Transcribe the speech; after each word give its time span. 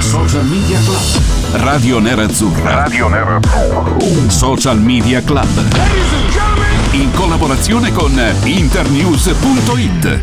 Social 0.00 0.44
Media 0.44 0.78
Club. 0.80 1.60
Radio 1.62 1.98
Nerazzurra. 1.98 2.82
Radio 2.82 3.08
Nerazzurra. 3.08 3.98
Social 4.28 4.78
Media 4.80 5.22
Club. 5.22 5.48
In 6.92 7.10
collaborazione 7.12 7.92
con 7.92 8.12
internews.it. 8.44 10.20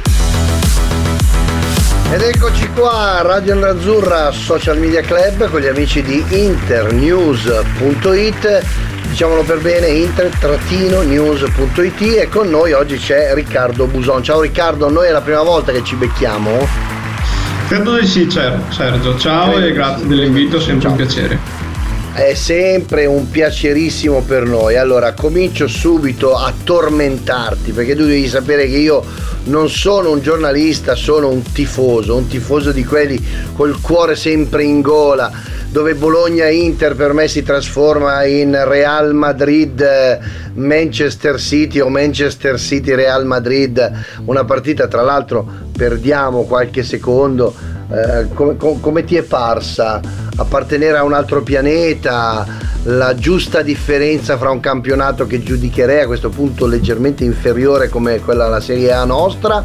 Ed 2.12 2.22
eccoci 2.22 2.70
qua, 2.76 3.22
Radio 3.24 3.56
Nerazzurra 3.56 4.32
Social 4.32 4.80
Media 4.80 5.02
Club 5.02 5.50
con 5.50 5.60
gli 5.60 5.68
amici 5.68 6.02
di 6.02 6.24
internews.it 6.30 8.66
diciamolo 9.10 9.44
per 9.44 9.60
bene, 9.60 9.90
inter-news.it 9.90 12.02
e 12.02 12.30
con 12.30 12.50
noi 12.50 12.72
oggi 12.72 12.98
c'è 12.98 13.36
Riccardo 13.36 13.86
Buson. 13.86 14.24
Ciao 14.24 14.42
Riccardo, 14.42 14.90
noi 14.90 15.08
è 15.08 15.12
la 15.12 15.22
prima 15.22 15.44
volta 15.44 15.72
che 15.72 15.84
ci 15.84 15.94
becchiamo. 15.96 17.02
Credo 17.68 17.98
di 17.98 18.06
sì, 18.06 18.30
Sergio. 18.30 19.18
Ciao 19.18 19.58
e 19.58 19.72
grazie 19.72 20.06
dell'invito, 20.06 20.60
sempre 20.60 20.82
Ciao. 20.82 20.92
un 20.92 20.98
piacere. 20.98 21.53
È 22.14 22.36
sempre 22.36 23.08
un 23.08 23.32
piacerissimo 23.32 24.22
per 24.22 24.44
noi. 24.44 24.78
Allora, 24.78 25.14
comincio 25.14 25.68
subito 25.68 26.36
a 26.36 26.54
tormentarti 26.64 27.72
perché 27.72 27.96
tu 27.96 28.06
devi 28.06 28.28
sapere 28.28 28.68
che 28.68 28.78
io 28.78 29.04
non 29.46 29.68
sono 29.68 30.12
un 30.12 30.22
giornalista, 30.22 30.94
sono 30.94 31.30
un 31.30 31.42
tifoso, 31.42 32.16
un 32.16 32.28
tifoso 32.28 32.72
di 32.72 32.86
quelli 32.86 33.20
col 33.56 33.82
cuore 33.82 34.16
sempre 34.16 34.62
in 34.64 34.82
gola, 34.82 35.32
dove 35.70 35.96
Bologna-Inter 35.96 36.96
per 36.96 37.14
me 37.14 37.28
si 37.28 37.42
trasforma 37.42 38.24
in 38.26 38.56
Real 38.64 39.16
Madrid-Manchester 39.16 41.40
City 41.40 41.80
o 41.80 41.90
Manchester 41.90 42.60
City-Real 42.60 43.26
Madrid, 43.26 43.92
una 44.26 44.46
partita 44.46 44.88
tra 44.88 45.02
l'altro 45.02 45.50
perdiamo 45.76 46.44
qualche 46.44 46.84
secondo, 46.84 47.56
eh, 47.90 48.28
come, 48.34 48.56
come 48.58 49.04
ti 49.04 49.16
è 49.16 49.24
parsa? 49.24 50.00
Appartenere 50.36 50.98
a 50.98 51.04
un 51.04 51.14
altro 51.14 51.44
pianeta, 51.44 52.46
la 52.84 53.16
giusta 53.16 53.62
differenza 53.62 54.38
fra 54.38 54.50
un 54.50 54.60
campionato 54.60 55.26
che 55.26 55.42
giudicherei 55.42 56.02
a 56.02 56.08
questo 56.08 56.30
punto 56.30 56.66
leggermente 56.66 57.24
inferiore 57.24 57.90
come 57.90 58.20
quella 58.20 58.46
della 58.46 58.60
Serie 58.60 58.92
A 58.92 59.06
nostra 59.06 59.64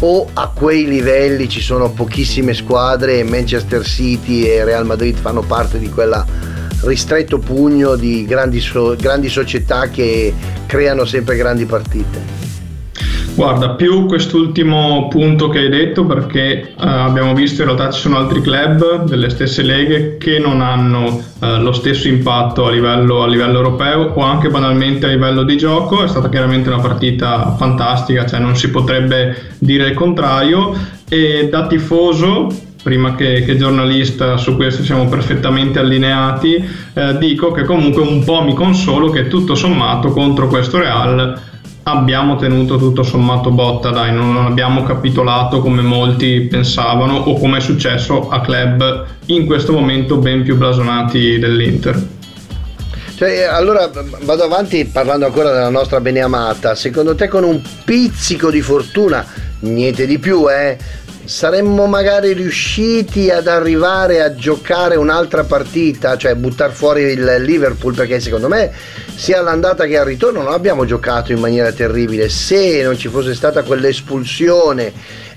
o 0.00 0.28
a 0.32 0.50
quei 0.54 0.86
livelli 0.86 1.48
ci 1.48 1.60
sono 1.60 1.90
pochissime 1.90 2.54
squadre 2.54 3.18
e 3.18 3.24
Manchester 3.24 3.84
City 3.84 4.44
e 4.44 4.64
Real 4.64 4.86
Madrid 4.86 5.16
fanno 5.16 5.42
parte 5.42 5.78
di 5.78 5.88
quella 5.88 6.24
ristretto 6.82 7.38
pugno 7.38 7.96
di 7.96 8.24
grandi, 8.24 8.62
grandi 8.98 9.28
società 9.28 9.88
che 9.88 10.32
creano 10.66 11.04
sempre 11.04 11.36
grandi 11.36 11.64
partite. 11.64 12.43
Guarda, 13.36 13.70
più 13.70 14.06
quest'ultimo 14.06 15.08
punto 15.08 15.48
che 15.48 15.58
hai 15.58 15.68
detto 15.68 16.04
perché 16.04 16.72
uh, 16.76 16.82
abbiamo 16.82 17.34
visto 17.34 17.62
in 17.62 17.66
realtà 17.66 17.90
ci 17.90 18.00
sono 18.00 18.16
altri 18.16 18.40
club 18.40 19.06
delle 19.06 19.28
stesse 19.28 19.62
leghe 19.62 20.18
che 20.18 20.38
non 20.38 20.60
hanno 20.60 21.20
uh, 21.40 21.60
lo 21.60 21.72
stesso 21.72 22.06
impatto 22.06 22.66
a 22.66 22.70
livello, 22.70 23.24
a 23.24 23.26
livello, 23.26 23.56
europeo 23.56 24.12
o 24.14 24.22
anche 24.22 24.50
banalmente 24.50 25.06
a 25.06 25.08
livello 25.08 25.42
di 25.42 25.56
gioco, 25.56 26.04
è 26.04 26.08
stata 26.08 26.28
chiaramente 26.28 26.68
una 26.68 26.78
partita 26.78 27.56
fantastica, 27.56 28.24
cioè 28.24 28.38
non 28.38 28.54
si 28.54 28.70
potrebbe 28.70 29.54
dire 29.58 29.88
il 29.88 29.94
contrario. 29.94 30.72
E 31.08 31.48
da 31.50 31.66
tifoso 31.66 32.46
prima 32.84 33.16
che, 33.16 33.42
che, 33.44 33.56
giornalista 33.56 34.36
su 34.36 34.54
questo 34.54 34.84
siamo 34.84 35.08
perfettamente 35.08 35.80
allineati, 35.80 36.64
eh, 36.92 37.18
dico 37.18 37.50
che 37.50 37.64
comunque 37.64 38.02
un 38.02 38.22
po' 38.22 38.42
mi 38.42 38.54
consolo 38.54 39.10
che 39.10 39.26
tutto 39.26 39.56
sommato 39.56 40.10
contro 40.10 40.46
questo 40.46 40.78
Real 40.78 41.52
abbiamo 41.84 42.36
tenuto 42.36 42.76
tutto 42.76 43.02
sommato 43.02 43.50
botta, 43.50 43.90
dai, 43.90 44.12
non 44.12 44.36
abbiamo 44.36 44.82
capitolato 44.82 45.60
come 45.60 45.82
molti 45.82 46.42
pensavano 46.42 47.16
o 47.16 47.38
come 47.38 47.58
è 47.58 47.60
successo 47.60 48.28
a 48.28 48.40
club 48.40 49.06
in 49.26 49.46
questo 49.46 49.72
momento 49.72 50.16
ben 50.16 50.42
più 50.42 50.56
blasonati 50.56 51.38
dell'Inter. 51.38 52.12
Cioè, 53.16 53.42
allora 53.42 53.90
vado 54.22 54.42
avanti 54.42 54.86
parlando 54.86 55.26
ancora 55.26 55.52
della 55.52 55.68
nostra 55.68 56.00
beneamata. 56.00 56.74
Secondo 56.74 57.14
te 57.14 57.28
con 57.28 57.44
un 57.44 57.60
pizzico 57.84 58.50
di 58.50 58.60
fortuna, 58.60 59.24
niente 59.60 60.04
di 60.06 60.18
più, 60.18 60.50
eh? 60.50 60.76
Saremmo 61.24 61.86
magari 61.86 62.32
riusciti 62.32 63.30
ad 63.30 63.46
arrivare 63.46 64.22
a 64.22 64.34
giocare 64.34 64.96
un'altra 64.96 65.44
partita, 65.44 66.16
cioè 66.16 66.34
buttare 66.34 66.72
fuori 66.72 67.02
il 67.02 67.36
Liverpool, 67.40 67.94
perché 67.94 68.20
secondo 68.20 68.48
me 68.48 68.70
sia 69.14 69.38
all'andata 69.38 69.86
che 69.86 69.98
al 69.98 70.06
ritorno 70.06 70.42
non 70.42 70.52
abbiamo 70.52 70.84
giocato 70.84 71.32
in 71.32 71.40
maniera 71.40 71.72
terribile. 71.72 72.28
Se 72.28 72.82
non 72.82 72.98
ci 72.98 73.08
fosse 73.08 73.34
stata 73.34 73.62
quell'espulsione 73.62 74.92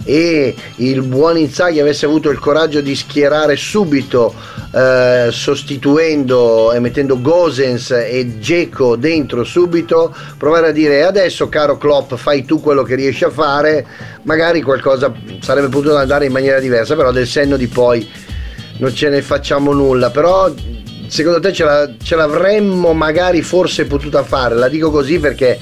e 0.07 0.55
il 0.77 1.01
buon 1.01 1.37
Inzaghi 1.37 1.79
avesse 1.79 2.05
avuto 2.05 2.29
il 2.29 2.39
coraggio 2.39 2.79
di 2.79 2.95
schierare 2.95 3.57
subito 3.57 4.33
eh, 4.73 5.27
sostituendo 5.29 6.71
e 6.71 6.79
mettendo 6.79 7.21
Gosens 7.21 7.91
e 7.91 8.39
Geco 8.39 8.95
dentro 8.95 9.43
subito 9.43 10.15
provare 10.37 10.69
a 10.69 10.71
dire 10.71 11.03
adesso 11.03 11.49
caro 11.49 11.77
Klopp 11.77 12.13
fai 12.15 12.45
tu 12.45 12.61
quello 12.61 12.83
che 12.83 12.95
riesci 12.95 13.25
a 13.25 13.29
fare 13.29 13.85
magari 14.23 14.61
qualcosa 14.61 15.13
sarebbe 15.41 15.67
potuto 15.67 15.97
andare 15.97 16.25
in 16.25 16.31
maniera 16.31 16.59
diversa 16.59 16.95
però 16.95 17.11
del 17.11 17.27
senno 17.27 17.57
di 17.57 17.67
poi 17.67 18.07
non 18.77 18.93
ce 18.93 19.09
ne 19.09 19.21
facciamo 19.21 19.73
nulla. 19.73 20.09
Però 20.09 20.51
secondo 21.07 21.39
te 21.39 21.53
ce, 21.53 21.63
la, 21.63 21.89
ce 22.01 22.15
l'avremmo 22.15 22.93
magari 22.93 23.41
forse 23.41 23.85
potuta 23.85 24.23
fare? 24.23 24.55
La 24.55 24.69
dico 24.69 24.91
così 24.91 25.19
perché 25.19 25.59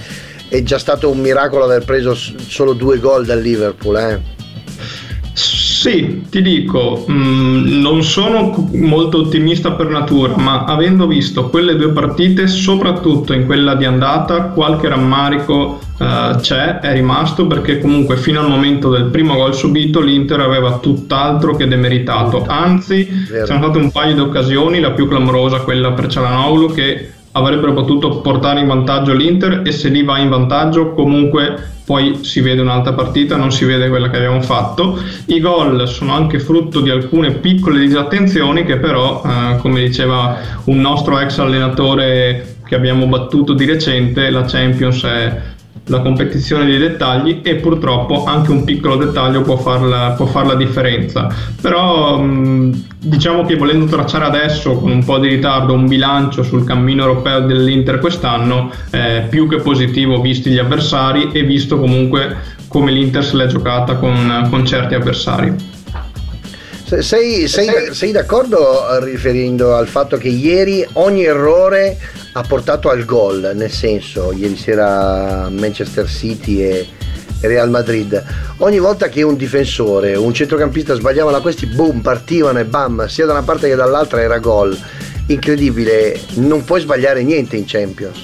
è 0.47 0.61
già 0.63 0.77
stato 0.77 1.09
un 1.09 1.19
miracolo 1.19 1.63
aver 1.63 1.83
preso 1.83 2.13
solo 2.13 2.73
due 2.73 2.99
gol 2.99 3.25
dal 3.25 3.41
Liverpool 3.41 3.97
eh 3.97 4.34
sì, 5.85 6.23
ti 6.31 6.41
dico, 6.41 7.03
mh, 7.05 7.13
mm, 7.13 7.79
non 7.79 8.01
sono 8.01 8.69
molto 8.73 9.19
ottimista 9.19 9.73
per 9.73 9.87
natura, 9.89 10.35
ma 10.35 10.63
avendo 10.63 11.05
visto 11.05 11.47
quelle 11.49 11.75
due 11.75 11.89
partite, 11.89 12.47
soprattutto 12.47 13.33
in 13.33 13.45
quella 13.45 13.75
di 13.75 13.85
andata, 13.85 14.45
qualche 14.45 14.89
rammarico 14.89 15.79
uh, 15.99 16.37
c'è, 16.37 16.79
è 16.79 16.91
rimasto 16.91 17.45
perché 17.45 17.77
comunque 17.77 18.17
fino 18.17 18.39
al 18.39 18.49
momento 18.49 18.89
del 18.89 19.03
primo 19.03 19.35
gol 19.35 19.53
subito 19.53 19.99
l'Inter 19.99 20.39
aveva 20.39 20.79
tutt'altro 20.79 21.55
che 21.55 21.67
demeritato. 21.67 22.43
Anzi, 22.47 23.07
Vero. 23.29 23.45
sono 23.45 23.59
state 23.59 23.77
un 23.77 23.91
paio 23.91 24.15
di 24.15 24.21
occasioni, 24.21 24.79
la 24.79 24.89
più 24.89 25.07
clamorosa 25.07 25.59
quella 25.59 25.91
per 25.91 26.07
Cialanoglu 26.07 26.73
che 26.73 27.11
avrebbero 27.35 27.73
potuto 27.73 28.21
portare 28.21 28.61
in 28.61 28.67
vantaggio 28.67 29.13
l'Inter 29.13 29.61
e 29.65 29.71
se 29.71 29.89
lì 29.89 30.03
va 30.03 30.17
in 30.19 30.29
vantaggio 30.29 30.93
comunque 30.93 31.73
poi 31.85 32.23
si 32.23 32.41
vede 32.41 32.61
un'altra 32.61 32.93
partita, 32.93 33.35
non 33.35 33.51
si 33.51 33.63
vede 33.63 33.89
quella 33.89 34.09
che 34.09 34.17
abbiamo 34.17 34.41
fatto. 34.41 34.99
I 35.27 35.39
gol 35.39 35.87
sono 35.87 36.13
anche 36.13 36.39
frutto 36.39 36.81
di 36.81 36.89
alcune 36.89 37.33
piccole 37.33 37.79
disattenzioni 37.79 38.65
che 38.65 38.77
però, 38.77 39.21
eh, 39.23 39.57
come 39.57 39.81
diceva 39.81 40.37
un 40.63 40.81
nostro 40.81 41.19
ex 41.19 41.37
allenatore 41.37 42.55
che 42.65 42.73
abbiamo 42.73 43.05
battuto 43.05 43.53
di 43.53 43.65
recente, 43.65 44.31
la 44.31 44.45
Champions 44.45 45.03
è 45.03 45.41
la 45.87 46.01
competizione 46.01 46.65
dei 46.65 46.77
dettagli 46.77 47.41
e 47.43 47.55
purtroppo 47.55 48.25
anche 48.25 48.51
un 48.51 48.63
piccolo 48.63 48.95
dettaglio 48.95 49.41
può 49.41 49.57
fare 49.57 49.87
la, 49.87 50.13
può 50.17 50.25
far 50.25 50.45
la 50.45 50.55
differenza. 50.55 51.27
Però 51.61 52.17
mh, 52.17 52.85
diciamo 52.99 53.45
che 53.45 53.55
volendo 53.55 53.85
tracciare 53.85 54.25
adesso 54.25 54.77
con 54.77 54.91
un 54.91 55.03
po' 55.03 55.19
di 55.19 55.27
ritardo 55.27 55.73
un 55.73 55.87
bilancio 55.87 56.43
sul 56.43 56.63
cammino 56.63 57.03
europeo 57.03 57.41
dell'Inter 57.41 57.99
quest'anno 57.99 58.71
è 58.89 59.27
più 59.29 59.47
che 59.47 59.57
positivo 59.57 60.21
visti 60.21 60.49
gli 60.49 60.57
avversari 60.57 61.31
e 61.31 61.43
visto 61.43 61.79
comunque 61.79 62.53
come 62.67 62.91
l'Inter 62.91 63.23
se 63.23 63.35
l'è 63.37 63.47
giocata 63.47 63.95
con, 63.95 64.47
con 64.49 64.65
certi 64.65 64.95
avversari. 64.95 65.74
Sei, 66.85 67.47
sei, 67.47 67.67
sei, 67.93 68.11
d'accordo 68.11 69.03
riferendo 69.03 69.73
al 69.73 69.87
fatto 69.87 70.17
che 70.17 70.27
ieri 70.27 70.85
ogni 70.93 71.23
errore 71.23 71.97
ha 72.33 72.43
portato 72.43 72.91
al 72.91 73.05
gol, 73.05 73.53
nel 73.55 73.71
senso, 73.71 74.31
ieri 74.31 74.55
sera 74.55 75.49
Manchester 75.49 76.07
City 76.07 76.61
e 76.61 76.87
Real 77.41 77.71
Madrid, 77.71 78.23
ogni 78.57 78.77
volta 78.77 79.09
che 79.09 79.23
un 79.23 79.35
difensore, 79.35 80.15
un 80.15 80.31
centrocampista 80.31 80.93
sbagliavano 80.93 81.41
questi, 81.41 81.65
boom, 81.65 82.01
partivano 82.01 82.59
e 82.59 82.65
bam, 82.65 83.07
sia 83.07 83.25
da 83.25 83.31
una 83.31 83.41
parte 83.41 83.67
che 83.67 83.75
dall'altra 83.75 84.21
era 84.21 84.37
gol. 84.37 84.77
Incredibile, 85.25 86.19
non 86.35 86.63
puoi 86.65 86.81
sbagliare 86.81 87.23
niente 87.23 87.55
in 87.57 87.63
Champions. 87.65 88.19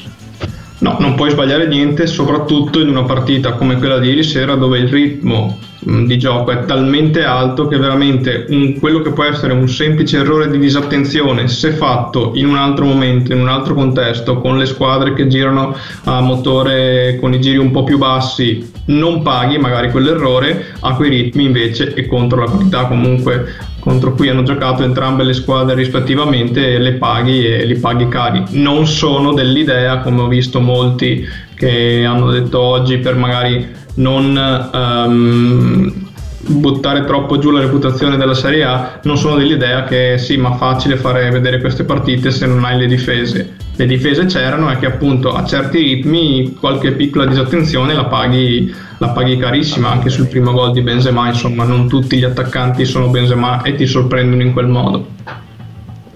No, 0.78 0.98
non 1.00 1.16
puoi 1.16 1.31
sbagliare 1.31 1.66
niente, 1.66 2.06
soprattutto 2.06 2.80
in 2.80 2.90
una 2.90 3.06
partita 3.06 3.54
come 3.54 3.78
quella 3.78 3.98
di 3.98 4.10
ieri 4.10 4.24
sera 4.24 4.54
dove 4.54 4.78
il 4.78 4.88
ritmo 4.88 5.69
di 5.83 6.18
gioco 6.19 6.51
è 6.51 6.66
talmente 6.66 7.24
alto 7.24 7.68
che 7.68 7.78
veramente 7.78 8.45
un, 8.50 8.78
quello 8.80 9.01
che 9.01 9.12
può 9.12 9.24
essere 9.24 9.54
un 9.54 9.68
semplice 9.68 10.18
errore 10.18 10.50
di 10.50 10.60
disattenzione 10.60 11.48
se 11.48 11.72
fatto 11.72 12.33
in 12.36 12.48
un 12.48 12.57
altro 12.57 12.86
momento, 12.86 13.33
in 13.33 13.39
un 13.39 13.48
altro 13.48 13.74
contesto, 13.74 14.39
con 14.39 14.60
le 14.60 14.68
squadre 14.68 15.13
che 15.13 15.28
girano 15.28 15.75
a 16.04 16.22
motore 16.22 17.18
con 17.19 17.33
i 17.33 17.42
giri 17.42 17.57
un 17.57 17.72
po' 17.72 17.83
più 17.83 17.98
bassi, 17.98 18.72
non 18.86 19.24
paghi 19.24 19.57
magari 19.57 19.89
quell'errore, 19.89 20.74
a 20.81 20.95
quei 20.95 21.10
ritmi 21.10 21.45
invece 21.45 21.94
e 21.95 22.06
contro 22.06 22.42
la 22.42 22.51
qualità 22.51 22.86
comunque 22.86 23.69
contro 23.80 24.13
cui 24.13 24.30
hanno 24.30 24.44
giocato 24.44 24.84
entrambe 24.84 25.24
le 25.24 25.34
squadre 25.34 25.74
rispettivamente 25.74 26.77
le 26.77 26.94
paghi 26.94 27.44
e 27.44 27.66
li 27.66 27.77
paghi 27.77 28.07
cari. 28.07 28.44
Non 28.51 28.86
sono 28.86 29.34
dell'idea, 29.34 29.98
come 30.00 30.22
ho 30.22 30.27
visto 30.27 30.60
molti 30.60 31.27
che 31.56 32.04
hanno 32.06 32.30
detto 32.30 32.60
oggi, 32.60 33.00
per 33.00 33.16
magari 33.16 33.68
non 33.96 34.70
um, 34.74 36.10
buttare 36.44 37.06
troppo 37.06 37.38
giù 37.38 37.52
la 37.52 37.60
reputazione 37.60 38.18
della 38.18 38.34
Serie 38.34 38.64
A, 38.64 39.00
non 39.04 39.18
sono 39.18 39.36
dell'idea 39.36 39.84
che 39.84 40.18
sì, 40.18 40.38
ma 40.38 40.56
facile 40.56 40.98
fare 40.98 41.30
vedere 41.30 41.60
queste 41.60 41.84
partite 41.84 42.32
se 42.32 42.46
non 42.46 42.64
hai 42.66 42.78
le 42.78 42.88
difese. 42.88 43.56
Le 43.76 43.86
difese 43.86 44.26
c'erano 44.26 44.72
e 44.72 44.78
che 44.78 44.86
appunto 44.86 45.34
a 45.34 45.46
certi 45.46 45.80
ritmi 45.80 46.56
qualche 46.60 46.92
piccola 46.92 47.26
disattenzione 47.26 47.94
la 47.94 48.06
paghi, 48.06 48.74
la 48.98 49.10
paghi 49.10 49.38
carissima 49.38 49.90
anche 49.90 50.10
sul 50.10 50.28
primo 50.28 50.52
gol 50.52 50.72
di 50.72 50.82
Benzema, 50.82 51.28
insomma 51.28 51.64
non 51.64 51.88
tutti 51.88 52.18
gli 52.18 52.24
attaccanti 52.24 52.86
sono 52.86 53.08
Benzema 53.08 53.62
e 53.62 53.76
ti 53.76 53.86
sorprendono 53.86 54.42
in 54.42 54.54
quel 54.54 54.68
modo. 54.68 55.08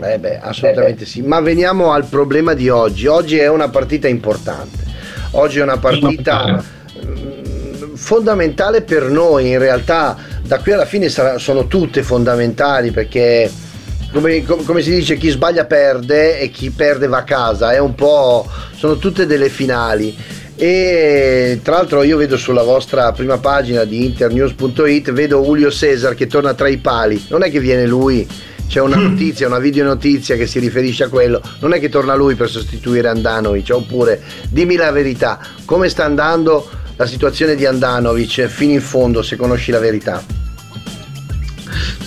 Eh 0.01 0.19
beh, 0.19 0.39
assolutamente 0.39 1.06
sì, 1.06 1.21
ma 1.21 1.39
veniamo 1.39 1.92
al 1.92 2.06
problema 2.06 2.54
di 2.54 2.69
oggi. 2.69 3.07
Oggi 3.07 3.38
è 3.38 3.48
una 3.48 3.69
partita 3.69 4.07
importante. 4.07 4.83
Oggi 5.31 5.60
è 5.60 5.63
una 5.63 5.78
partita 5.78 6.63
fondamentale 7.95 8.81
per 8.81 9.09
noi 9.09 9.50
in 9.50 9.59
realtà 9.59 10.18
da 10.44 10.59
qui 10.59 10.74
alla 10.74 10.86
fine 10.86 11.09
sarà, 11.09 11.38
sono 11.38 11.68
tutte 11.68 12.03
fondamentali 12.03 12.92
perché 12.92 13.50
come, 14.12 14.44
come, 14.44 14.81
si 14.81 14.92
dice 14.92 15.18
chi 15.18 15.30
sbaglia 15.30 15.65
perde 15.65 16.39
e 16.39 16.50
chi 16.50 16.69
perde 16.69 17.07
va 17.07 17.18
a 17.18 17.24
casa 17.24 17.74
è 17.74 17.80
un 17.80 17.95
po' 17.95 18.47
sono 18.75 18.97
tutte 18.97 19.25
delle 19.25 19.50
finali. 19.50 20.15
E 20.57 21.59
tra 21.62 21.75
l'altro 21.75 22.01
io 22.03 22.15
vedo 22.15 22.38
sulla 22.38 22.63
vostra 22.63 23.12
prima 23.12 23.38
pagina 23.39 23.83
di 23.83 24.06
internews.it 24.06 25.12
vedo 25.12 25.44
Julio 25.44 25.69
Cesar 25.69 26.15
che 26.15 26.27
torna 26.27 26.53
tra 26.53 26.69
i 26.69 26.77
pali. 26.77 27.25
Non 27.27 27.44
è 27.44 27.51
che 27.51 27.59
viene 27.59 27.86
lui 27.86 28.25
c'è 28.68 28.80
una 28.80 28.95
notizia, 29.01 29.47
una 29.47 29.59
video 29.59 29.83
notizia 29.83 30.36
che 30.36 30.47
si 30.47 30.59
riferisce 30.59 31.03
a 31.03 31.09
quello, 31.09 31.42
non 31.59 31.74
è 31.74 31.80
che 31.80 31.89
torna 31.89 32.15
lui 32.15 32.36
per 32.36 32.50
sostituire 32.50 33.09
Andanovic, 33.09 33.69
oppure 33.74 34.21
dimmi 34.50 34.75
la 34.75 34.92
verità, 34.92 35.39
come 35.65 35.89
sta 35.89 36.06
andando 36.06 36.69
la 36.97 37.06
situazione 37.06 37.56
di 37.56 37.65
Andanovic 37.65 38.45
fino 38.45 38.74
in 38.74 38.81
fondo 38.81 39.21
se 39.21 39.36
conosci 39.36 39.71
la 39.71 39.80
verità? 39.80 40.24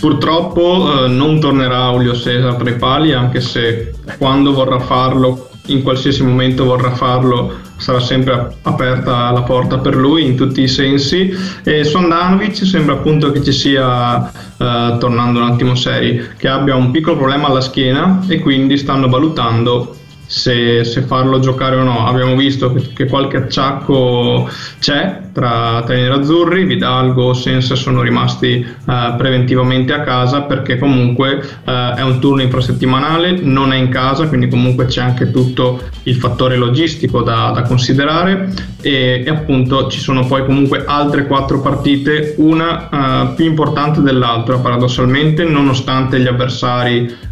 Purtroppo 0.00 1.04
eh, 1.04 1.08
non 1.08 1.40
tornerà 1.40 1.90
Julio 1.90 2.14
Cesar 2.14 2.54
tra 2.54 2.70
i 2.70 2.76
pali, 2.76 3.12
anche 3.12 3.40
se 3.40 3.94
quando 4.16 4.52
vorrà 4.52 4.78
farlo, 4.78 5.50
in 5.66 5.82
qualsiasi 5.82 6.22
momento 6.22 6.64
vorrà 6.64 6.92
farlo, 6.92 7.52
sarà 7.76 8.00
sempre 8.00 8.56
aperta 8.62 9.30
la 9.30 9.42
porta 9.42 9.78
per 9.78 9.96
lui 9.96 10.24
in 10.24 10.36
tutti 10.36 10.62
i 10.62 10.68
sensi. 10.68 11.34
E 11.64 11.84
su 11.84 11.96
Andanovic 11.96 12.64
sembra 12.64 12.94
appunto 12.94 13.32
che 13.32 13.42
ci 13.42 13.52
sia, 13.52 14.30
eh, 14.30 14.96
tornando 14.98 15.40
un 15.40 15.50
attimo 15.50 15.74
seri, 15.74 16.28
che 16.36 16.48
abbia 16.48 16.76
un 16.76 16.92
piccolo 16.92 17.16
problema 17.16 17.48
alla 17.48 17.60
schiena 17.60 18.24
e 18.28 18.38
quindi 18.38 18.76
stanno 18.76 19.08
valutando 19.08 19.96
se, 20.28 20.84
se, 20.84 21.02
farlo 21.02 21.40
giocare 21.40 21.76
o 21.76 21.82
no. 21.82 22.06
Abbiamo 22.06 22.36
visto 22.36 22.72
che, 22.72 22.92
che 22.92 23.06
qualche 23.06 23.38
acciacco 23.38 24.48
c'è 24.78 25.22
tra, 25.32 25.82
tra 25.84 25.96
i 25.96 26.00
nerazzurri, 26.02 26.64
Vidalgo, 26.64 27.32
Sense 27.32 27.74
sono 27.76 28.02
rimasti 28.02 28.64
uh, 28.84 29.16
preventivamente 29.16 29.92
a 29.92 30.02
casa 30.02 30.42
perché 30.42 30.78
comunque 30.78 31.36
uh, 31.64 31.94
è 31.96 32.02
un 32.02 32.18
turno 32.20 32.42
infrasettimanale, 32.42 33.38
non 33.40 33.72
è 33.72 33.76
in 33.76 33.88
casa, 33.88 34.28
quindi 34.28 34.48
comunque 34.48 34.86
c'è 34.86 35.00
anche 35.00 35.30
tutto 35.30 35.80
il 36.02 36.16
fattore 36.16 36.56
logistico 36.56 37.22
da, 37.22 37.52
da 37.54 37.62
considerare 37.62 38.52
e, 38.82 39.22
e, 39.24 39.30
appunto 39.30 39.88
ci 39.88 39.98
sono 39.98 40.26
poi 40.26 40.44
comunque 40.44 40.84
altre 40.86 41.26
quattro 41.26 41.60
partite, 41.60 42.34
una 42.38 42.88
uh, 42.90 43.34
più 43.34 43.46
importante 43.46 44.02
dell'altra 44.02 44.58
paradossalmente, 44.58 45.44
nonostante 45.44 46.20
gli 46.20 46.26
avversari 46.26 47.26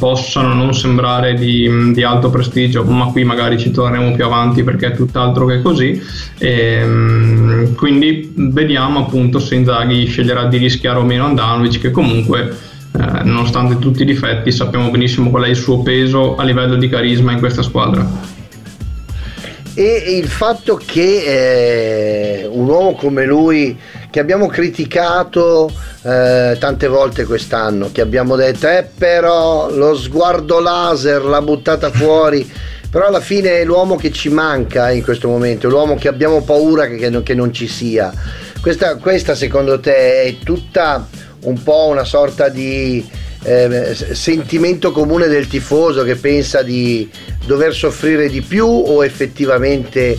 possano 0.00 0.52
non 0.52 0.74
sembrare 0.74 1.34
di, 1.34 1.92
di 1.92 2.02
alto 2.02 2.17
prestigio, 2.28 2.82
ma 2.84 3.06
qui 3.06 3.22
magari 3.22 3.58
ci 3.58 3.70
torneremo 3.70 4.14
più 4.14 4.24
avanti 4.24 4.64
perché 4.64 4.88
è 4.88 4.96
tutt'altro 4.96 5.46
che 5.46 5.62
così. 5.62 6.02
E, 6.38 6.50
ehm, 6.50 7.74
quindi 7.76 8.32
vediamo 8.34 9.00
appunto 9.00 9.38
se 9.38 9.54
Inzaghi 9.54 10.06
sceglierà 10.06 10.46
di 10.46 10.56
rischiare 10.56 10.98
o 10.98 11.04
meno 11.04 11.24
Andanovic, 11.24 11.80
che 11.80 11.90
comunque 11.90 12.56
eh, 12.98 13.22
nonostante 13.22 13.78
tutti 13.78 14.02
i 14.02 14.04
difetti 14.04 14.50
sappiamo 14.50 14.90
benissimo 14.90 15.30
qual 15.30 15.44
è 15.44 15.48
il 15.48 15.56
suo 15.56 15.82
peso 15.82 16.36
a 16.36 16.42
livello 16.42 16.74
di 16.74 16.88
carisma 16.88 17.32
in 17.32 17.38
questa 17.38 17.62
squadra 17.62 18.36
e 19.78 20.18
il 20.18 20.26
fatto 20.26 20.74
che 20.84 22.42
eh, 22.42 22.46
un 22.46 22.66
uomo 22.66 22.94
come 22.94 23.24
lui 23.24 23.78
che 24.18 24.24
abbiamo 24.24 24.48
criticato 24.48 25.70
eh, 26.02 26.56
tante 26.58 26.88
volte 26.88 27.24
quest'anno 27.24 27.90
che 27.92 28.00
abbiamo 28.00 28.34
detto 28.34 28.66
eh 28.66 28.84
però 28.98 29.70
lo 29.70 29.94
sguardo 29.94 30.58
laser 30.58 31.22
l'ha 31.22 31.40
buttata 31.40 31.88
fuori 31.92 32.50
però 32.90 33.06
alla 33.06 33.20
fine 33.20 33.60
è 33.60 33.64
l'uomo 33.64 33.94
che 33.94 34.10
ci 34.10 34.28
manca 34.28 34.90
in 34.90 35.04
questo 35.04 35.28
momento 35.28 35.68
l'uomo 35.68 35.94
che 35.94 36.08
abbiamo 36.08 36.42
paura 36.42 36.88
che, 36.88 36.96
che, 36.96 37.22
che 37.22 37.34
non 37.34 37.52
ci 37.52 37.68
sia. 37.68 38.12
Questa, 38.60 38.96
questa 38.96 39.34
secondo 39.34 39.78
te 39.78 40.22
è 40.22 40.36
tutta 40.42 41.06
un 41.42 41.62
po' 41.62 41.86
una 41.86 42.04
sorta 42.04 42.48
di 42.48 43.06
eh, 43.42 43.94
sentimento 43.94 44.90
comune 44.90 45.28
del 45.28 45.46
tifoso 45.46 46.02
che 46.02 46.16
pensa 46.16 46.62
di 46.62 47.08
dover 47.46 47.72
soffrire 47.72 48.28
di 48.28 48.40
più 48.40 48.66
o 48.66 49.04
effettivamente 49.04 50.18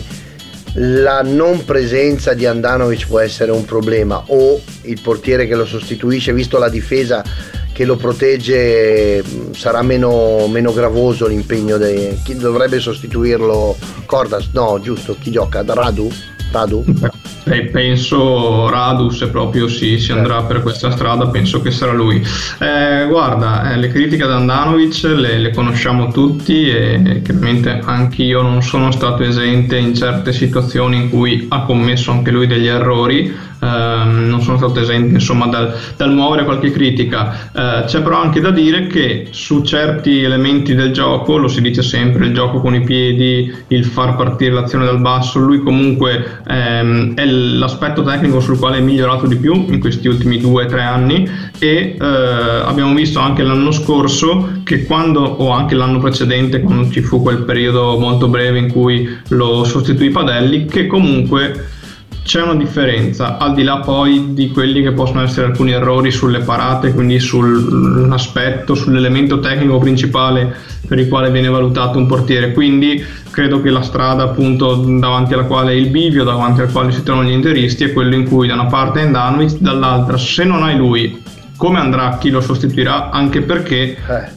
la 0.74 1.22
non 1.22 1.64
presenza 1.64 2.34
di 2.34 2.46
Andanovic 2.46 3.06
può 3.06 3.18
essere 3.18 3.50
un 3.50 3.64
problema 3.64 4.22
o 4.26 4.60
il 4.82 5.00
portiere 5.00 5.46
che 5.46 5.54
lo 5.54 5.66
sostituisce 5.66 6.32
visto 6.32 6.58
la 6.58 6.68
difesa 6.68 7.24
che 7.72 7.84
lo 7.84 7.96
protegge 7.96 9.22
sarà 9.52 9.82
meno, 9.82 10.46
meno 10.48 10.72
gravoso 10.72 11.26
l'impegno 11.26 11.78
di 11.78 12.18
chi 12.22 12.36
dovrebbe 12.36 12.78
sostituirlo? 12.78 13.76
Cordas? 14.04 14.50
No 14.52 14.78
giusto 14.80 15.16
chi 15.18 15.30
gioca? 15.30 15.64
Radu? 15.66 16.10
Radu 16.52 16.84
Beh, 17.42 17.66
penso 17.66 18.68
Radu 18.68 19.08
se 19.10 19.28
proprio 19.28 19.66
si, 19.66 19.98
si 19.98 20.12
andrà 20.12 20.42
per 20.42 20.62
questa 20.62 20.90
strada 20.90 21.28
penso 21.28 21.62
che 21.62 21.70
sarà 21.70 21.92
lui. 21.92 22.22
Eh, 22.58 23.06
guarda 23.08 23.72
eh, 23.72 23.76
le 23.78 23.88
critiche 23.88 24.24
ad 24.24 24.32
Andanovic 24.32 25.02
le, 25.04 25.38
le, 25.38 25.50
conosciamo 25.50 26.12
tutti 26.12 26.68
e 26.68 27.22
chiaramente 27.24 27.80
anche 27.82 28.22
io 28.22 28.42
non 28.42 28.62
sono 28.62 28.90
stato 28.90 29.22
esente 29.22 29.76
in 29.76 29.94
certe 29.94 30.32
situazioni 30.32 30.96
in 30.96 31.10
cui 31.10 31.46
ha 31.48 31.62
commesso 31.62 32.10
anche 32.10 32.30
lui 32.30 32.46
degli 32.46 32.66
errori. 32.66 33.48
Ehm, 33.62 34.26
non 34.28 34.40
sono 34.40 34.56
stato 34.56 34.80
esente 34.80 35.14
insomma, 35.14 35.46
dal, 35.46 35.74
dal, 35.96 36.12
muovere 36.12 36.44
qualche 36.44 36.70
critica. 36.70 37.50
Eh, 37.52 37.84
c'è 37.84 38.00
però 38.00 38.20
anche 38.22 38.40
da 38.40 38.50
dire 38.50 38.86
che 38.86 39.28
su 39.30 39.62
certi 39.62 40.22
elementi 40.22 40.74
del 40.74 40.92
gioco, 40.92 41.36
lo 41.36 41.48
si 41.48 41.60
dice 41.60 41.82
sempre, 41.82 42.26
il 42.26 42.34
gioco 42.34 42.60
con 42.60 42.74
i 42.74 42.80
piedi, 42.80 43.52
il 43.68 43.84
far 43.84 44.16
partire 44.16 44.52
l'azione 44.52 44.86
dal 44.86 45.00
basso, 45.00 45.38
lui 45.38 45.60
comunque 45.60 46.40
ehm, 46.46 47.14
è 47.14 47.26
l'aspetto 47.30 48.02
tecnico 48.02 48.40
sul 48.40 48.58
quale 48.58 48.78
è 48.78 48.80
migliorato 48.80 49.26
di 49.26 49.36
più 49.36 49.66
in 49.68 49.80
questi 49.80 50.08
ultimi 50.08 50.38
due 50.38 50.64
o 50.64 50.66
tre 50.66 50.82
anni 50.82 51.28
e 51.58 51.96
eh, 51.98 52.04
abbiamo 52.04 52.94
visto 52.94 53.18
anche 53.18 53.42
l'anno 53.42 53.70
scorso 53.70 54.60
che 54.64 54.84
quando, 54.84 55.20
o 55.20 55.50
anche 55.50 55.74
l'anno 55.74 55.98
precedente, 55.98 56.60
quando 56.60 56.90
ci 56.90 57.00
fu 57.00 57.22
quel 57.22 57.42
periodo 57.42 57.98
molto 57.98 58.28
breve 58.28 58.58
in 58.58 58.70
cui 58.70 59.08
lo 59.28 59.64
sostituì 59.64 60.10
Padelli, 60.10 60.66
che 60.66 60.86
comunque 60.86 61.78
c'è 62.22 62.42
una 62.42 62.54
differenza, 62.54 63.38
al 63.38 63.54
di 63.54 63.62
là 63.62 63.78
poi 63.78 64.34
di 64.34 64.50
quelli 64.50 64.82
che 64.82 64.92
possono 64.92 65.22
essere 65.22 65.46
alcuni 65.46 65.72
errori 65.72 66.10
sulle 66.10 66.40
parate, 66.40 66.92
quindi 66.92 67.18
sull'aspetto, 67.18 68.74
sull'elemento 68.74 69.40
tecnico 69.40 69.78
principale 69.78 70.54
per 70.86 70.98
il 70.98 71.08
quale 71.08 71.30
viene 71.30 71.48
valutato 71.48 71.98
un 71.98 72.06
portiere. 72.06 72.52
Quindi 72.52 73.02
credo 73.30 73.60
che 73.60 73.70
la 73.70 73.82
strada 73.82 74.24
appunto 74.24 74.74
davanti 74.74 75.32
alla 75.34 75.44
quale 75.44 75.72
è 75.72 75.74
il 75.74 75.88
bivio, 75.88 76.24
davanti 76.24 76.60
al 76.60 76.70
quale 76.70 76.92
si 76.92 77.02
trovano 77.02 77.28
gli 77.28 77.32
interisti, 77.32 77.84
è 77.84 77.92
quello 77.92 78.14
in 78.14 78.28
cui 78.28 78.46
da 78.46 78.54
una 78.54 78.66
parte 78.66 79.00
è 79.00 79.04
Andanovic, 79.04 79.58
dall'altra 79.58 80.16
se 80.18 80.44
non 80.44 80.62
hai 80.62 80.76
lui 80.76 81.22
come 81.60 81.78
andrà 81.78 82.16
chi 82.16 82.30
lo 82.30 82.40
sostituirà 82.40 83.10
anche 83.10 83.42
perché 83.42 83.92
eh. 83.92 83.96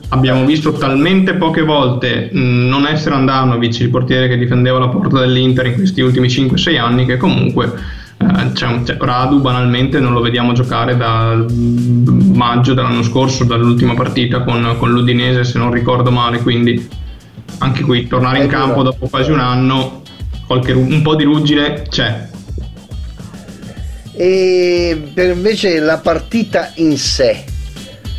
abbiamo 0.09 0.43
visto 0.43 0.73
talmente 0.73 1.35
poche 1.35 1.61
volte 1.61 2.29
mh, 2.29 2.67
non 2.67 2.85
essere 2.85 3.15
Andanovic 3.15 3.79
il 3.79 3.89
portiere 3.89 4.27
che 4.27 4.37
difendeva 4.37 4.77
la 4.77 4.89
porta 4.89 5.21
dell'Inter 5.21 5.67
in 5.67 5.75
questi 5.75 6.01
ultimi 6.01 6.27
5-6 6.27 6.77
anni 6.77 7.05
che 7.05 7.15
comunque 7.15 7.71
eh, 8.17 8.51
c'è 8.51 8.67
un, 8.67 8.83
c'è 8.83 8.97
Radu 8.99 9.39
banalmente 9.39 10.01
non 10.01 10.11
lo 10.11 10.19
vediamo 10.19 10.51
giocare 10.51 10.97
dal 10.97 11.45
maggio 11.49 12.73
dell'anno 12.73 13.03
scorso 13.03 13.45
dall'ultima 13.45 13.93
partita 13.93 14.41
con, 14.41 14.75
con 14.77 14.91
l'Udinese 14.91 15.45
se 15.45 15.57
non 15.57 15.71
ricordo 15.71 16.11
male 16.11 16.41
quindi 16.41 16.89
anche 17.59 17.83
qui 17.83 18.07
tornare 18.07 18.43
in 18.43 18.47
campo 18.47 18.83
dopo 18.83 19.07
quasi 19.07 19.31
un 19.31 19.39
anno 19.39 20.01
qualche, 20.45 20.71
un 20.71 21.01
po' 21.01 21.15
di 21.15 21.23
ruggine 21.23 21.83
c'è. 21.89 22.29
E 24.15 25.09
per 25.13 25.31
invece 25.31 25.79
la 25.79 25.97
partita 25.97 26.71
in 26.75 26.97
sé 26.97 27.45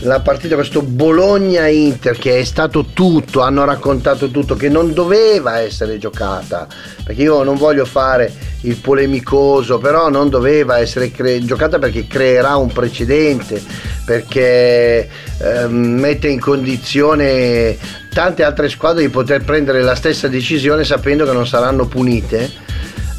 la 0.01 0.21
partita 0.21 0.55
questo 0.55 0.83
Bologna-Inter 0.83 2.19
che 2.19 2.39
è 2.39 2.45
stato 2.45 2.87
tutto, 2.93 3.41
hanno 3.41 3.65
raccontato 3.65 4.31
tutto, 4.31 4.55
che 4.55 4.69
non 4.69 4.93
doveva 4.93 5.61
essere 5.61 5.99
giocata, 5.99 6.67
perché 7.03 7.23
io 7.23 7.43
non 7.43 7.57
voglio 7.57 7.85
fare 7.85 8.33
il 8.63 8.77
polemicoso, 8.77 9.79
però 9.79 10.09
non 10.11 10.29
doveva 10.29 10.79
essere 10.79 11.11
cre- 11.11 11.45
giocata 11.45 11.79
perché 11.79 12.07
creerà 12.07 12.57
un 12.57 12.73
precedente, 12.73 13.63
perché 14.05 15.09
eh, 15.39 15.67
mette 15.69 16.29
in 16.29 16.41
condizione 16.41 17.77
tante 18.13 18.43
altre 18.43 18.69
squadre 18.69 19.03
di 19.03 19.09
poter 19.09 19.45
prendere 19.45 19.83
la 19.83 19.95
stessa 19.95 20.29
decisione 20.29 20.85
sapendo 20.85 21.25
che 21.25 21.33
non 21.33 21.47
saranno 21.47 21.87
punite 21.87 22.63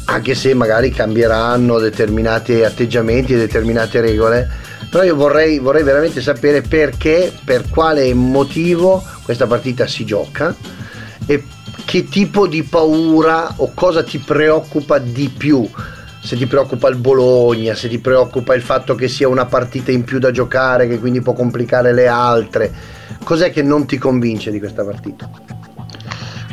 anche 0.06 0.34
se 0.34 0.54
magari 0.54 0.90
cambieranno 0.90 1.78
determinati 1.78 2.62
atteggiamenti 2.62 3.34
e 3.34 3.38
determinate 3.38 4.00
regole 4.00 4.48
però 4.90 5.02
io 5.02 5.16
vorrei, 5.16 5.58
vorrei 5.58 5.82
veramente 5.82 6.20
sapere 6.20 6.62
perché 6.62 7.32
per 7.44 7.68
quale 7.68 8.12
motivo 8.14 9.02
questa 9.24 9.46
partita 9.46 9.86
si 9.86 10.04
gioca 10.04 10.54
e 11.26 11.44
che 11.84 12.04
tipo 12.04 12.46
di 12.46 12.62
paura 12.62 13.54
o 13.56 13.72
cosa 13.74 14.02
ti 14.02 14.18
preoccupa 14.18 14.98
di 14.98 15.28
più 15.28 15.68
se 16.26 16.36
ti 16.36 16.46
preoccupa 16.46 16.88
il 16.88 16.96
Bologna, 16.96 17.76
se 17.76 17.88
ti 17.88 18.00
preoccupa 18.00 18.52
il 18.54 18.62
fatto 18.62 18.96
che 18.96 19.06
sia 19.06 19.28
una 19.28 19.46
partita 19.46 19.92
in 19.92 20.02
più 20.02 20.18
da 20.18 20.32
giocare, 20.32 20.88
che 20.88 20.98
quindi 20.98 21.20
può 21.20 21.34
complicare 21.34 21.92
le 21.92 22.08
altre, 22.08 22.72
cos'è 23.22 23.52
che 23.52 23.62
non 23.62 23.86
ti 23.86 23.96
convince 23.96 24.50
di 24.50 24.58
questa 24.58 24.84
partita? 24.84 25.45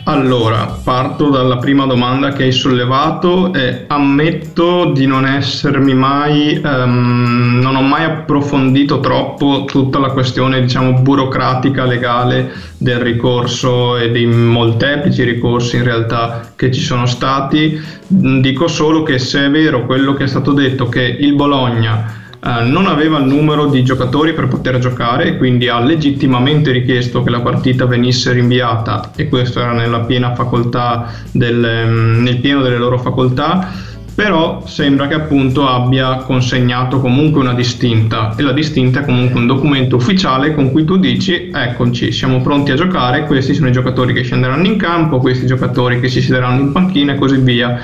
Allora, 0.06 0.80
parto 0.84 1.30
dalla 1.30 1.56
prima 1.58 1.86
domanda 1.86 2.34
che 2.34 2.44
hai 2.44 2.52
sollevato 2.52 3.54
e 3.54 3.86
ammetto 3.88 4.92
di 4.92 5.06
non 5.06 5.26
essermi 5.26 5.94
mai, 5.94 6.62
um, 6.62 7.60
non 7.62 7.78
ho 7.78 7.82
mai 7.82 8.04
approfondito 8.04 9.00
troppo 9.00 9.64
tutta 9.66 10.00
la 10.00 10.12
questione, 10.12 10.60
diciamo, 10.60 11.00
burocratica 11.00 11.86
legale 11.86 12.52
del 12.78 13.00
ricorso 13.00 13.96
e 13.96 14.12
dei 14.12 14.26
molteplici 14.26 15.24
ricorsi 15.24 15.78
in 15.78 15.86
realtà 15.86 16.52
che 16.54 16.70
ci 16.70 16.82
sono 16.82 17.06
stati. 17.06 17.82
Dico 18.06 18.68
solo 18.68 19.04
che 19.04 19.18
se 19.20 19.46
è 19.46 19.50
vero 19.50 19.86
quello 19.86 20.14
che 20.14 20.26
è 20.26 20.28
stato 20.28 20.52
detto, 20.52 20.90
che 20.90 21.02
il 21.02 21.34
Bologna 21.34 22.23
eh, 22.46 22.64
non 22.64 22.88
aveva 22.88 23.20
il 23.20 23.26
numero 23.26 23.68
di 23.68 23.84
giocatori 23.84 24.34
per 24.34 24.48
poter 24.48 24.78
giocare 24.80 25.38
quindi 25.38 25.70
ha 25.70 25.80
legittimamente 25.80 26.72
richiesto 26.72 27.24
che 27.24 27.30
la 27.30 27.40
partita 27.40 27.86
venisse 27.86 28.34
rinviata 28.34 29.12
e 29.16 29.30
questo 29.30 29.62
era 29.62 29.72
nella 29.72 30.02
piena 30.02 30.36
facoltà 30.36 31.14
del, 31.32 31.86
mm, 31.88 32.22
nel 32.22 32.40
pieno 32.40 32.62
delle 32.62 32.78
loro 32.78 33.00
facoltà 33.00 33.92
però 34.16 34.64
sembra 34.68 35.08
che 35.08 35.16
appunto 35.16 35.68
abbia 35.68 36.18
consegnato 36.18 37.00
comunque 37.00 37.42
una 37.42 37.54
distinta 37.54 38.36
e 38.36 38.44
la 38.44 38.52
distinta 38.52 39.00
è 39.00 39.06
comunque 39.06 39.40
un 39.40 39.48
documento 39.48 39.96
ufficiale 39.96 40.54
con 40.54 40.72
cui 40.72 40.86
tu 40.86 40.98
dici 40.98 41.50
eccoci 41.54 42.12
siamo 42.12 42.42
pronti 42.42 42.72
a 42.72 42.76
giocare 42.76 43.26
questi 43.26 43.54
sono 43.54 43.70
i 43.70 43.72
giocatori 43.72 44.14
che 44.14 44.22
scenderanno 44.22 44.66
in 44.66 44.78
campo 44.78 45.18
questi 45.18 45.46
giocatori 45.48 46.00
che 46.00 46.10
si 46.10 46.22
siederanno 46.22 46.62
in 46.62 46.72
panchina 46.72 47.14
e 47.14 47.18
così 47.18 47.38
via 47.38 47.82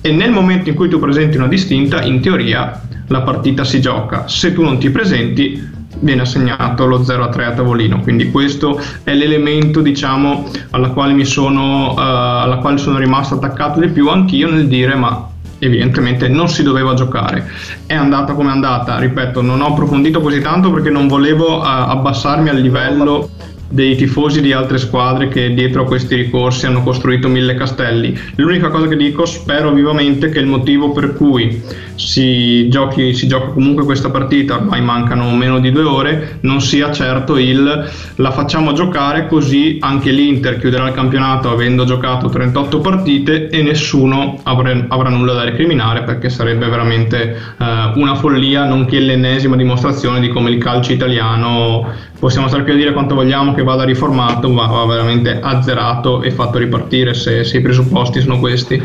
e 0.00 0.12
nel 0.12 0.30
momento 0.30 0.68
in 0.68 0.74
cui 0.76 0.88
tu 0.88 0.98
presenti 0.98 1.36
una 1.36 1.48
distinta 1.48 2.02
in 2.02 2.20
teoria 2.20 2.80
la 3.08 3.22
partita 3.22 3.62
si 3.62 3.80
gioca. 3.80 4.26
Se 4.26 4.52
tu 4.52 4.62
non 4.62 4.78
ti 4.78 4.90
presenti 4.90 5.80
viene 6.00 6.22
assegnato 6.22 6.86
lo 6.86 7.04
0 7.04 7.24
a 7.24 7.28
3 7.28 7.44
a 7.44 7.52
tavolino 7.52 8.00
quindi 8.00 8.30
questo 8.30 8.80
è 9.04 9.14
l'elemento 9.14 9.80
diciamo 9.80 10.50
alla 10.70 10.88
quale 10.88 11.12
mi 11.12 11.24
sono 11.24 11.92
uh, 11.92 11.98
alla 11.98 12.56
quale 12.56 12.78
sono 12.78 12.98
rimasto 12.98 13.34
attaccato 13.34 13.78
di 13.78 13.88
più 13.88 14.08
anch'io 14.08 14.50
nel 14.50 14.66
dire 14.66 14.96
ma 14.96 15.31
evidentemente 15.64 16.28
non 16.28 16.48
si 16.48 16.62
doveva 16.62 16.94
giocare. 16.94 17.48
È 17.86 17.94
andata 17.94 18.32
come 18.34 18.48
è 18.48 18.52
andata 18.52 18.98
ripeto 18.98 19.40
non 19.42 19.60
ho 19.60 19.68
approfondito 19.68 20.20
così 20.20 20.40
tanto 20.40 20.72
perché 20.72 20.90
non 20.90 21.06
volevo 21.06 21.58
uh, 21.58 21.64
abbassarmi 21.64 22.48
al 22.48 22.58
livello 22.58 23.30
dei 23.72 23.96
tifosi 23.96 24.42
di 24.42 24.52
altre 24.52 24.76
squadre 24.76 25.28
che 25.28 25.54
dietro 25.54 25.82
a 25.82 25.86
questi 25.86 26.14
ricorsi 26.14 26.66
hanno 26.66 26.82
costruito 26.82 27.28
mille 27.28 27.54
castelli. 27.54 28.18
L'unica 28.36 28.68
cosa 28.68 28.86
che 28.86 28.96
dico, 28.96 29.24
spero 29.24 29.72
vivamente 29.72 30.28
che 30.28 30.40
il 30.40 30.46
motivo 30.46 30.92
per 30.92 31.14
cui 31.14 31.62
si, 31.94 32.68
giochi, 32.68 33.14
si 33.14 33.26
gioca 33.26 33.46
comunque 33.46 33.84
questa 33.84 34.10
partita, 34.10 34.56
ormai 34.56 34.82
mancano 34.82 35.34
meno 35.34 35.58
di 35.58 35.72
due 35.72 35.84
ore, 35.84 36.38
non 36.40 36.60
sia 36.60 36.92
certo 36.92 37.38
il 37.38 37.90
la 38.16 38.30
facciamo 38.30 38.72
giocare 38.72 39.26
così 39.26 39.78
anche 39.80 40.10
l'Inter 40.10 40.58
chiuderà 40.58 40.88
il 40.88 40.94
campionato 40.94 41.50
avendo 41.50 41.84
giocato 41.84 42.28
38 42.28 42.80
partite 42.80 43.48
e 43.48 43.62
nessuno 43.62 44.38
avrà, 44.42 44.84
avrà 44.88 45.08
nulla 45.08 45.32
da 45.32 45.44
recriminare 45.44 46.02
perché 46.02 46.28
sarebbe 46.28 46.68
veramente 46.68 47.30
eh, 47.58 47.92
una 47.94 48.14
follia, 48.16 48.66
nonché 48.66 49.00
l'ennesima 49.00 49.56
dimostrazione 49.56 50.20
di 50.20 50.28
come 50.28 50.50
il 50.50 50.58
calcio 50.58 50.92
italiano 50.92 52.10
possiamo 52.22 52.46
stare 52.46 52.62
qui 52.62 52.70
a 52.70 52.76
dire 52.76 52.92
quanto 52.92 53.16
vogliamo 53.16 53.52
che 53.52 53.64
vada 53.64 53.82
riformato, 53.82 54.48
ma 54.48 54.68
va 54.68 54.86
veramente 54.86 55.40
azzerato 55.42 56.22
e 56.22 56.30
fatto 56.30 56.56
ripartire 56.56 57.14
se, 57.14 57.42
se 57.42 57.56
i 57.56 57.60
presupposti 57.60 58.20
sono 58.20 58.38
questi. 58.38 58.80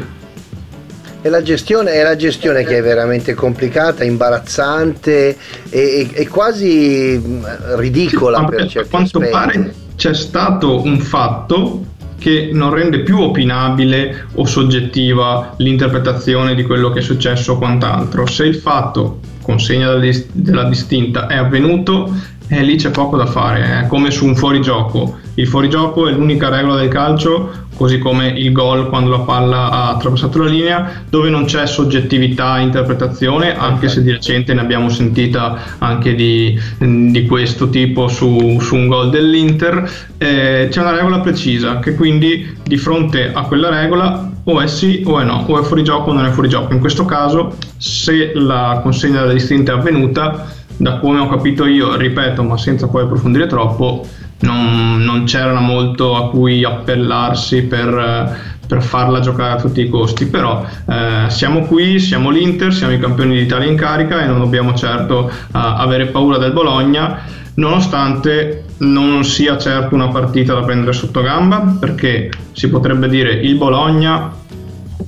E 1.22 1.30
la, 1.30 1.44
gestione, 1.44 1.92
è 1.92 2.02
la 2.02 2.16
gestione 2.16 2.64
che 2.64 2.80
è 2.80 2.82
veramente 2.82 3.36
complicata, 3.36 4.04
imbarazzante 4.04 5.38
e, 5.70 6.10
e 6.12 6.28
quasi 6.28 7.22
ridicola 7.76 8.40
sì, 8.40 8.56
per 8.56 8.68
certi 8.68 8.90
quanto 8.90 9.20
aspetti. 9.20 9.32
pare 9.32 9.74
c'è 9.96 10.16
stato 10.16 10.82
un 10.82 10.98
fatto 10.98 11.86
che 12.18 12.50
non 12.52 12.74
rende 12.74 13.02
più 13.02 13.20
opinabile 13.20 14.30
o 14.34 14.48
soggettiva 14.48 15.54
l'interpretazione 15.58 16.56
di 16.56 16.64
quello 16.64 16.90
che 16.90 17.00
è 17.00 17.04
successo 17.04 17.54
o 17.54 17.58
quant'altro. 17.60 18.26
Se 18.26 18.46
il 18.46 18.56
fatto 18.56 19.20
consegna 19.44 19.94
della 19.94 20.64
distinta 20.64 21.28
è 21.28 21.38
avvenuto, 21.38 22.36
e 22.48 22.64
lì 22.64 22.76
c'è 22.78 22.92
poco 22.92 23.18
da 23.18 23.26
fare, 23.26 23.82
è 23.82 23.88
come 23.88 24.12
su 24.12 24.26
un 24.26 24.36
fuorigioco. 24.36 25.18
Il 25.36 25.48
fuorigioco 25.48 26.08
è 26.08 26.12
l'unica 26.12 26.50
regola 26.50 26.78
del 26.78 26.88
calcio, 26.88 27.66
così 27.76 28.00
come 28.00 28.28
il 28.28 28.52
gol 28.52 28.90
quando 28.90 29.12
la 29.12 29.20
palla 29.20 29.70
ha 29.70 29.90
attraversato 29.90 30.40
la 30.40 30.50
linea, 30.50 31.04
dove 31.10 31.30
non 31.30 31.46
c'è 31.46 31.68
soggettività 31.68 32.58
e 32.58 32.64
interpretazione, 32.64 33.56
anche 33.56 33.88
se 33.88 34.02
di 34.02 34.12
recente 34.12 34.54
ne 34.54 34.62
abbiamo 34.62 34.90
sentita 34.90 35.76
anche 35.78 36.16
di, 36.16 36.60
di 36.80 37.26
questo 37.28 37.70
tipo 37.70 38.08
su, 38.08 38.58
su, 38.60 38.76
un 38.76 38.88
gol 38.88 39.10
dell'Inter. 39.10 39.90
Eh, 40.18 40.68
c'è 40.72 40.82
una 40.82 40.96
regola 40.96 41.20
precisa 41.20 41.80
che 41.80 41.94
quindi 41.96 42.56
di 42.64 42.78
fronte 42.78 43.32
a 43.32 43.44
quella 43.44 43.70
regola 43.70 44.32
o 44.44 44.62
è 44.62 44.68
sì 44.68 45.04
o 45.06 45.20
è 45.20 45.26
no, 45.26 45.44
o 45.46 45.60
è 45.60 45.64
fuorigioco 45.64 46.10
o 46.10 46.14
non 46.14 46.26
è 46.26 46.30
fuorigioco. 46.30 46.74
In 46.74 46.80
questo 46.80 47.06
caso, 47.06 47.58
se 47.78 48.32
la 48.34 48.80
consegna 48.82 49.22
della 49.22 49.34
distinta 49.34 49.74
è 49.74 49.76
avvenuta, 49.76 50.57
da 50.78 51.00
come 51.00 51.20
ho 51.20 51.28
capito 51.28 51.66
io, 51.66 51.96
ripeto, 51.96 52.44
ma 52.44 52.58
senza 52.58 52.88
poi 52.88 53.04
approfondire 53.04 53.48
troppo, 53.48 54.06
non, 54.42 55.02
non 55.04 55.24
c'era 55.24 55.60
molto 55.60 56.16
a 56.16 56.30
cui 56.30 56.64
appellarsi 56.64 57.64
per, 57.64 58.40
per, 58.68 58.84
farla 58.84 59.20
giocare 59.20 59.54
a 59.54 59.62
tutti 59.62 59.82
i 59.82 59.90
costi. 59.90 60.28
Però 60.28 60.64
eh, 60.88 61.30
siamo 61.30 61.62
qui, 61.62 62.00
siamo 62.00 62.30
l'Inter, 62.30 62.74
siamo 62.74 62.94
i 62.94 63.00
campioni 63.00 63.36
d'Italia 63.36 63.70
in 63.70 63.76
carica 63.76 64.22
e 64.22 64.28
non 64.28 64.40
dobbiamo 64.40 64.74
certo 64.76 65.26
uh, 65.26 65.32
avere 65.52 66.08
paura 66.08 66.38
del 66.38 66.54
Bologna, 66.54 67.22
nonostante 67.56 68.66
non 68.80 69.24
sia 69.24 69.58
certo 69.58 69.96
una 69.96 70.10
partita 70.10 70.54
da 70.54 70.62
prendere 70.62 70.94
sotto 70.94 71.22
gamba, 71.22 71.76
perché 71.80 72.30
si 72.52 72.70
potrebbe 72.70 73.10
dire 73.10 73.32
il 73.32 73.56
Bologna 73.56 74.37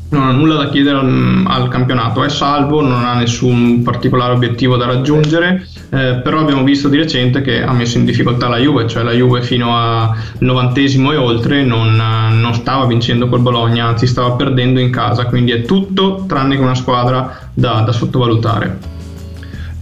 non 0.09 0.23
ha 0.23 0.31
nulla 0.31 0.55
da 0.55 0.69
chiedere 0.69 0.97
al, 0.97 1.43
al, 1.47 1.67
campionato, 1.67 2.23
è 2.23 2.29
salvo, 2.29 2.81
non 2.81 3.03
ha 3.03 3.15
nessun 3.15 3.81
particolare 3.83 4.33
obiettivo 4.33 4.75
da 4.75 4.85
raggiungere, 4.85 5.67
eh, 5.91 6.21
però 6.23 6.39
abbiamo 6.39 6.63
visto 6.63 6.89
di 6.89 6.97
recente 6.97 7.41
che 7.41 7.61
ha 7.63 7.71
messo 7.73 7.97
in 7.97 8.05
difficoltà 8.05 8.47
la 8.47 8.57
Juve, 8.57 8.87
cioè 8.87 9.03
la 9.03 9.11
Juve 9.11 9.41
fino 9.41 9.75
al 9.75 10.15
novantesimo 10.39 11.11
e 11.11 11.15
oltre 11.15 11.63
non, 11.63 11.95
non 11.95 12.53
stava 12.53 12.85
vincendo 12.85 13.27
col 13.27 13.41
Bologna, 13.41 13.85
anzi 13.85 14.07
stava 14.07 14.31
perdendo 14.31 14.79
in 14.79 14.91
casa, 14.91 15.25
quindi 15.25 15.51
è 15.51 15.61
tutto 15.61 16.25
tranne 16.27 16.55
che 16.55 16.61
una 16.61 16.75
squadra 16.75 17.49
da, 17.53 17.81
da 17.81 17.91
sottovalutare. 17.91 18.97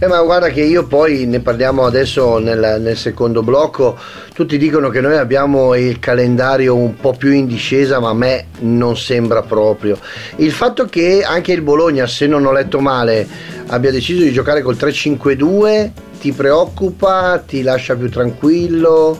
Eh, 0.00 0.06
ma 0.06 0.22
guarda 0.22 0.48
che 0.50 0.62
io 0.62 0.86
poi 0.86 1.26
ne 1.26 1.40
parliamo 1.40 1.84
adesso 1.84 2.38
nel, 2.38 2.80
nel, 2.80 2.96
secondo 2.96 3.42
blocco. 3.42 3.98
Tutti 4.32 4.56
dicono 4.56 4.90
che 4.90 5.00
noi 5.00 5.16
abbiamo 5.16 5.74
il 5.74 5.98
calendario 5.98 6.76
un 6.76 6.94
po' 6.94 7.14
più 7.14 7.32
in 7.32 7.48
discesa, 7.48 7.98
ma 7.98 8.10
a 8.10 8.14
me 8.14 8.46
non 8.60 8.96
sembra 8.96 9.42
proprio. 9.42 9.98
Il 10.36 10.52
fatto 10.52 10.84
che 10.84 11.24
anche 11.24 11.50
il 11.50 11.62
Bologna, 11.62 12.06
se 12.06 12.28
non 12.28 12.46
ho 12.46 12.52
letto 12.52 12.78
male, 12.78 13.26
abbia 13.66 13.90
deciso 13.90 14.22
di 14.22 14.30
giocare 14.30 14.62
col 14.62 14.76
3-5-2 14.76 15.90
ti 16.20 16.30
preoccupa, 16.30 17.42
ti 17.44 17.62
lascia 17.62 17.96
più 17.96 18.08
tranquillo? 18.08 19.18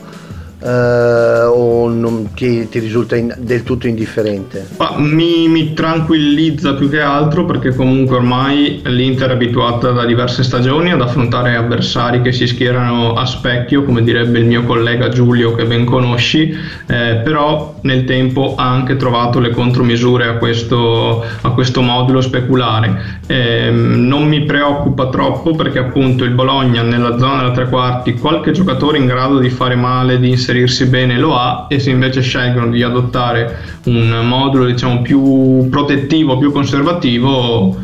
Eh, 0.61 1.43
o 1.43 1.87
non 1.87 2.33
ti, 2.33 2.67
ti 2.67 2.79
risulta 2.79 3.15
in, 3.15 3.33
del 3.37 3.63
tutto 3.63 3.87
indifferente? 3.87 4.67
Mi, 4.97 5.47
mi, 5.47 5.73
tranquillizza 5.73 6.73
più 6.73 6.89
che 6.89 6.99
altro 6.99 7.45
perché 7.45 7.73
comunque 7.73 8.17
ormai 8.17 8.81
l'Inter 8.83 9.29
è 9.29 9.33
abituata 9.33 9.91
da 9.91 10.05
diverse 10.05 10.43
stagioni 10.43 10.91
ad 10.91 11.01
affrontare 11.01 11.55
avversari 11.55 12.21
che 12.21 12.31
si 12.33 12.45
schierano 12.45 13.13
a 13.13 13.25
specchio, 13.25 13.83
come 13.83 14.03
direbbe 14.03 14.39
il 14.39 14.45
mio 14.45 14.63
collega 14.63 15.09
Giulio 15.09 15.55
che 15.55 15.65
ben 15.65 15.85
conosci, 15.85 16.49
eh, 16.87 17.21
però 17.23 17.75
nel 17.81 18.03
tempo 18.03 18.55
ha 18.57 18.69
anche 18.69 18.97
trovato 18.97 19.39
le 19.39 19.51
contromisure 19.51 20.27
a 20.27 20.33
questo, 20.33 21.23
a 21.41 21.51
questo 21.51 21.81
modulo 21.81 22.19
speculare. 22.19 23.19
Eh, 23.27 23.69
non 23.71 24.27
mi 24.27 24.43
preoccupa 24.43 25.07
troppo 25.07 25.55
perché 25.55 25.79
appunto 25.79 26.25
il 26.25 26.31
Bologna 26.31 26.81
nella 26.81 27.17
zona 27.17 27.37
della 27.37 27.51
tre 27.51 27.69
quarti 27.69 28.13
qualche 28.13 28.51
giocatore 28.51 28.97
in 28.97 29.05
grado 29.05 29.39
di 29.39 29.49
fare 29.49 29.75
male, 29.75 30.19
di 30.19 30.29
inserire 30.29 30.48
inserirsi 30.49 30.85
bene 30.85 31.17
lo 31.17 31.37
ha 31.37 31.67
e 31.69 31.79
se 31.79 31.91
invece 31.91 32.21
scelgono 32.21 32.71
di 32.71 32.81
adottare 32.81 33.79
un 33.85 34.21
modulo 34.25 34.65
diciamo 34.65 35.01
più 35.01 35.69
protettivo, 35.69 36.37
più 36.37 36.51
conservativo 36.51 37.77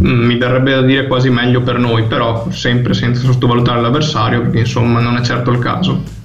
mm, 0.00 0.24
mi 0.24 0.36
verrebbe 0.36 0.72
da 0.72 0.82
dire 0.82 1.06
quasi 1.06 1.30
meglio 1.30 1.62
per 1.62 1.78
noi, 1.78 2.04
però 2.04 2.50
sempre 2.50 2.92
senza 2.92 3.22
sottovalutare 3.22 3.80
l'avversario 3.80 4.42
perché 4.42 4.60
insomma 4.60 5.00
non 5.00 5.16
è 5.16 5.22
certo 5.22 5.50
il 5.50 5.58
caso. 5.58 6.20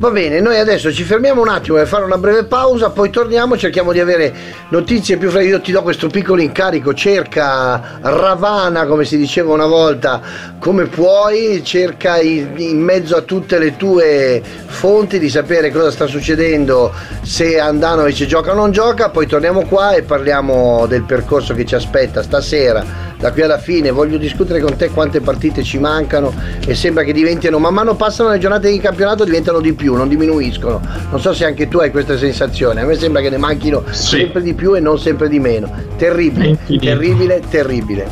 Va 0.00 0.10
bene, 0.10 0.38
noi 0.38 0.56
adesso 0.60 0.92
ci 0.92 1.02
fermiamo 1.02 1.40
un 1.40 1.48
attimo 1.48 1.76
per 1.76 1.88
fare 1.88 2.04
una 2.04 2.18
breve 2.18 2.44
pausa, 2.44 2.90
poi 2.90 3.10
torniamo, 3.10 3.58
cerchiamo 3.58 3.90
di 3.90 3.98
avere 3.98 4.32
notizie 4.68 5.16
più 5.16 5.28
fresche. 5.28 5.48
Io 5.48 5.60
ti 5.60 5.72
do 5.72 5.82
questo 5.82 6.06
piccolo 6.06 6.40
incarico, 6.40 6.94
cerca 6.94 7.98
Ravana, 8.00 8.86
come 8.86 9.04
si 9.04 9.16
diceva 9.16 9.52
una 9.52 9.66
volta, 9.66 10.20
come 10.60 10.84
puoi, 10.84 11.64
cerca 11.64 12.20
in 12.20 12.80
mezzo 12.80 13.16
a 13.16 13.22
tutte 13.22 13.58
le 13.58 13.76
tue 13.76 14.40
fonti 14.66 15.18
di 15.18 15.28
sapere 15.28 15.72
cosa 15.72 15.90
sta 15.90 16.06
succedendo, 16.06 16.92
se 17.22 17.58
Andanovic 17.58 18.24
gioca 18.24 18.52
o 18.52 18.54
non 18.54 18.70
gioca, 18.70 19.08
poi 19.08 19.26
torniamo 19.26 19.62
qua 19.62 19.94
e 19.94 20.02
parliamo 20.02 20.86
del 20.86 21.02
percorso 21.02 21.54
che 21.54 21.64
ci 21.64 21.74
aspetta 21.74 22.22
stasera 22.22 23.07
da 23.18 23.32
qui 23.32 23.42
alla 23.42 23.58
fine 23.58 23.90
voglio 23.90 24.16
discutere 24.16 24.60
con 24.60 24.76
te 24.76 24.90
quante 24.90 25.20
partite 25.20 25.62
ci 25.64 25.78
mancano 25.78 26.32
e 26.64 26.74
sembra 26.74 27.02
che 27.02 27.12
diventino 27.12 27.58
man 27.58 27.74
mano 27.74 27.96
passano 27.96 28.30
le 28.30 28.38
giornate 28.38 28.70
di 28.70 28.78
campionato 28.78 29.24
diventano 29.24 29.60
di 29.60 29.72
più 29.72 29.94
non 29.94 30.08
diminuiscono. 30.08 30.80
Non 31.10 31.20
so 31.20 31.32
se 31.32 31.44
anche 31.44 31.68
tu 31.68 31.78
hai 31.78 31.90
questa 31.90 32.16
sensazione 32.16 32.80
a 32.80 32.84
me 32.84 32.94
sembra 32.94 33.20
che 33.20 33.30
ne 33.30 33.38
manchino 33.38 33.82
sì. 33.90 34.18
sempre 34.18 34.42
di 34.42 34.54
più 34.54 34.74
e 34.74 34.80
non 34.80 34.98
sempre 34.98 35.28
di 35.28 35.40
meno. 35.40 35.70
Terribile 35.96 36.58
terribile 36.80 37.42
terribile. 37.48 38.08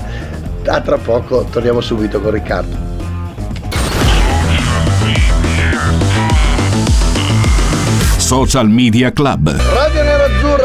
A 0.66 0.80
tra 0.80 0.98
poco 0.98 1.46
torniamo 1.50 1.80
subito 1.80 2.20
con 2.20 2.32
Riccardo. 2.32 2.94
Social 8.18 8.68
Media 8.68 9.12
Club. 9.12 9.75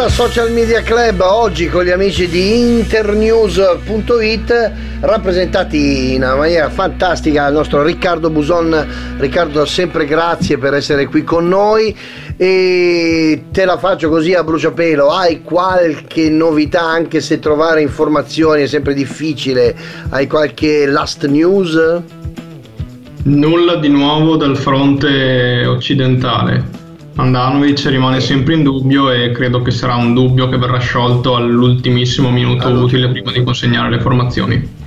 Nerazzurra 0.01 0.09
Social 0.09 0.51
Media 0.51 0.81
Club 0.81 1.21
oggi 1.21 1.67
con 1.67 1.83
gli 1.83 1.91
amici 1.91 2.27
di 2.27 2.59
internews.it 2.59 4.71
rappresentati 5.01 6.15
in 6.15 6.23
una 6.23 6.33
maniera 6.35 6.71
fantastica 6.71 7.45
il 7.47 7.53
nostro 7.53 7.83
Riccardo 7.83 8.31
Buson. 8.31 8.87
Riccardo 9.17 9.63
sempre 9.65 10.05
grazie 10.05 10.57
per 10.57 10.73
essere 10.73 11.05
qui 11.05 11.23
con 11.23 11.47
noi 11.47 11.95
e 12.35 13.43
te 13.51 13.65
la 13.65 13.77
faccio 13.77 14.09
così 14.09 14.33
a 14.33 14.43
bruciapelo. 14.43 15.11
Hai 15.11 15.43
qualche 15.43 16.31
novità 16.31 16.81
anche 16.81 17.21
se 17.21 17.37
trovare 17.37 17.83
informazioni 17.83 18.63
è 18.63 18.67
sempre 18.67 18.95
difficile? 18.95 19.75
Hai 20.09 20.25
qualche 20.25 20.87
last 20.87 21.27
news? 21.27 21.79
Nulla 23.23 23.75
di 23.75 23.89
nuovo 23.89 24.35
dal 24.35 24.57
fronte 24.57 25.63
occidentale 25.67 26.79
Andanovic 27.15 27.85
rimane 27.87 28.21
sempre 28.21 28.53
in 28.53 28.63
dubbio 28.63 29.11
e 29.11 29.31
credo 29.31 29.61
che 29.61 29.71
sarà 29.71 29.95
un 29.95 30.13
dubbio 30.13 30.47
che 30.47 30.57
verrà 30.57 30.79
sciolto 30.79 31.35
all'ultimissimo 31.35 32.31
minuto 32.31 32.67
allora. 32.67 32.85
utile 32.85 33.09
prima 33.09 33.31
di 33.31 33.43
consegnare 33.43 33.89
le 33.89 33.99
formazioni. 33.99 34.79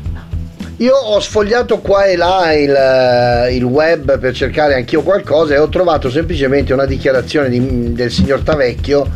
Io 0.78 0.94
ho 0.94 1.20
sfogliato 1.20 1.78
qua 1.78 2.04
e 2.04 2.16
là 2.16 2.52
il, 2.52 2.74
eh, 2.74 3.54
il, 3.54 3.62
web 3.62 4.18
per 4.18 4.34
cercare 4.34 4.74
anch'io 4.74 5.02
qualcosa 5.02 5.54
e 5.54 5.58
ho 5.58 5.68
trovato 5.68 6.10
semplicemente 6.10 6.72
una 6.72 6.84
dichiarazione 6.84 7.48
di, 7.48 7.92
del 7.92 8.10
signor 8.10 8.40
Tavecchio 8.40 9.08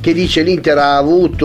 che 0.00 0.12
dice 0.12 0.42
l'Inter 0.42 0.78
ha 0.78 0.96
avuto 0.96 1.36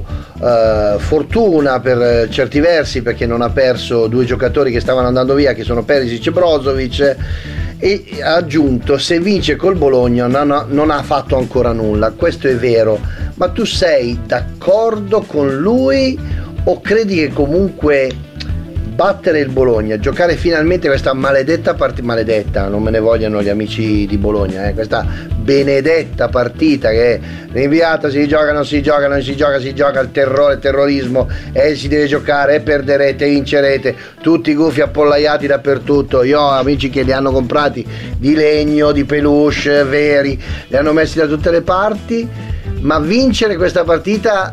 uh, 0.00 0.98
fortuna 0.98 1.80
per 1.80 2.28
certi 2.30 2.60
versi 2.60 3.02
perché 3.02 3.26
non 3.26 3.42
ha 3.42 3.50
perso 3.50 4.06
due 4.06 4.24
giocatori 4.24 4.70
che 4.70 4.80
stavano 4.80 5.08
andando 5.08 5.34
via 5.34 5.52
che 5.54 5.64
sono 5.64 5.82
Perisic 5.82 6.28
e 6.28 6.30
Brozovic 6.30 7.16
e 7.84 8.22
ha 8.22 8.36
aggiunto 8.36 8.96
se 8.96 9.18
vince 9.18 9.56
col 9.56 9.74
Bologna 9.74 10.28
non 10.28 10.52
ha, 10.52 10.64
non 10.68 10.92
ha 10.92 11.02
fatto 11.02 11.36
ancora 11.36 11.72
nulla. 11.72 12.12
Questo 12.12 12.46
è 12.46 12.54
vero. 12.54 13.00
Ma 13.34 13.48
tu 13.48 13.64
sei 13.64 14.20
d'accordo 14.24 15.22
con 15.22 15.56
lui 15.56 16.16
o 16.62 16.80
credi 16.80 17.16
che 17.16 17.32
comunque 17.32 18.08
battere 18.94 19.40
il 19.40 19.48
Bologna, 19.48 19.98
giocare 19.98 20.36
finalmente 20.36 20.86
questa 20.86 21.14
maledetta 21.14 21.74
partita, 21.74 22.06
maledetta, 22.06 22.68
non 22.68 22.82
me 22.82 22.90
ne 22.90 23.00
vogliono 23.00 23.42
gli 23.42 23.48
amici 23.48 24.06
di 24.06 24.18
Bologna, 24.18 24.66
eh, 24.66 24.74
questa 24.74 25.06
benedetta 25.34 26.28
partita 26.28 26.90
che 26.90 27.14
è 27.14 27.20
rinviata, 27.52 28.10
si 28.10 28.28
gioca, 28.28 28.52
non 28.52 28.66
si 28.66 28.82
gioca, 28.82 29.08
non 29.08 29.22
si 29.22 29.34
gioca, 29.34 29.58
si 29.60 29.74
gioca, 29.74 30.00
il 30.00 30.10
terrore, 30.10 30.54
il 30.54 30.60
terrorismo, 30.60 31.28
e 31.52 31.70
eh, 31.70 31.74
si 31.74 31.88
deve 31.88 32.06
giocare, 32.06 32.56
e 32.56 32.60
perderete, 32.60 33.26
vincerete, 33.26 33.96
tutti 34.20 34.50
i 34.50 34.54
gufi 34.54 34.82
appollaiati 34.82 35.46
dappertutto, 35.46 36.22
io 36.22 36.40
ho 36.40 36.50
amici 36.50 36.90
che 36.90 37.02
li 37.02 37.12
hanno 37.12 37.32
comprati 37.32 37.86
di 38.18 38.34
legno, 38.34 38.92
di 38.92 39.04
peluche, 39.04 39.84
veri, 39.84 40.40
li 40.68 40.76
hanno 40.76 40.92
messi 40.92 41.18
da 41.18 41.26
tutte 41.26 41.50
le 41.50 41.62
parti, 41.62 42.28
ma 42.80 42.98
vincere 42.98 43.56
questa 43.56 43.84
partita 43.84 44.52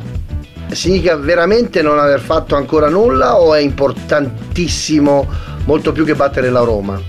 significa 0.72 1.16
veramente 1.16 1.82
non 1.82 2.00
aver 2.00 2.20
fatto 2.20 2.56
ancora 2.56 2.90
nulla 2.90 3.40
o 3.40 3.54
è 3.54 3.60
importantissimo 3.60 5.28
molto 5.66 5.92
più 5.92 6.06
che 6.06 6.16
battere 6.16 6.50
la 6.50 6.62
Roma? 6.62 7.00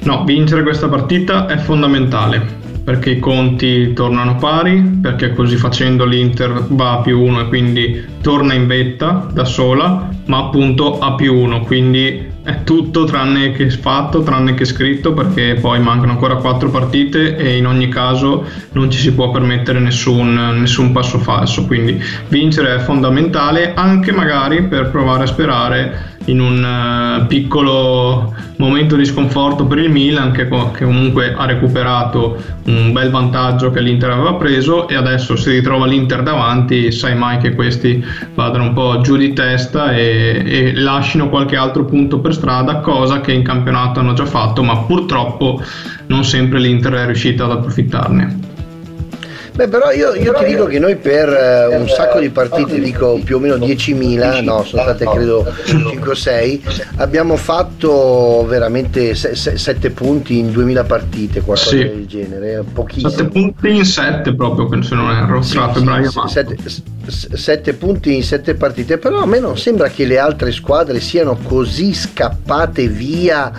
No, 0.00 0.24
vincere 0.24 0.62
questa 0.62 0.88
partita 0.88 1.46
è 1.46 1.58
fondamentale 1.58 2.56
perché 2.88 3.10
i 3.10 3.18
conti 3.18 3.92
tornano 3.92 4.36
pari, 4.36 4.80
perché 5.02 5.34
così 5.34 5.56
facendo 5.56 6.06
l'Inter 6.06 6.64
va 6.68 6.92
a 6.92 7.00
più 7.00 7.20
1 7.20 7.40
e 7.40 7.48
quindi 7.48 8.04
torna 8.22 8.54
in 8.54 8.66
vetta 8.66 9.28
da 9.30 9.44
sola, 9.44 10.08
ma 10.24 10.38
appunto 10.38 10.98
a 10.98 11.12
più 11.12 11.34
1, 11.34 11.60
quindi 11.64 12.27
è 12.48 12.64
tutto 12.64 13.04
tranne 13.04 13.52
che 13.52 13.68
fatto, 13.68 14.22
tranne 14.22 14.54
che 14.54 14.64
scritto, 14.64 15.12
perché 15.12 15.58
poi 15.60 15.80
mancano 15.80 16.12
ancora 16.12 16.36
4 16.36 16.70
partite 16.70 17.36
e 17.36 17.58
in 17.58 17.66
ogni 17.66 17.88
caso 17.88 18.42
non 18.72 18.90
ci 18.90 18.98
si 18.98 19.12
può 19.12 19.30
permettere 19.30 19.80
nessun, 19.80 20.56
nessun 20.58 20.90
passo 20.90 21.18
falso, 21.18 21.66
quindi 21.66 22.02
vincere 22.28 22.76
è 22.76 22.78
fondamentale 22.78 23.74
anche 23.74 24.12
magari 24.12 24.62
per 24.62 24.88
provare 24.88 25.24
a 25.24 25.26
sperare 25.26 26.16
in 26.28 26.40
un 26.40 27.20
uh, 27.22 27.26
piccolo 27.26 28.34
momento 28.56 28.96
di 28.96 29.04
sconforto 29.04 29.66
per 29.66 29.78
il 29.78 29.90
Milan 29.90 30.32
che, 30.32 30.48
che, 30.48 30.84
comunque 30.84 31.34
ha 31.34 31.46
recuperato 31.46 32.36
un 32.64 32.92
bel 32.92 33.10
vantaggio 33.10 33.70
che 33.70 33.80
l'Inter 33.80 34.10
aveva 34.10 34.34
preso 34.34 34.88
e 34.88 34.94
adesso 34.94 35.36
si 35.36 35.50
ritrova 35.50 35.86
l'Inter 35.86 36.22
davanti. 36.22 36.90
Sai 36.92 37.16
mai 37.16 37.38
che 37.38 37.54
questi 37.54 38.04
vadano 38.34 38.64
un 38.64 38.72
po' 38.72 39.00
giù 39.00 39.16
di 39.16 39.32
testa 39.32 39.92
e, 39.92 40.42
e 40.44 40.74
lasciano 40.74 41.28
qualche 41.28 41.56
altro 41.56 41.84
punto 41.84 42.20
per 42.20 42.34
strada 42.34 42.80
cosa 42.80 43.20
che 43.20 43.32
in 43.32 43.42
campionato 43.42 44.00
hanno 44.00 44.12
già 44.12 44.26
fatto 44.26 44.62
ma 44.62 44.76
purtroppo 44.78 45.62
non 46.06 46.24
sempre 46.24 46.58
l'Inter 46.58 46.92
è 46.94 47.04
riuscita 47.06 47.44
ad 47.44 47.52
approfittarne 47.52 48.47
Beh, 49.58 49.66
però 49.66 49.90
io, 49.90 50.14
io 50.14 50.32
ti 50.34 50.44
dico 50.44 50.66
che 50.66 50.78
noi 50.78 50.94
per 50.94 51.28
eh, 51.28 51.76
un 51.76 51.88
sacco 51.88 52.20
di 52.20 52.30
partite, 52.30 52.78
dico 52.78 53.18
più 53.24 53.38
o 53.38 53.38
meno 53.40 53.56
10.000, 53.56 54.44
no, 54.44 54.62
sono 54.62 54.82
state 54.82 55.04
credo 55.04 55.44
5 55.66 56.10
o 56.12 56.14
6, 56.14 56.64
abbiamo 56.98 57.34
fatto 57.34 58.44
veramente 58.46 59.16
7 59.16 59.90
punti 59.90 60.38
in 60.38 60.52
2000 60.52 60.84
partite, 60.84 61.40
qualcosa 61.40 61.70
Sì. 61.70 61.78
del 61.78 62.06
genere, 62.06 62.62
pochissimo. 62.72 63.08
7 63.10 63.24
punti 63.24 63.74
in 63.74 63.84
7 63.84 64.32
proprio, 64.36 64.80
se 64.80 64.94
non 64.94 65.10
erro, 65.10 65.42
Sì, 65.42 65.54
tra 65.54 65.66
sì, 65.72 65.78
febbraio 65.80 66.08
sì, 66.08 66.16
e 66.18 66.20
marzo. 66.20 66.32
sette, 66.32 66.56
s- 67.08 67.32
sette 67.34 67.72
punti 67.72 68.14
in 68.14 68.22
sette 68.22 68.54
partite, 68.54 68.96
però 68.98 69.22
a 69.22 69.26
me 69.26 69.40
non 69.40 69.58
sembra 69.58 69.88
che 69.88 70.04
le 70.04 70.20
altre 70.20 70.52
squadre 70.52 71.00
siano 71.00 71.36
così 71.42 71.92
scappate 71.94 72.86
via 72.86 73.50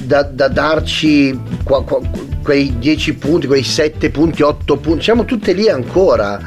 da, 0.00 0.22
da 0.22 0.48
darci 0.48 1.38
qua- 1.64 1.82
qua- 1.84 2.00
quei 2.42 2.76
10 2.78 3.14
punti, 3.14 3.46
quei 3.46 3.62
7 3.62 4.10
punti, 4.10 4.42
8 4.42 4.76
punti, 4.78 5.02
siamo 5.04 5.24
tutte 5.24 5.52
lì 5.52 5.68
ancora. 5.68 6.40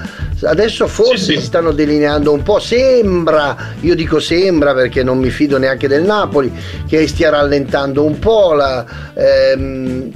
Adesso 0.44 0.88
forse 0.88 1.18
Sì, 1.18 1.32
sì. 1.34 1.38
si 1.38 1.44
stanno 1.46 1.72
delineando 1.72 2.32
un 2.34 2.44
po', 2.44 2.60
sembra, 2.60 3.56
io 3.80 3.96
dico 3.96 4.20
sembra 4.20 4.74
perché 4.74 5.02
non 5.02 5.18
mi 5.18 5.30
fido 5.30 5.58
neanche 5.58 5.88
del 5.88 6.04
Napoli, 6.04 6.52
che 6.88 7.08
stia 7.08 7.30
rallentando 7.30 8.04
un 8.04 8.20
po' 8.20 8.54
la... 8.54 8.86
ehm, 9.14 10.12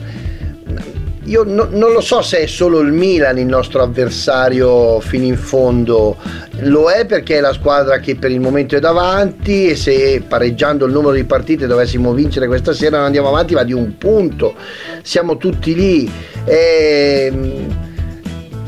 io 1.25 1.43
no- 1.43 1.67
non 1.69 1.91
lo 1.91 2.01
so 2.01 2.21
se 2.21 2.39
è 2.39 2.45
solo 2.45 2.79
il 2.79 2.91
Milan 2.91 3.37
il 3.37 3.45
nostro 3.45 3.81
avversario 3.81 4.99
fino 4.99 5.25
in 5.25 5.37
fondo, 5.37 6.17
lo 6.61 6.89
è 6.89 7.05
perché 7.05 7.37
è 7.37 7.39
la 7.41 7.53
squadra 7.53 7.99
che 7.99 8.15
per 8.15 8.31
il 8.31 8.39
momento 8.39 8.75
è 8.75 8.79
davanti 8.79 9.69
e 9.69 9.75
se 9.75 10.23
pareggiando 10.27 10.85
il 10.85 10.91
numero 10.91 11.13
di 11.13 11.23
partite 11.25 11.67
dovessimo 11.67 12.13
vincere 12.13 12.47
questa 12.47 12.73
sera 12.73 12.97
non 12.97 13.07
andiamo 13.07 13.27
avanti 13.27 13.53
ma 13.53 13.63
di 13.63 13.73
un 13.73 13.97
punto, 13.97 14.55
siamo 15.01 15.37
tutti 15.37 15.75
lì. 15.75 16.11
Ehm, 16.45 17.87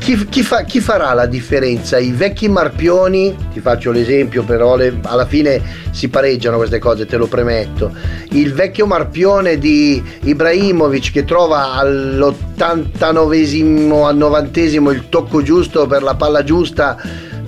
chi, 0.02 0.26
chi 0.28 0.42
fa- 0.42 0.64
chi 0.64 0.80
farà 0.80 1.14
la 1.14 1.26
differenza? 1.26 1.96
I 1.96 2.10
vecchi 2.10 2.48
marpioni, 2.48 3.36
ti 3.52 3.60
faccio 3.60 3.92
l'esempio, 3.92 4.42
però 4.42 4.74
le- 4.74 4.98
alla 5.02 5.26
fine 5.26 5.62
si 5.92 6.08
pareggiano 6.08 6.56
queste 6.56 6.80
cose, 6.80 7.06
te 7.06 7.16
lo 7.16 7.28
premetto. 7.28 7.92
Il 8.30 8.52
vecchio 8.52 8.86
marpione 8.86 9.58
di 9.58 10.02
Ibrahimovic 10.24 11.12
che 11.12 11.24
trova 11.24 11.74
all'89esimo, 11.74 14.04
al 14.04 14.16
90esimo 14.16 14.90
il 14.90 15.08
tocco 15.08 15.40
giusto 15.42 15.86
per 15.86 16.02
la 16.02 16.16
palla 16.16 16.42
giusta 16.42 16.96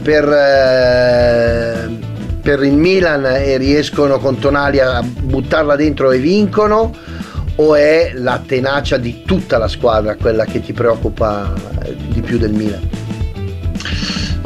per, 0.00 0.28
eh, 0.28 1.88
per 2.40 2.62
il 2.62 2.74
Milan 2.74 3.26
e 3.26 3.56
riescono 3.56 4.18
con 4.18 4.38
Tonali 4.38 4.78
a 4.78 5.02
buttarla 5.02 5.74
dentro 5.74 6.12
e 6.12 6.18
vincono 6.18 6.94
o 7.56 7.74
è 7.74 8.12
la 8.16 8.40
tenacia 8.44 8.96
di 8.96 9.22
tutta 9.24 9.58
la 9.58 9.68
squadra 9.68 10.16
quella 10.16 10.44
che 10.44 10.60
ti 10.60 10.72
preoccupa 10.72 11.52
più 12.24 12.38
del 12.38 12.52
Milan? 12.52 12.80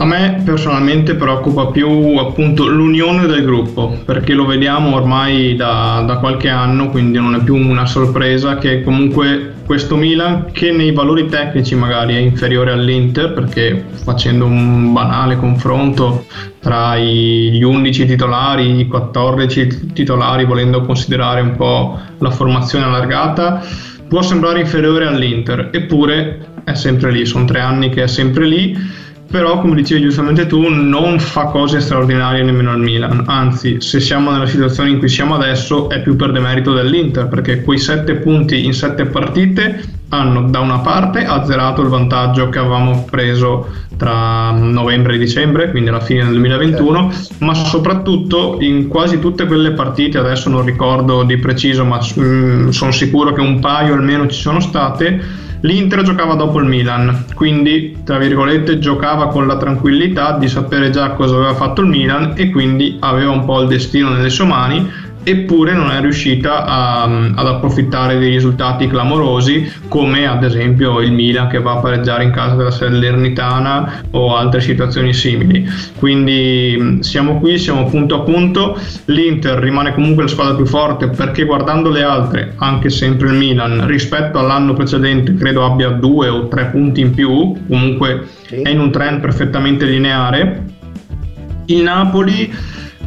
A 0.01 0.05
me 0.05 0.43
personalmente 0.45 1.17
preoccupa 1.17 1.67
più 1.67 2.17
appunto 2.19 2.69
l'unione 2.69 3.27
del 3.27 3.45
gruppo, 3.45 3.99
perché 4.05 4.33
lo 4.33 4.47
vediamo 4.47 4.95
ormai 4.95 5.57
da, 5.57 6.05
da 6.07 6.19
qualche 6.19 6.49
anno, 6.49 6.89
quindi 6.89 7.19
non 7.19 7.35
è 7.35 7.43
più 7.43 7.57
una 7.57 7.85
sorpresa 7.85 8.59
che 8.59 8.83
comunque 8.85 9.55
questo 9.67 9.97
Milan, 9.97 10.53
che 10.53 10.71
nei 10.71 10.93
valori 10.93 11.27
tecnici 11.27 11.75
magari 11.75 12.15
è 12.15 12.19
inferiore 12.19 12.71
all'Inter, 12.71 13.33
perché 13.33 13.87
facendo 14.05 14.47
un 14.47 14.93
banale 14.93 15.37
confronto 15.37 16.27
tra 16.61 16.97
gli 16.97 17.61
11 17.61 18.07
titolari, 18.07 18.79
i 18.79 18.87
14 18.87 19.93
titolari, 19.95 20.45
volendo 20.45 20.83
considerare 20.83 21.41
un 21.41 21.57
po' 21.57 21.99
la 22.19 22.31
formazione 22.31 22.85
allargata, 22.85 23.65
può 24.07 24.23
sembrare 24.23 24.61
inferiore 24.61 25.07
all'Inter, 25.07 25.71
eppure 25.73 26.57
è 26.65 26.75
sempre 26.75 27.11
lì, 27.11 27.25
sono 27.27 27.45
tre 27.45 27.61
anni 27.61 27.91
che 27.91 28.03
è 28.03 28.07
sempre 28.07 28.47
lì 28.47 29.07
però 29.31 29.61
come 29.61 29.75
dicevi 29.75 30.01
giustamente 30.01 30.47
tu 30.47 30.69
non 30.69 31.21
fa 31.21 31.45
cose 31.47 31.81
straordinarie 31.81 32.43
nemmeno 32.43 32.71
al 32.71 32.81
Milan. 32.81 33.25
Anzi 33.27 33.79
se 33.81 34.01
siamo 34.01 34.31
nella 34.31 34.47
situazione 34.47 34.89
in 34.89 34.99
cui 34.99 35.09
siamo 35.09 35.35
adesso 35.35 35.91
è 35.91 36.01
più 36.01 36.17
per 36.17 36.33
demerito 36.33 36.73
dell'Inter 36.73 37.29
perché 37.29 37.61
quei 37.63 37.79
sette 37.79 38.15
punti 38.15 38.65
in 38.65 38.73
sette 38.73 39.05
partite 39.05 39.83
hanno 40.11 40.49
da 40.49 40.61
una 40.61 40.79
parte 40.79 41.27
azzerato 41.27 41.83
il 41.83 41.89
vantaggio 41.89 42.49
che 42.49 42.59
avevamo 42.59 43.05
preso 43.05 43.67
tra 43.99 44.51
novembre 44.53 45.17
e 45.17 45.19
dicembre 45.19 45.71
quindi 45.71 45.91
alla 45.91 46.01
fine 46.01 46.23
del 46.23 46.31
2021 46.31 47.13
ma 47.41 47.53
soprattutto 47.53 48.57
in 48.61 48.89
quasi 48.89 49.19
tutte 49.19 49.45
quelle 49.45 49.73
partite 49.73 50.17
adesso 50.17 50.49
non 50.49 50.65
ricordo 50.65 51.25
di 51.25 51.37
preciso 51.37 51.85
ma 51.85 52.01
mm, 52.19 52.69
sono 52.69 52.93
sicuro 52.93 53.35
che 53.35 53.43
un 53.43 53.59
paio 53.61 53.93
almeno 53.93 54.27
ci 54.29 54.41
sono 54.41 54.61
state 54.61 55.47
L'Inter 55.63 56.03
giocava 56.03 56.35
dopo 56.35 56.61
il 56.61 56.67
Milan, 56.67 57.25
quindi 57.35 57.99
tra 58.05 58.17
virgolette 58.17 58.79
giocava 58.79 59.27
con 59.27 59.47
la 59.49 59.57
tranquillità 59.57 60.39
di 60.39 60.47
sapere 60.47 60.91
già 60.91 61.11
cosa 61.11 61.35
aveva 61.35 61.55
fatto 61.55 61.81
il 61.81 61.89
Milan 61.89 62.35
e 62.37 62.51
quindi 62.51 62.97
aveva 63.01 63.33
un 63.33 63.45
po' 63.45 63.63
il 63.63 63.69
destino 63.69 64.11
nelle 64.11 64.31
sue 64.31 64.45
mani, 64.45 64.89
eppure 65.23 65.73
non 65.73 65.91
è 65.91 66.01
riuscita 66.01 66.65
a- 66.65 67.03
ad 67.05 67.47
approfittare 67.47 68.19
dei 68.19 68.31
risultati 68.31 68.87
clamorosi 68.89 69.71
come 69.89 70.27
ad 70.27 70.45
esempio 70.45 71.01
il 71.01 71.13
Milan 71.13 71.49
che 71.49 71.61
va 71.61 71.73
a 71.73 71.77
pareggiare 71.77 72.25
in 72.25 72.31
casa 72.31 72.55
della 72.55 72.71
Salernitana 72.71 74.03
o 74.11 74.37
altre 74.37 74.61
situazioni 74.61 75.13
simili. 75.13 75.69
Quindi 75.99 76.77
mh, 76.79 77.01
siamo 77.01 77.39
qui, 77.39 77.59
siamo 77.59 77.85
punto 77.85 78.17
a 78.17 78.21
punto, 78.21 78.79
l'Inter 79.07 79.59
rimane 79.59 79.95
comunque 79.95 80.25
la 80.25 80.29
squadra 80.29 80.55
più 80.55 80.67
forte 80.67 81.09
perché 81.09 81.45
guardando 81.45 81.91
le 81.91 82.03
altre, 82.03 82.55
anche 82.57 82.91
sempre 82.91 83.29
il 83.29 83.35
Milan, 83.35 83.87
rispetto 83.87 84.39
all'anno 84.39 84.73
precedente 84.75 85.35
credo 85.35 85.65
abbia 85.65 85.91
due 85.91 86.29
o 86.29 86.49
tre 86.49 86.67
punti 86.67 87.01
in 87.01 87.15
più, 87.15 87.57
comunque 87.69 88.27
è 88.49 88.69
in 88.69 88.81
un 88.81 88.91
trend 88.91 89.21
perfettamente 89.21 89.85
lineare. 89.85 90.65
Il 91.67 91.83
Napoli 91.83 92.51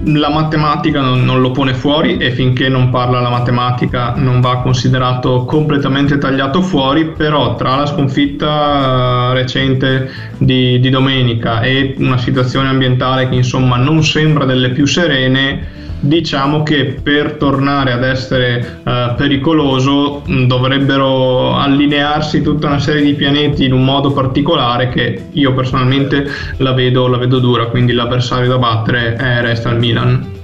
la 0.05 0.29
matematica 0.29 0.99
non, 0.99 1.23
non 1.23 1.41
lo 1.41 1.51
pone 1.51 1.73
fuori 1.73 2.17
e 2.17 2.31
finché 2.31 2.69
non 2.69 2.89
parla 2.89 3.19
la 3.19 3.29
matematica 3.29 4.13
non 4.15 4.41
va 4.41 4.57
considerato 4.61 5.45
completamente 5.45 6.17
tagliato 6.17 6.61
fuori, 6.61 7.05
però 7.05 7.55
tra 7.55 7.75
la 7.75 7.85
sconfitta 7.85 9.29
eh, 9.29 9.33
recente 9.33 10.09
di, 10.37 10.79
di 10.79 10.89
domenica 10.89 11.61
e 11.61 11.95
una 11.99 12.17
situazione 12.17 12.69
ambientale 12.69 13.29
che 13.29 13.35
insomma 13.35 13.77
non 13.77 14.03
sembra 14.03 14.45
delle 14.45 14.69
più 14.71 14.85
serene, 14.85 15.79
diciamo 16.01 16.63
che 16.63 16.99
per 17.01 17.33
tornare 17.33 17.91
ad 17.91 18.03
essere 18.03 18.81
eh, 18.83 19.13
pericoloso 19.15 20.23
mh, 20.25 20.47
dovrebbero 20.47 21.55
allinearsi 21.55 22.41
tutta 22.41 22.67
una 22.67 22.79
serie 22.79 23.03
di 23.03 23.13
pianeti 23.13 23.65
in 23.65 23.73
un 23.73 23.83
modo 23.83 24.11
particolare 24.11 24.89
che 24.89 25.27
io 25.31 25.53
personalmente 25.53 26.25
la 26.57 26.73
vedo, 26.73 27.07
la 27.07 27.17
vedo 27.17 27.39
dura, 27.39 27.67
quindi 27.67 27.93
l'avversario 27.93 28.49
da 28.49 28.57
battere 28.57 29.15
è, 29.15 29.41
resta 29.41 29.69
il 29.69 29.77
Milan. 29.77 30.39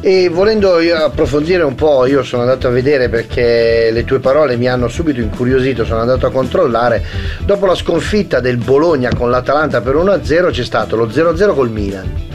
E 0.00 0.28
volendo 0.28 0.76
approfondire 0.76 1.62
un 1.64 1.74
po', 1.74 2.06
io 2.06 2.22
sono 2.22 2.42
andato 2.42 2.68
a 2.68 2.70
vedere 2.70 3.08
perché 3.08 3.90
le 3.92 4.04
tue 4.04 4.20
parole 4.20 4.56
mi 4.56 4.68
hanno 4.68 4.88
subito 4.88 5.20
incuriosito, 5.20 5.84
sono 5.84 6.00
andato 6.00 6.26
a 6.26 6.30
controllare. 6.30 7.04
Dopo 7.44 7.66
la 7.66 7.74
sconfitta 7.74 8.40
del 8.40 8.58
Bologna 8.58 9.10
con 9.14 9.28
l'Atalanta 9.28 9.80
per 9.80 9.96
1-0 9.96 10.50
c'è 10.50 10.64
stato 10.64 10.96
lo 10.96 11.06
0-0 11.06 11.54
col 11.54 11.70
Milan. 11.70 12.27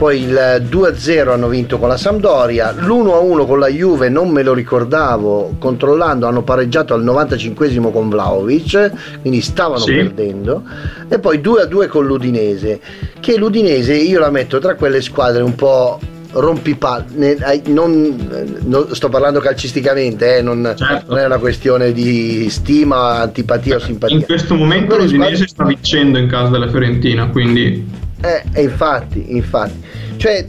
Poi 0.00 0.18
il 0.22 0.64
2-0 0.66 1.28
hanno 1.30 1.48
vinto 1.48 1.76
con 1.78 1.88
la 1.90 1.98
Sampdoria, 1.98 2.72
l'1-1 2.72 3.44
con 3.46 3.58
la 3.58 3.66
Juve 3.68 4.08
non 4.08 4.30
me 4.30 4.42
lo 4.42 4.54
ricordavo, 4.54 5.56
controllando 5.58 6.26
hanno 6.26 6.40
pareggiato 6.42 6.94
al 6.94 7.02
95 7.02 7.68
con 7.92 8.08
Vlaovic, 8.08 8.92
quindi 9.20 9.42
stavano 9.42 9.80
Sì. 9.80 9.92
perdendo, 9.96 10.62
e 11.06 11.18
poi 11.18 11.36
2-2 11.40 11.86
con 11.88 12.06
l'Udinese, 12.06 12.80
che 13.20 13.36
l'Udinese 13.36 13.92
io 13.94 14.20
la 14.20 14.30
metto 14.30 14.58
tra 14.58 14.74
quelle 14.74 15.02
squadre 15.02 15.42
un 15.42 15.54
po' 15.54 16.00
rompipalle, 16.32 17.60
non, 17.66 18.56
non- 18.64 18.94
sto 18.94 19.10
parlando 19.10 19.40
calcisticamente, 19.40 20.38
eh, 20.38 20.40
non, 20.40 20.72
Certo. 20.78 21.10
non 21.10 21.18
è 21.18 21.26
una 21.26 21.36
questione 21.36 21.92
di 21.92 22.48
stima, 22.48 23.18
antipatia 23.20 23.76
o 23.76 23.78
simpatia. 23.78 24.16
In 24.16 24.24
questo 24.24 24.54
momento 24.54 24.96
l'Udinese 24.96 25.46
squadre- 25.46 25.48
sta 25.48 25.64
vincendo 25.66 26.16
in 26.18 26.26
casa 26.26 26.48
della 26.52 26.70
Fiorentina, 26.70 27.28
quindi 27.28 27.98
Eh, 28.22 28.60
infatti, 28.62 29.32
infatti, 29.34 29.80
cioè 30.20 30.44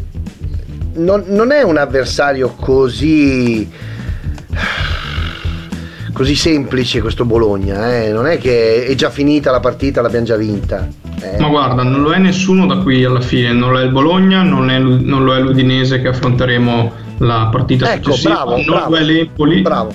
non, 0.95 1.23
non 1.27 1.51
è 1.53 1.61
un 1.61 1.77
avversario 1.77 2.49
così 2.49 3.69
così 6.11 6.35
semplice 6.35 6.99
questo 6.99 7.23
Bologna, 7.23 8.03
eh? 8.03 8.11
non 8.11 8.27
è 8.27 8.37
che 8.37 8.85
è 8.85 8.93
già 8.95 9.09
finita 9.09 9.49
la 9.49 9.61
partita, 9.61 10.01
l'abbiamo 10.01 10.25
già 10.25 10.35
vinta. 10.35 10.89
eh. 11.21 11.39
Ma 11.39 11.47
guarda, 11.47 11.83
non 11.83 12.01
lo 12.01 12.11
è 12.11 12.17
nessuno 12.17 12.65
da 12.65 12.79
qui 12.79 13.05
alla 13.05 13.21
fine, 13.21 13.53
non 13.53 13.71
lo 13.71 13.79
è 13.79 13.83
il 13.85 13.91
Bologna, 13.91 14.43
non, 14.43 14.69
è 14.69 14.77
non 14.77 15.23
lo 15.23 15.33
è 15.33 15.39
l'Udinese 15.39 16.01
che 16.01 16.09
affronteremo 16.09 16.91
la 17.19 17.47
partita 17.49 17.93
Ecco, 17.93 18.11
successiva, 18.11 18.43
bravo, 18.43 18.55
non 18.57 18.65
bravo, 18.65 18.89
lo 18.89 18.97
è 18.97 19.03
l'Empoli 19.03 19.61
bravo. 19.61 19.93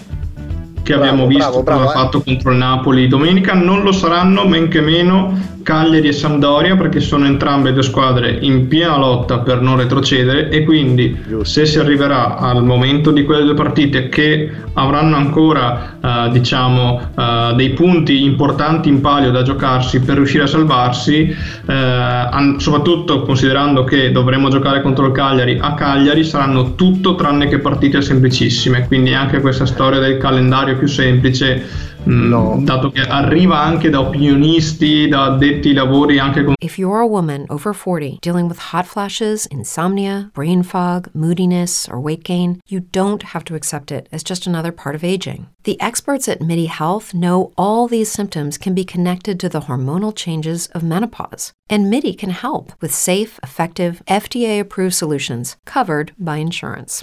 che 0.83 0.95
bravo, 0.95 1.03
abbiamo 1.03 1.27
visto 1.27 1.51
bravo, 1.51 1.63
cosa 1.63 1.77
bravo, 1.77 1.83
ha 1.83 1.93
eh. 1.93 2.05
fatto 2.05 2.23
contro 2.23 2.51
il 2.51 2.57
Napoli 2.57 3.09
domenica, 3.09 3.53
non 3.53 3.83
lo 3.83 3.93
saranno 3.93 4.49
men 4.49 4.69
che 4.69 4.81
meno 4.81 5.55
Cagliari 5.67 6.07
e 6.07 6.13
Sampdoria 6.13 6.77
perché 6.77 7.01
sono 7.01 7.27
entrambe 7.27 7.73
due 7.73 7.83
squadre 7.83 8.39
in 8.41 8.69
piena 8.69 8.97
lotta 8.97 9.41
per 9.41 9.61
non 9.61 9.77
retrocedere 9.77 10.49
e 10.49 10.63
quindi 10.63 11.25
se 11.43 11.67
si 11.67 11.81
arriverà 11.81 12.37
al 12.37 12.65
momento 12.65 13.11
di 13.11 13.25
quelle 13.25 13.43
due 13.43 13.55
partite 13.55 14.09
che 14.09 14.49
avranno 14.75 15.17
ancora 15.17 15.97
uh, 16.01 16.31
diciamo 16.31 17.01
uh, 17.15 17.55
dei 17.57 17.71
punti 17.71 18.23
importanti 18.23 18.89
in 18.89 19.01
palio 19.01 19.33
da 19.33 19.43
giocarsi 19.43 19.99
per 19.99 20.15
riuscire 20.15 20.45
a 20.45 20.47
salvarsi 20.47 21.35
an- 21.67 22.61
soprattutto 22.61 23.23
considerando 23.23 23.83
che 23.83 24.13
dovremo 24.13 24.49
giocare 24.49 24.83
contro 24.83 25.07
il 25.07 25.13
Cagliari 25.13 25.59
a 25.61 25.75
Cagliari 25.75 26.23
saranno 26.23 26.77
tutto 26.77 27.17
tranne 27.17 27.49
che 27.49 27.59
partite 27.59 28.01
semplicissime. 28.01 28.87
Quindi 28.87 29.15
anche 29.15 29.41
questa 29.41 29.67
storia 29.67 29.99
del 29.99 30.19
calendario 30.19 30.77
più 30.77 30.87
semplice 30.87 31.95
Mm, 32.09 32.29
no. 32.29 32.59
dato 32.63 32.91
che 32.91 33.03
arriva 33.03 33.59
anche 33.59 33.91
da 33.91 34.01
opinionisti, 34.01 35.09
da 35.09 35.25
addetti 35.25 35.69
ai 35.69 35.75
lavori 35.75 36.19
anche 36.19 36.45
con... 36.45 36.55
If 36.61 36.79
you're 36.79 37.01
a 37.01 37.07
woman 37.07 37.45
over 37.49 37.75
40 37.75 38.19
dealing 38.21 38.49
with 38.49 38.73
hot 38.73 38.87
flashes, 38.87 39.47
insomnia, 39.47 40.31
brain 40.33 40.63
fog, 40.63 41.09
moodiness, 41.15 41.89
or 41.89 42.01
weight 42.01 42.23
gain, 42.23 42.61
you 42.69 42.81
don't 42.91 43.23
have 43.23 43.45
to 43.45 43.55
accept 43.55 43.91
it 43.91 44.09
as 44.13 44.23
just 44.23 44.47
another 44.47 44.73
part 44.73 44.95
of 44.95 45.03
aging. 45.03 45.49
The 45.65 45.81
experts 45.81 46.29
at 46.29 46.41
MIDI 46.41 46.67
Health 46.67 47.13
know 47.13 47.53
all 47.57 47.89
these 47.89 48.11
symptoms 48.11 48.57
can 48.57 48.73
be 48.73 48.85
connected 48.85 49.41
to 49.41 49.49
the 49.49 49.63
hormonal 49.63 50.15
changes 50.15 50.69
of 50.69 50.85
menopause. 50.85 51.53
And 51.69 51.91
MIDI 51.91 52.15
can 52.15 52.31
help 52.31 52.73
with 52.81 52.95
safe, 52.95 53.41
effective, 53.43 54.01
FDA 54.07 54.61
approved 54.61 54.95
solutions 54.95 55.57
covered 55.65 56.13
by 56.17 56.37
insurance. 56.37 57.03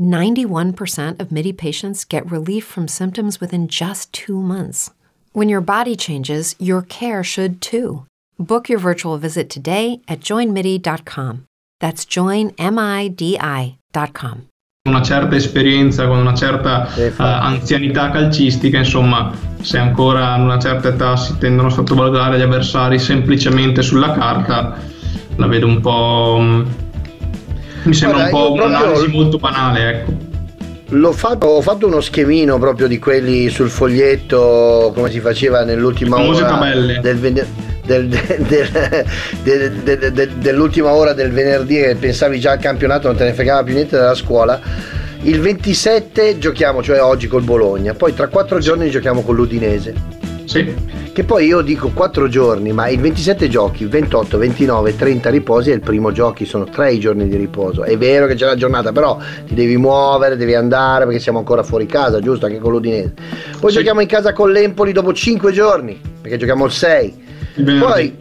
91% 0.00 1.20
of 1.20 1.32
MIDI 1.32 1.52
patients 1.52 2.04
get 2.04 2.30
relief 2.30 2.64
from 2.64 2.88
symptoms 2.88 3.40
within 3.40 3.68
just 3.68 4.12
two 4.12 4.40
months. 4.40 4.90
When 5.32 5.48
your 5.48 5.60
body 5.60 5.96
changes, 5.96 6.54
your 6.58 6.82
care 6.82 7.22
should 7.24 7.60
too. 7.60 8.04
Book 8.38 8.68
your 8.68 8.78
virtual 8.78 9.18
visit 9.18 9.50
today 9.50 10.00
at 10.08 10.20
joinmidi.com. 10.20 11.44
That's 11.80 12.04
joinmidi.com. 12.04 13.76
Una 14.88 15.02
certa 15.02 15.36
esperienza, 15.36 16.06
con 16.06 16.18
una 16.18 16.34
certa 16.34 16.88
uh, 16.96 17.12
anzianità 17.18 18.10
calcistica, 18.10 18.78
insomma, 18.78 19.32
se 19.60 19.76
ancora 19.76 20.32
a 20.32 20.36
una 20.36 20.58
certa 20.58 20.88
età 20.88 21.16
si 21.16 21.36
tendono 21.36 21.68
a 21.68 21.70
sottovalutare 21.70 22.38
gli 22.38 22.42
avversari 22.42 22.98
semplicemente 22.98 23.82
sulla 23.82 24.12
carta, 24.12 24.78
la 25.36 25.46
vedo 25.46 25.66
un 25.66 25.80
po' 25.80 26.38
mm, 26.40 26.66
Mi 27.84 27.94
sembra 27.94 28.28
Guarda, 28.28 28.36
un 28.36 28.46
po' 28.46 28.52
un'analisi 28.52 28.92
proprio... 28.92 29.20
molto 29.20 29.38
banale, 29.38 29.88
ecco. 29.88 30.26
L'ho 30.90 31.12
fatto, 31.12 31.46
ho 31.46 31.60
fatto 31.60 31.86
uno 31.86 32.00
schemino 32.00 32.58
proprio 32.58 32.86
di 32.86 32.98
quelli 32.98 33.50
sul 33.50 33.68
foglietto 33.68 34.90
come 34.94 35.10
si 35.10 35.20
faceva 35.20 35.62
nell'ultima 35.62 36.18
ora 36.18 36.58
del, 37.02 38.08
del, 38.08 38.08
del, 39.42 40.30
dell'ultima 40.36 40.92
ora 40.92 41.12
del 41.12 41.30
venerdì 41.30 41.74
che 41.76 41.96
pensavi 41.98 42.40
già 42.40 42.52
al 42.52 42.58
campionato 42.58 43.06
non 43.06 43.16
te 43.16 43.24
ne 43.24 43.34
fregava 43.34 43.62
più 43.64 43.74
niente 43.74 43.98
dalla 43.98 44.14
scuola. 44.14 44.58
Il 45.22 45.40
27 45.40 46.38
giochiamo 46.38 46.82
cioè 46.82 47.02
oggi 47.02 47.26
col 47.26 47.42
Bologna 47.42 47.92
poi 47.92 48.14
tra 48.14 48.28
quattro 48.28 48.58
giorni 48.58 48.88
giochiamo 48.88 49.22
con 49.22 49.34
l'Udinese 49.34 50.17
sì 50.48 50.98
che 51.18 51.24
poi 51.24 51.46
io 51.46 51.62
dico 51.62 51.88
4 51.88 52.28
giorni, 52.28 52.70
ma 52.70 52.86
il 52.86 53.00
27 53.00 53.48
giochi, 53.48 53.84
28, 53.86 54.38
29, 54.38 54.94
30 54.94 55.30
riposi 55.30 55.72
e 55.72 55.74
il 55.74 55.80
primo 55.80 56.12
giochi, 56.12 56.44
sono 56.44 56.62
3 56.62 56.92
i 56.92 57.00
giorni 57.00 57.26
di 57.26 57.36
riposo. 57.36 57.82
È 57.82 57.98
vero 57.98 58.28
che 58.28 58.36
c'è 58.36 58.44
la 58.46 58.54
giornata, 58.54 58.92
però 58.92 59.18
ti 59.44 59.54
devi 59.54 59.76
muovere, 59.76 60.36
devi 60.36 60.54
andare 60.54 61.06
perché 61.06 61.18
siamo 61.18 61.38
ancora 61.38 61.64
fuori 61.64 61.86
casa, 61.86 62.20
giusto? 62.20 62.46
Anche 62.46 62.58
con 62.58 62.70
l'Udinese. 62.70 63.14
Poi 63.58 63.72
sì. 63.72 63.78
giochiamo 63.78 64.00
in 64.00 64.06
casa 64.06 64.32
con 64.32 64.52
l'Empoli 64.52 64.92
dopo 64.92 65.12
5 65.12 65.50
giorni, 65.50 66.00
perché 66.20 66.36
giochiamo 66.36 66.66
il 66.66 66.70
6. 66.70 67.24
Il 67.56 67.78
poi 67.80 68.16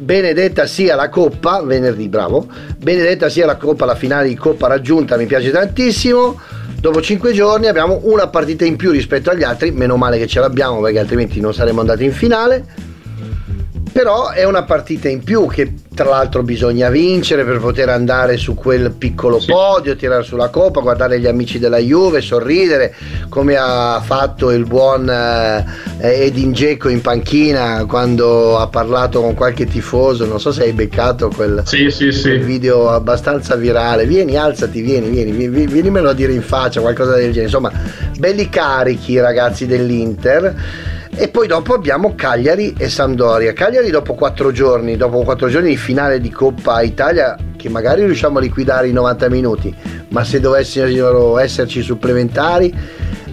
benedetta 0.00 0.66
sia 0.66 0.96
la 0.96 1.08
coppa, 1.08 1.62
venerdì, 1.62 2.08
bravo, 2.08 2.48
benedetta 2.76 3.28
sia 3.28 3.46
la 3.46 3.54
coppa, 3.54 3.84
la 3.84 3.94
finale 3.94 4.26
di 4.26 4.34
coppa 4.34 4.66
raggiunta, 4.66 5.16
mi 5.16 5.26
piace 5.26 5.52
tantissimo 5.52 6.40
Dopo 6.80 7.02
5 7.02 7.34
giorni 7.34 7.66
abbiamo 7.66 8.00
una 8.04 8.28
partita 8.28 8.64
in 8.64 8.76
più 8.76 8.90
rispetto 8.90 9.28
agli 9.28 9.42
altri, 9.42 9.70
meno 9.70 9.96
male 9.96 10.16
che 10.16 10.26
ce 10.26 10.40
l'abbiamo 10.40 10.80
perché 10.80 10.98
altrimenti 10.98 11.38
non 11.38 11.52
saremmo 11.52 11.80
andati 11.80 12.04
in 12.04 12.12
finale. 12.12 12.64
Però 13.92 14.30
è 14.30 14.44
una 14.44 14.62
partita 14.62 15.08
in 15.08 15.22
più 15.22 15.46
che 15.46 15.72
tra 15.94 16.08
l'altro 16.08 16.42
bisogna 16.42 16.88
vincere 16.88 17.44
per 17.44 17.58
poter 17.58 17.88
andare 17.88 18.36
su 18.36 18.54
quel 18.54 18.92
piccolo 18.92 19.40
sì. 19.40 19.50
podio, 19.50 19.96
tirare 19.96 20.22
sulla 20.22 20.48
coppa, 20.48 20.80
guardare 20.80 21.18
gli 21.20 21.26
amici 21.26 21.58
della 21.58 21.78
Juve, 21.78 22.20
sorridere 22.20 22.94
come 23.28 23.56
ha 23.56 24.00
fatto 24.02 24.50
il 24.50 24.64
buon 24.64 25.10
eh, 25.10 25.64
Edin 25.98 26.52
Dzeko 26.52 26.88
in 26.88 27.00
panchina 27.00 27.84
quando 27.86 28.58
ha 28.58 28.68
parlato 28.68 29.20
con 29.20 29.34
qualche 29.34 29.66
tifoso, 29.66 30.24
non 30.24 30.40
so 30.40 30.52
se 30.52 30.62
hai 30.62 30.72
beccato 30.72 31.28
quel, 31.28 31.62
sì, 31.66 31.90
sì, 31.90 32.08
quel 32.22 32.40
video 32.40 32.88
abbastanza 32.90 33.56
virale, 33.56 34.06
vieni 34.06 34.36
alzati, 34.36 34.80
vieni, 34.80 35.10
vieni, 35.10 35.32
vieni, 35.32 35.66
vienimelo 35.66 36.10
a 36.10 36.14
dire 36.14 36.32
in 36.32 36.42
faccia, 36.42 36.80
qualcosa 36.80 37.14
del 37.14 37.32
genere, 37.32 37.44
insomma 37.44 37.72
belli 38.16 38.48
carichi 38.48 39.12
i 39.12 39.20
ragazzi 39.20 39.66
dell'Inter 39.66 40.54
e 41.16 41.28
poi 41.28 41.46
dopo 41.46 41.74
abbiamo 41.74 42.14
Cagliari 42.14 42.74
e 42.78 42.88
Sampdoria. 42.88 43.52
Cagliari 43.52 43.90
dopo 43.90 44.14
quattro 44.14 44.52
giorni, 44.52 44.96
dopo 44.96 45.22
quattro 45.22 45.48
giorni 45.48 45.70
di 45.70 45.76
finale 45.76 46.20
di 46.20 46.30
Coppa 46.30 46.82
Italia, 46.82 47.36
che 47.56 47.68
magari 47.68 48.04
riusciamo 48.04 48.38
a 48.38 48.40
liquidare 48.40 48.88
in 48.88 48.94
90 48.94 49.28
minuti, 49.28 49.74
ma 50.08 50.24
se 50.24 50.40
dovessero 50.40 51.38
esserci 51.38 51.82
supplementari, 51.82 52.74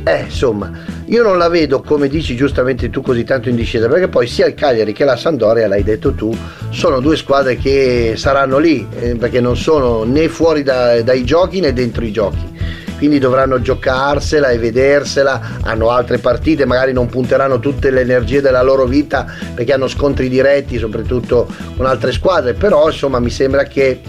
eh, 0.03 0.21
insomma, 0.21 0.71
io 1.05 1.21
non 1.21 1.37
la 1.37 1.49
vedo 1.49 1.81
come 1.81 2.07
dici 2.07 2.35
giustamente 2.35 2.89
tu 2.89 3.01
così 3.01 3.23
tanto 3.23 3.49
in 3.49 3.55
discesa, 3.55 3.87
perché 3.87 4.07
poi 4.07 4.27
sia 4.27 4.47
il 4.47 4.53
Cagliari 4.53 4.91
che 4.91 5.05
la 5.05 5.15
Sampdoria, 5.15 5.67
l'hai 5.67 5.83
detto 5.83 6.13
tu, 6.13 6.35
sono 6.69 6.99
due 6.99 7.15
squadre 7.15 7.57
che 7.57 8.13
saranno 8.17 8.57
lì, 8.57 8.87
eh, 8.99 9.15
perché 9.15 9.39
non 9.39 9.55
sono 9.55 10.03
né 10.03 10.27
fuori 10.27 10.63
da, 10.63 11.01
dai 11.01 11.23
giochi 11.23 11.59
né 11.59 11.73
dentro 11.73 12.03
i 12.03 12.11
giochi 12.11 12.55
quindi 12.97 13.19
dovranno 13.19 13.61
giocarsela 13.61 14.49
e 14.49 14.57
vedersela, 14.57 15.39
hanno 15.61 15.89
altre 15.89 16.17
partite, 16.17 16.65
magari 16.65 16.93
non 16.93 17.07
punteranno 17.07 17.59
tutte 17.59 17.91
le 17.91 18.01
energie 18.01 18.41
della 18.41 18.63
loro 18.63 18.85
vita 18.85 19.25
perché 19.53 19.73
hanno 19.73 19.87
scontri 19.87 20.29
diretti, 20.29 20.77
soprattutto 20.77 21.47
con 21.75 21.85
altre 21.85 22.11
squadre, 22.11 22.53
però 22.53 22.87
insomma 22.87 23.19
mi 23.19 23.29
sembra 23.29 23.63
che 23.63 24.01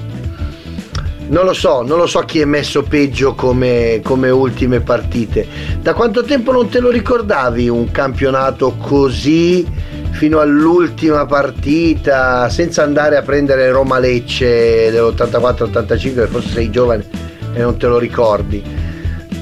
non 1.28 1.44
lo 1.44 1.52
so, 1.52 1.82
non 1.82 1.98
lo 1.98 2.06
so 2.06 2.20
chi 2.20 2.40
è 2.40 2.46
messo 2.46 2.82
peggio 2.82 3.34
come, 3.34 4.00
come, 4.02 4.30
ultime 4.30 4.80
partite. 4.80 5.46
Da 5.80 5.92
quanto 5.92 6.22
tempo 6.22 6.52
non 6.52 6.70
te 6.70 6.80
lo 6.80 6.88
ricordavi 6.88 7.68
un 7.68 7.90
campionato 7.90 8.76
così 8.78 9.66
fino 10.12 10.40
all'ultima 10.40 11.26
partita, 11.26 12.48
senza 12.48 12.82
andare 12.82 13.16
a 13.16 13.22
prendere 13.22 13.70
Roma 13.70 13.98
Lecce 13.98 14.90
dell'84-85, 14.90 16.28
forse 16.28 16.48
sei 16.48 16.70
giovane 16.70 17.04
e 17.52 17.60
non 17.60 17.76
te 17.76 17.86
lo 17.86 17.98
ricordi 17.98 18.77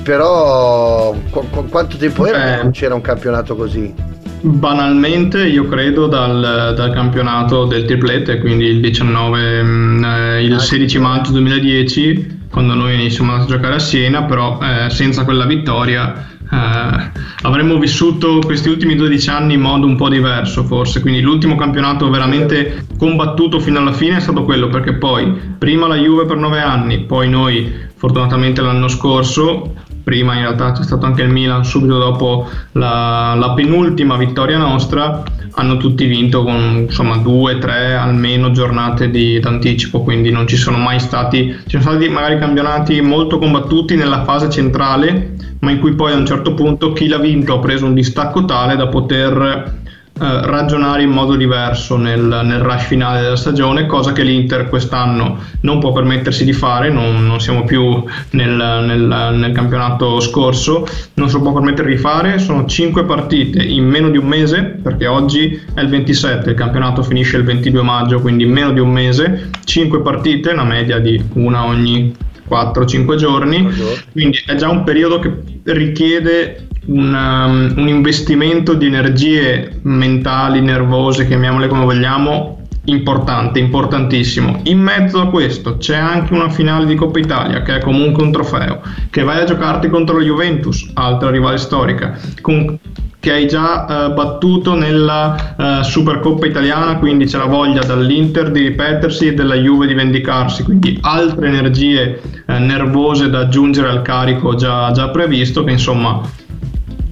però 0.06 1.12
qu- 1.30 1.50
qu- 1.50 1.68
quanto 1.68 1.96
tempo 1.96 2.24
era 2.26 2.38
che 2.38 2.62
non 2.62 2.70
c'era 2.70 2.94
un 2.94 3.00
campionato 3.00 3.56
così? 3.56 3.92
Banalmente 4.40 5.44
io 5.44 5.66
credo 5.66 6.06
dal, 6.06 6.74
dal, 6.76 6.92
campionato 6.92 7.64
del 7.64 7.84
triplete, 7.84 8.38
quindi 8.38 8.66
il 8.66 8.80
19, 8.80 9.62
mm, 9.64 10.04
eh, 10.04 10.44
il 10.44 10.60
16 10.60 10.98
maggio 11.00 11.32
2010, 11.32 12.44
quando 12.48 12.74
noi 12.74 12.94
iniziamo 12.94 13.34
a 13.34 13.44
giocare 13.46 13.74
a 13.74 13.78
Siena, 13.80 14.22
però 14.22 14.60
eh, 14.62 14.88
senza 14.90 15.24
quella 15.24 15.44
vittoria 15.44 16.28
eh, 16.52 17.10
avremmo 17.42 17.76
vissuto 17.78 18.38
questi 18.38 18.68
ultimi 18.68 18.94
12 18.94 19.28
anni 19.30 19.54
in 19.54 19.60
modo 19.60 19.86
un 19.86 19.96
po' 19.96 20.08
diverso 20.08 20.62
forse, 20.62 21.00
quindi 21.00 21.20
l'ultimo 21.20 21.56
campionato 21.56 22.08
veramente 22.08 22.86
combattuto 22.96 23.58
fino 23.58 23.80
alla 23.80 23.92
fine 23.92 24.18
è 24.18 24.20
stato 24.20 24.44
quello 24.44 24.68
perché 24.68 24.94
poi 24.94 25.26
prima 25.58 25.88
la 25.88 25.96
Juve 25.96 26.26
per 26.26 26.36
9 26.36 26.60
anni, 26.60 27.00
poi 27.00 27.28
noi 27.28 27.84
fortunatamente 27.96 28.60
l'anno 28.60 28.86
scorso 28.86 29.72
prima 30.06 30.34
in 30.34 30.42
realtà 30.42 30.70
c'è 30.70 30.84
stato 30.84 31.04
anche 31.04 31.22
il 31.22 31.30
Milan 31.30 31.64
subito 31.64 31.98
dopo 31.98 32.48
la, 32.72 33.34
la 33.36 33.54
penultima 33.54 34.16
vittoria 34.16 34.56
nostra. 34.56 35.24
Hanno 35.58 35.78
tutti 35.78 36.04
vinto 36.06 36.44
con 36.44 36.84
insomma 36.86 37.16
due, 37.16 37.58
tre 37.58 37.94
almeno 37.94 38.52
giornate 38.52 39.10
di 39.10 39.40
anticipo, 39.42 40.02
quindi 40.02 40.30
non 40.30 40.46
ci 40.46 40.54
sono 40.56 40.76
mai 40.76 41.00
stati, 41.00 41.52
ci 41.66 41.80
sono 41.80 41.96
stati 41.96 42.08
magari 42.08 42.38
campionati 42.38 43.00
molto 43.00 43.38
combattuti 43.38 43.96
nella 43.96 44.22
fase 44.22 44.48
centrale, 44.48 45.34
ma 45.58 45.72
in 45.72 45.80
cui 45.80 45.94
poi 45.94 46.12
a 46.12 46.16
un 46.16 46.26
certo 46.26 46.54
punto 46.54 46.92
chi 46.92 47.08
l'ha 47.08 47.18
vinto 47.18 47.54
ha 47.54 47.58
preso 47.58 47.84
un 47.84 47.94
distacco 47.94 48.44
tale 48.44 48.76
da 48.76 48.86
poter 48.86 49.74
ragionare 50.18 51.02
in 51.02 51.10
modo 51.10 51.36
diverso 51.36 51.96
nel, 51.96 52.22
nel, 52.22 52.60
rush 52.60 52.84
finale 52.84 53.20
della 53.20 53.36
stagione, 53.36 53.86
cosa 53.86 54.12
che 54.12 54.22
l'Inter 54.22 54.68
quest'anno 54.68 55.38
non 55.60 55.78
può 55.78 55.92
permettersi 55.92 56.44
di 56.44 56.52
fare, 56.54 56.88
non, 56.88 57.26
non 57.26 57.40
siamo 57.40 57.64
più 57.64 58.02
nel, 58.30 58.50
nel, 58.50 59.34
nel, 59.36 59.52
campionato 59.52 60.18
scorso, 60.20 60.86
non 61.14 61.28
se 61.28 61.36
lo 61.36 61.42
può 61.42 61.52
permettere 61.52 61.90
di 61.90 61.98
fare, 61.98 62.38
sono 62.38 62.64
5 62.64 63.04
partite 63.04 63.62
in 63.62 63.86
meno 63.86 64.08
di 64.08 64.16
un 64.16 64.26
mese, 64.26 64.62
perché 64.62 65.06
oggi 65.06 65.60
è 65.74 65.80
il 65.80 65.88
27, 65.88 66.50
il 66.50 66.56
campionato 66.56 67.02
finisce 67.02 67.36
il 67.36 67.44
22 67.44 67.82
maggio, 67.82 68.20
quindi 68.20 68.44
in 68.44 68.52
meno 68.52 68.72
di 68.72 68.80
un 68.80 68.90
mese, 68.90 69.50
5 69.64 70.00
partite, 70.00 70.52
una 70.52 70.64
media 70.64 70.98
di 70.98 71.22
una 71.34 71.64
ogni 71.66 72.14
4-5 72.48 73.16
giorni, 73.16 73.68
quindi 74.12 74.42
è 74.46 74.54
già 74.54 74.68
un 74.68 74.84
periodo 74.84 75.18
che 75.18 75.32
richiede 75.64 76.68
un, 76.86 77.12
um, 77.12 77.74
un 77.76 77.88
investimento 77.88 78.74
di 78.74 78.86
energie 78.86 79.78
mentali, 79.82 80.60
nervose, 80.60 81.26
chiamiamole 81.26 81.68
come 81.68 81.84
vogliamo, 81.84 82.55
importante, 82.86 83.58
importantissimo. 83.58 84.60
In 84.64 84.80
mezzo 84.80 85.20
a 85.20 85.28
questo 85.28 85.76
c'è 85.76 85.96
anche 85.96 86.32
una 86.34 86.48
finale 86.48 86.86
di 86.86 86.94
Coppa 86.94 87.18
Italia, 87.18 87.62
che 87.62 87.76
è 87.76 87.80
comunque 87.80 88.22
un 88.22 88.32
trofeo, 88.32 88.80
che 89.10 89.22
vai 89.22 89.40
a 89.40 89.44
giocarti 89.44 89.88
contro 89.88 90.18
la 90.18 90.24
Juventus, 90.24 90.90
altra 90.94 91.30
rivale 91.30 91.58
storica, 91.58 92.18
con, 92.40 92.78
che 93.18 93.32
hai 93.32 93.48
già 93.48 93.86
uh, 94.08 94.14
battuto 94.14 94.74
nella 94.74 95.54
uh, 95.56 95.82
Supercoppa 95.82 96.46
italiana, 96.46 96.96
quindi 96.96 97.26
c'è 97.26 97.38
la 97.38 97.46
voglia 97.46 97.82
dall'Inter 97.82 98.50
di 98.50 98.60
ripetersi 98.60 99.28
e 99.28 99.34
della 99.34 99.56
Juve 99.56 99.86
di 99.86 99.94
vendicarsi, 99.94 100.62
quindi 100.62 100.98
altre 101.00 101.48
energie 101.48 102.20
uh, 102.46 102.52
nervose 102.52 103.28
da 103.28 103.40
aggiungere 103.40 103.88
al 103.88 104.02
carico 104.02 104.54
già, 104.54 104.90
già 104.92 105.08
previsto, 105.08 105.64
che 105.64 105.72
insomma 105.72 106.20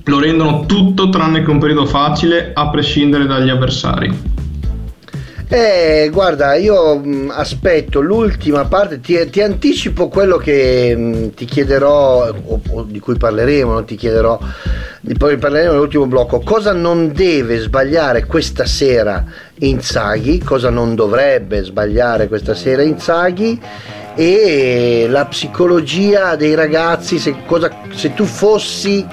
lo 0.06 0.20
rendono 0.20 0.66
tutto 0.66 1.08
tranne 1.08 1.42
che 1.42 1.50
un 1.50 1.58
periodo 1.58 1.87
facile 1.87 2.52
a 2.54 2.68
prescindere 2.68 3.26
dagli 3.26 3.48
avversari. 3.48 4.33
Eh, 5.56 6.08
guarda, 6.10 6.56
io 6.56 6.98
mh, 6.98 7.06
mm, 7.06 7.30
aspetto 7.30 8.00
l'ultima 8.00 8.64
parte, 8.64 9.00
ti, 9.00 9.30
ti 9.30 9.40
anticipo 9.40 10.08
quello 10.08 10.36
che 10.36 10.96
mh, 10.96 11.00
mm, 11.00 11.28
ti 11.28 11.44
chiederò, 11.44 12.28
o, 12.28 12.60
o, 12.70 12.82
di 12.82 12.98
cui 12.98 13.16
parleremo, 13.16 13.72
non 13.72 13.84
ti 13.84 13.94
chiederò, 13.94 14.36
di 15.00 15.14
poi 15.14 15.36
parleremo 15.36 15.70
nell'ultimo 15.70 16.06
blocco. 16.06 16.40
Cosa 16.40 16.72
non 16.72 17.12
deve 17.12 17.58
sbagliare 17.58 18.26
questa 18.26 18.66
sera 18.66 19.24
Inzaghi, 19.60 20.42
cosa 20.42 20.70
non 20.70 20.96
dovrebbe 20.96 21.62
sbagliare 21.62 22.26
questa 22.26 22.54
sera 22.54 22.82
Inzaghi 22.82 23.60
e 24.16 25.06
la 25.08 25.24
psicologia 25.26 26.34
dei 26.34 26.56
ragazzi, 26.56 27.20
se, 27.20 27.32
cosa, 27.46 27.70
se 27.94 28.12
tu 28.12 28.24
fossi 28.24 29.06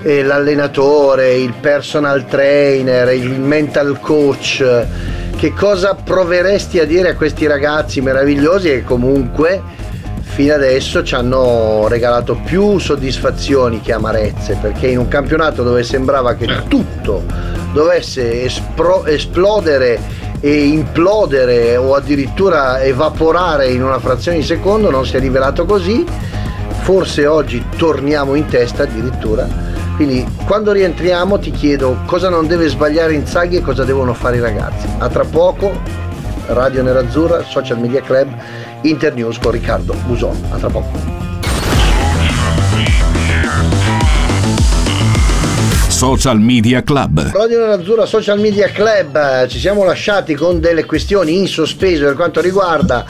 eh, 0.00 0.22
l'allenatore, 0.22 1.34
il 1.34 1.54
personal 1.60 2.24
trainer, 2.26 3.12
il 3.12 3.40
mental 3.40 3.98
coach, 3.98 4.64
che 5.36 5.52
cosa 5.52 5.94
proveresti 5.94 6.80
a 6.80 6.86
dire 6.86 7.10
a 7.10 7.14
questi 7.14 7.46
ragazzi 7.46 8.00
meravigliosi 8.00 8.68
che 8.68 8.84
comunque 8.84 9.62
fino 10.22 10.54
adesso 10.54 11.02
ci 11.02 11.14
hanno 11.14 11.86
regalato 11.88 12.40
più 12.44 12.78
soddisfazioni 12.78 13.80
che 13.80 13.92
amarezze, 13.92 14.58
perché 14.60 14.88
in 14.88 14.98
un 14.98 15.08
campionato 15.08 15.62
dove 15.62 15.82
sembrava 15.82 16.34
che 16.34 16.46
tutto 16.68 17.24
dovesse 17.72 18.44
espro- 18.44 19.04
esplodere 19.04 20.00
e 20.40 20.64
implodere 20.64 21.76
o 21.76 21.94
addirittura 21.94 22.82
evaporare 22.82 23.68
in 23.68 23.82
una 23.82 23.98
frazione 23.98 24.38
di 24.38 24.44
secondo 24.44 24.90
non 24.90 25.04
si 25.04 25.16
è 25.16 25.20
rivelato 25.20 25.64
così. 25.66 26.04
Forse 26.80 27.26
oggi 27.26 27.64
torniamo 27.76 28.34
in 28.34 28.46
testa 28.46 28.84
addirittura 28.84 29.75
quindi 29.96 30.26
quando 30.44 30.72
rientriamo 30.72 31.38
ti 31.38 31.50
chiedo 31.50 31.96
cosa 32.06 32.28
non 32.28 32.46
deve 32.46 32.68
sbagliare 32.68 33.14
Inzaghi 33.14 33.56
e 33.56 33.62
cosa 33.62 33.82
devono 33.84 34.12
fare 34.12 34.36
i 34.36 34.40
ragazzi. 34.40 34.86
A 34.98 35.08
tra 35.08 35.24
poco, 35.24 35.72
Radio 36.48 36.82
Nerazzurra, 36.82 37.42
Social 37.42 37.80
Media 37.80 38.02
Club, 38.02 38.28
Internews 38.82 39.38
con 39.38 39.52
Riccardo 39.52 39.94
Buson. 40.06 40.36
A 40.50 40.56
tra 40.58 40.68
poco. 40.68 41.15
Social 45.96 46.38
Media 46.38 46.82
Club. 46.82 47.30
Radio 47.32 47.58
Nerazzurra 47.60 48.04
Social 48.04 48.38
Media 48.38 48.68
Club, 48.68 49.46
ci 49.46 49.58
siamo 49.58 49.82
lasciati 49.82 50.34
con 50.34 50.60
delle 50.60 50.84
questioni 50.84 51.38
in 51.38 51.48
sospeso 51.48 52.04
per 52.04 52.12
quanto 52.12 52.42
riguarda 52.42 53.02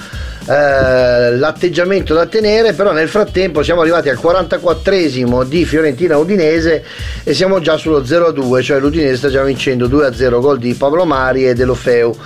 eh, 0.47 1.37
l'atteggiamento 1.37 2.15
da 2.15 2.27
tenere, 2.27 2.75
però 2.75 2.93
nel 2.93 3.09
frattempo 3.09 3.65
siamo 3.65 3.81
arrivati 3.81 4.09
al 4.09 4.21
44esimo 4.23 5.43
di 5.43 5.65
Fiorentina 5.65 6.17
Udinese 6.17 6.85
e 7.25 7.35
siamo 7.35 7.59
già 7.59 7.77
sullo 7.77 8.03
0-2, 8.03 8.63
cioè 8.63 8.79
l'Udinese 8.79 9.17
sta 9.17 9.31
già 9.31 9.43
vincendo 9.43 9.89
2-0 9.89 10.39
gol 10.39 10.59
di 10.59 10.75
Pablo 10.75 11.05
Mari 11.05 11.49
e 11.49 11.55
Delofeu. 11.55 12.17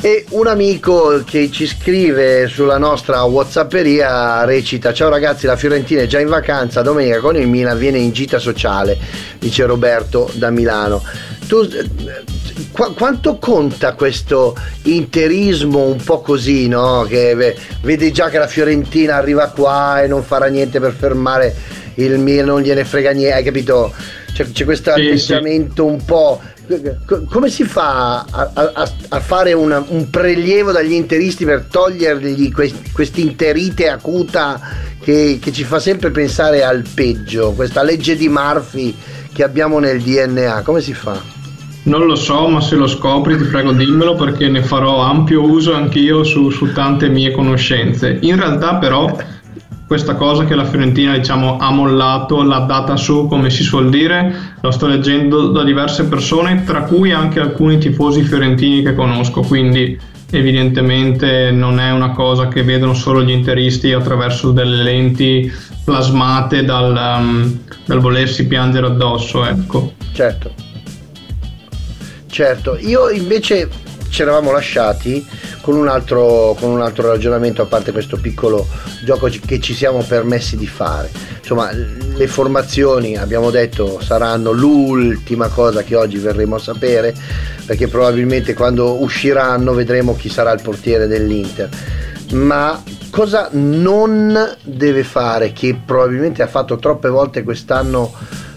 E 0.00 0.26
un 0.30 0.46
amico 0.46 1.22
che 1.24 1.50
ci 1.50 1.66
scrive 1.66 2.48
sulla 2.48 2.76
nostra 2.76 3.22
Whatsapperia 3.22 4.44
recita: 4.44 4.92
Ciao 4.92 5.08
ragazzi, 5.08 5.46
la 5.46 5.56
Fiorentina 5.56 6.02
è 6.02 6.06
già 6.06 6.20
in 6.20 6.28
vacanza, 6.28 6.82
domenica 6.82 7.20
con 7.20 7.34
il 7.34 7.48
Milan 7.48 7.78
viene 7.78 7.98
in 7.98 8.12
gita 8.12 8.38
sociale, 8.38 8.98
dice 9.38 9.64
Roberto 9.64 10.30
da 10.34 10.50
Milano. 10.50 11.02
Tu 11.48 11.66
qu- 12.72 12.94
quanto 12.94 13.38
conta 13.38 13.94
questo 13.94 14.54
interismo 14.82 15.86
un 15.86 16.02
po' 16.02 16.20
così, 16.20 16.68
no? 16.68 17.06
Che 17.08 17.56
vedi 17.80 18.12
già 18.12 18.28
che 18.28 18.38
la 18.38 18.46
Fiorentina 18.48 19.16
arriva 19.16 19.48
qua 19.48 20.02
e 20.02 20.08
non 20.08 20.22
farà 20.22 20.46
niente 20.46 20.78
per 20.78 20.92
fermare 20.92 21.54
il 21.94 22.18
Milan, 22.18 22.46
non 22.46 22.60
gliene 22.60 22.84
frega 22.84 23.12
niente, 23.12 23.34
hai 23.34 23.44
capito? 23.44 23.92
C'è, 24.36 24.50
c'è 24.52 24.64
questo 24.66 24.92
sì, 24.92 25.00
atteggiamento 25.00 25.86
sì. 25.86 25.90
un 25.90 26.04
po'. 26.04 26.40
Come 27.28 27.48
si 27.48 27.64
fa 27.64 28.24
a, 28.28 28.50
a, 28.52 28.90
a 29.08 29.20
fare 29.20 29.52
una, 29.52 29.84
un 29.86 30.10
prelievo 30.10 30.72
dagli 30.72 30.92
interisti 30.92 31.44
per 31.44 31.66
togliergli 31.70 32.52
questa 32.92 33.20
interite 33.20 33.88
acuta 33.88 34.60
che, 35.00 35.38
che 35.40 35.52
ci 35.52 35.62
fa 35.62 35.78
sempre 35.78 36.10
pensare 36.10 36.64
al 36.64 36.84
peggio, 36.92 37.52
questa 37.52 37.82
legge 37.82 38.16
di 38.16 38.28
Murphy 38.28 38.94
che 39.32 39.44
abbiamo 39.44 39.78
nel 39.78 40.00
DNA? 40.00 40.62
Come 40.62 40.80
si 40.80 40.92
fa? 40.92 41.20
Non 41.84 42.04
lo 42.06 42.16
so, 42.16 42.48
ma 42.48 42.60
se 42.60 42.74
lo 42.74 42.88
scopri 42.88 43.36
ti 43.36 43.44
prego 43.44 43.70
dimmelo 43.70 44.14
perché 44.16 44.48
ne 44.48 44.62
farò 44.62 45.02
ampio 45.02 45.42
uso 45.42 45.72
anch'io 45.72 46.24
su, 46.24 46.50
su 46.50 46.72
tante 46.72 47.08
mie 47.08 47.30
conoscenze. 47.30 48.18
In 48.22 48.36
realtà 48.36 48.76
però 48.76 49.16
questa 49.86 50.16
cosa 50.16 50.44
che 50.44 50.54
la 50.54 50.64
Fiorentina 50.64 51.16
diciamo, 51.16 51.58
ha 51.58 51.70
mollato, 51.70 52.42
l'ha 52.42 52.60
data 52.60 52.96
su 52.96 53.28
come 53.28 53.50
si 53.50 53.62
suol 53.62 53.88
dire, 53.88 54.54
lo 54.60 54.70
sto 54.70 54.86
leggendo 54.86 55.48
da 55.48 55.62
diverse 55.62 56.06
persone, 56.06 56.64
tra 56.64 56.82
cui 56.82 57.12
anche 57.12 57.38
alcuni 57.38 57.78
tifosi 57.78 58.22
fiorentini 58.22 58.82
che 58.82 58.94
conosco, 58.94 59.42
quindi 59.42 59.98
evidentemente 60.32 61.52
non 61.52 61.78
è 61.78 61.92
una 61.92 62.10
cosa 62.10 62.48
che 62.48 62.64
vedono 62.64 62.94
solo 62.94 63.22
gli 63.22 63.30
interisti 63.30 63.92
attraverso 63.92 64.50
delle 64.50 64.82
lenti 64.82 65.52
plasmate 65.84 66.64
dal, 66.64 67.18
um, 67.18 67.58
dal 67.84 68.00
volersi 68.00 68.46
piangere 68.46 68.86
addosso. 68.86 69.46
Ecco. 69.46 69.92
Certo. 70.12 70.52
Certo, 72.26 72.76
io 72.80 73.08
invece 73.08 73.68
ci 74.08 74.22
eravamo 74.22 74.50
lasciati 74.50 75.24
con 75.66 75.74
un, 75.74 75.88
altro, 75.88 76.56
con 76.60 76.70
un 76.70 76.80
altro 76.80 77.08
ragionamento, 77.08 77.60
a 77.60 77.66
parte 77.66 77.90
questo 77.90 78.18
piccolo 78.18 78.68
gioco 79.04 79.28
che 79.44 79.58
ci 79.58 79.74
siamo 79.74 79.98
permessi 80.06 80.56
di 80.56 80.68
fare. 80.68 81.10
Insomma, 81.38 81.72
le 81.72 82.26
formazioni, 82.28 83.16
abbiamo 83.16 83.50
detto, 83.50 84.00
saranno 84.00 84.52
l'ultima 84.52 85.48
cosa 85.48 85.82
che 85.82 85.96
oggi 85.96 86.18
verremo 86.18 86.54
a 86.54 86.60
sapere, 86.60 87.12
perché 87.64 87.88
probabilmente 87.88 88.54
quando 88.54 89.02
usciranno 89.02 89.74
vedremo 89.74 90.14
chi 90.14 90.28
sarà 90.28 90.52
il 90.52 90.62
portiere 90.62 91.08
dell'Inter. 91.08 91.68
Ma 92.34 92.80
cosa 93.10 93.48
non 93.50 94.38
deve 94.62 95.02
fare, 95.02 95.52
che 95.52 95.76
probabilmente 95.84 96.42
ha 96.42 96.46
fatto 96.46 96.76
troppe 96.76 97.08
volte 97.08 97.42
quest'anno 97.42 98.12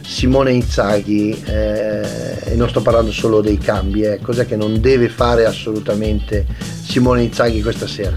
Simone 0.09 0.51
Inzaghi, 0.51 1.39
eh, 1.45 2.01
e 2.43 2.55
non 2.55 2.67
sto 2.67 2.81
parlando 2.81 3.11
solo 3.11 3.41
dei 3.41 3.59
cambi, 3.59 4.01
eh, 4.01 4.19
cos'è 4.19 4.47
che 4.47 4.55
non 4.55 4.81
deve 4.81 5.07
fare 5.07 5.45
assolutamente 5.45 6.47
Simone 6.83 7.21
Inzaghi 7.21 7.61
questa 7.61 7.85
sera? 7.85 8.15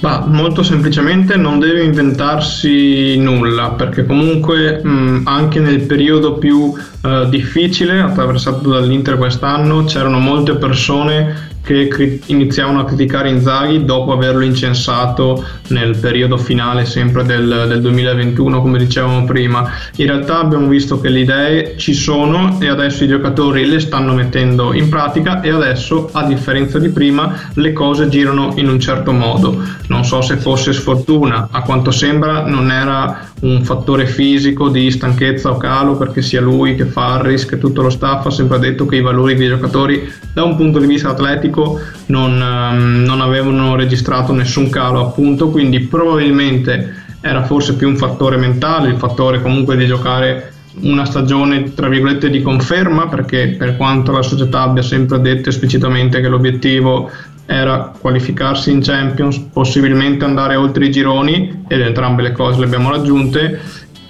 Ma 0.00 0.26
molto 0.26 0.62
semplicemente 0.62 1.36
non 1.36 1.58
deve 1.58 1.82
inventarsi 1.84 3.16
nulla, 3.16 3.70
perché 3.70 4.04
comunque 4.04 4.84
mh, 4.84 5.22
anche 5.24 5.58
nel 5.58 5.80
periodo 5.80 6.34
più 6.34 6.74
uh, 6.74 7.28
difficile 7.30 8.00
attraversato 8.00 8.68
dall'Inter 8.68 9.16
quest'anno 9.16 9.84
c'erano 9.84 10.18
molte 10.18 10.56
persone 10.56 11.52
che 11.64 11.88
cri- 11.88 12.20
iniziavano 12.26 12.80
a 12.80 12.84
criticare 12.84 13.30
Inzaghi 13.30 13.84
dopo 13.84 14.12
averlo 14.12 14.44
incensato 14.44 15.42
nel 15.68 15.96
periodo 15.96 16.36
finale 16.36 16.84
sempre 16.84 17.24
del, 17.24 17.64
del, 17.68 17.80
2021 17.80 18.60
come 18.60 18.78
dicevamo 18.78 19.24
prima. 19.24 19.70
In 19.96 20.06
realtà 20.06 20.38
abbiamo 20.40 20.68
visto 20.68 21.00
che 21.00 21.08
le 21.08 21.20
idee 21.20 21.76
ci 21.78 21.94
sono 21.94 22.60
e 22.60 22.68
adesso 22.68 23.04
i 23.04 23.08
giocatori 23.08 23.66
le 23.66 23.80
stanno 23.80 24.12
mettendo 24.12 24.74
in 24.74 24.90
pratica 24.90 25.40
e 25.40 25.50
adesso 25.50 26.10
a 26.12 26.24
differenza 26.24 26.78
di 26.78 26.90
prima 26.90 27.50
le 27.54 27.72
cose 27.72 28.08
girano 28.08 28.52
in 28.56 28.68
un 28.68 28.78
certo 28.78 29.12
modo. 29.12 29.62
Non 29.88 30.04
so 30.04 30.20
se 30.20 30.36
fosse 30.36 30.74
sfortuna 30.74 31.48
a 31.50 31.62
quanto 31.62 31.90
sembra 31.90 32.46
non 32.46 32.70
era 32.70 33.32
un 33.44 33.62
fattore 33.62 34.06
fisico 34.06 34.70
di 34.70 34.90
stanchezza 34.90 35.50
o 35.50 35.58
calo 35.58 35.96
perché 35.96 36.22
sia 36.22 36.40
lui 36.40 36.74
che 36.74 36.86
Farris 36.86 37.44
che 37.44 37.58
tutto 37.58 37.82
lo 37.82 37.90
staff 37.90 38.24
ha 38.26 38.30
sempre 38.30 38.58
detto 38.58 38.86
che 38.86 38.96
i 38.96 39.02
valori 39.02 39.34
dei 39.34 39.48
giocatori 39.48 40.10
da 40.32 40.44
un 40.44 40.56
punto 40.56 40.78
di 40.78 40.86
vista 40.86 41.10
atletico 41.10 41.78
non, 42.06 42.32
um, 42.32 43.02
non 43.04 43.20
avevano 43.20 43.76
registrato 43.76 44.32
nessun 44.32 44.70
calo 44.70 45.00
appunto. 45.00 45.50
Quindi 45.50 45.80
probabilmente 45.80 47.02
era 47.20 47.44
forse 47.44 47.74
più 47.74 47.88
un 47.88 47.96
fattore 47.96 48.36
mentale 48.36 48.88
il 48.88 48.96
fattore 48.96 49.40
comunque 49.42 49.76
di 49.76 49.86
giocare 49.86 50.52
una 50.80 51.04
stagione 51.04 51.72
tra 51.74 51.88
virgolette 51.88 52.30
di 52.30 52.42
conferma 52.42 53.08
perché 53.08 53.54
per 53.58 53.76
quanto 53.76 54.10
la 54.10 54.22
società 54.22 54.62
abbia 54.62 54.82
sempre 54.82 55.20
detto 55.20 55.48
esplicitamente 55.50 56.20
che 56.20 56.28
l'obiettivo 56.28 57.10
era 57.46 57.92
qualificarsi 57.98 58.70
in 58.70 58.80
Champions, 58.80 59.38
possibilmente 59.52 60.24
andare 60.24 60.56
oltre 60.56 60.86
i 60.86 60.90
gironi 60.90 61.64
ed 61.68 61.80
entrambe 61.80 62.22
le 62.22 62.32
cose 62.32 62.58
le 62.58 62.66
abbiamo 62.66 62.90
raggiunte. 62.90 63.60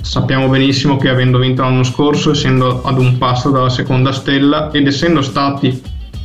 Sappiamo 0.00 0.48
benissimo 0.48 0.96
che 0.96 1.08
avendo 1.08 1.38
vinto 1.38 1.62
l'anno 1.62 1.82
scorso, 1.82 2.32
essendo 2.32 2.82
ad 2.82 2.98
un 2.98 3.16
passo 3.18 3.50
dalla 3.50 3.70
seconda 3.70 4.12
stella 4.12 4.70
ed 4.70 4.86
essendo 4.86 5.22
stati 5.22 5.80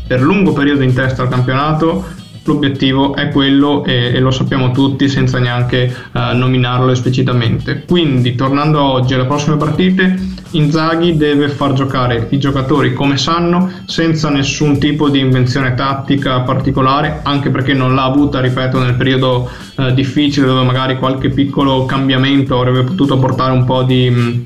per 0.05 0.21
lungo 0.21 0.53
periodo 0.53 0.83
in 0.83 0.93
testa 0.93 1.21
al 1.21 1.29
campionato, 1.29 2.03
l'obiettivo 2.43 3.15
è 3.15 3.29
quello 3.29 3.85
e, 3.85 4.11
e, 4.13 4.19
lo 4.19 4.31
sappiamo 4.31 4.71
tutti 4.71 5.07
senza 5.07 5.39
neanche 5.39 5.95
uh, 6.11 6.35
nominarlo 6.35 6.91
esplicitamente. 6.91 7.83
Quindi, 7.87 8.35
tornando 8.35 8.79
a 8.79 8.89
oggi 8.89 9.13
alle 9.13 9.25
prossime 9.25 9.57
partite, 9.57 10.17
Inzaghi 10.51 11.15
deve 11.15 11.49
far 11.49 11.73
giocare 11.73 12.27
i 12.31 12.39
giocatori 12.39 12.93
come 12.93 13.17
sanno, 13.17 13.71
senza 13.85 14.29
nessun 14.29 14.79
tipo 14.79 15.09
di 15.09 15.19
invenzione 15.19 15.75
tattica 15.75 16.39
particolare, 16.41 17.19
anche 17.23 17.49
perché 17.49 17.73
non 17.73 17.93
l'ha 17.93 18.05
avuta, 18.05 18.39
ripeto, 18.39 18.79
nel 18.79 18.95
periodo 18.95 19.49
uh, 19.75 19.91
difficile 19.91 20.47
dove 20.47 20.63
magari 20.63 20.97
qualche 20.97 21.29
piccolo 21.29 21.85
cambiamento 21.85 22.57
avrebbe 22.57 22.83
potuto 22.83 23.19
portare 23.19 23.51
un 23.51 23.65
po' 23.65 23.83
di... 23.83 24.09
Mh, 24.09 24.43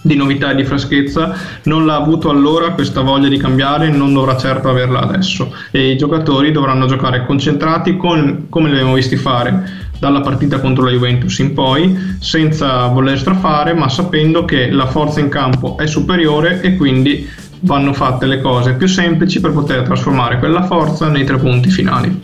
di 0.00 0.14
novità 0.14 0.52
e 0.52 0.54
di 0.54 0.64
freschezza, 0.64 1.34
non 1.64 1.84
l'ha 1.84 1.96
avuto 1.96 2.30
allora 2.30 2.70
questa 2.70 3.02
voglia 3.02 3.28
di 3.28 3.36
cambiare, 3.36 3.90
non 3.90 4.14
dovrà 4.14 4.36
certo 4.36 4.70
averla 4.70 5.00
adesso. 5.00 5.52
E 5.70 5.90
i 5.90 5.96
giocatori 5.98 6.50
dovranno 6.52 6.86
giocare 6.86 7.26
concentrati 7.26 7.96
con, 7.96 8.46
come 8.48 8.68
li 8.68 8.74
abbiamo 8.76 8.94
visti 8.94 9.16
fare 9.16 9.87
dalla 9.98 10.20
partita 10.20 10.60
contro 10.60 10.84
la 10.84 10.90
Juventus 10.90 11.38
in 11.38 11.54
poi, 11.54 12.16
senza 12.20 12.86
voler 12.86 13.18
strafare, 13.18 13.74
ma 13.74 13.88
sapendo 13.88 14.44
che 14.44 14.70
la 14.70 14.86
forza 14.86 15.20
in 15.20 15.28
campo 15.28 15.76
è 15.76 15.86
superiore 15.86 16.60
e 16.60 16.76
quindi 16.76 17.28
vanno 17.60 17.92
fatte 17.92 18.26
le 18.26 18.40
cose 18.40 18.74
più 18.74 18.86
semplici 18.86 19.40
per 19.40 19.52
poter 19.52 19.82
trasformare 19.82 20.38
quella 20.38 20.62
forza 20.64 21.08
nei 21.08 21.24
tre 21.24 21.38
punti 21.38 21.70
finali. 21.70 22.20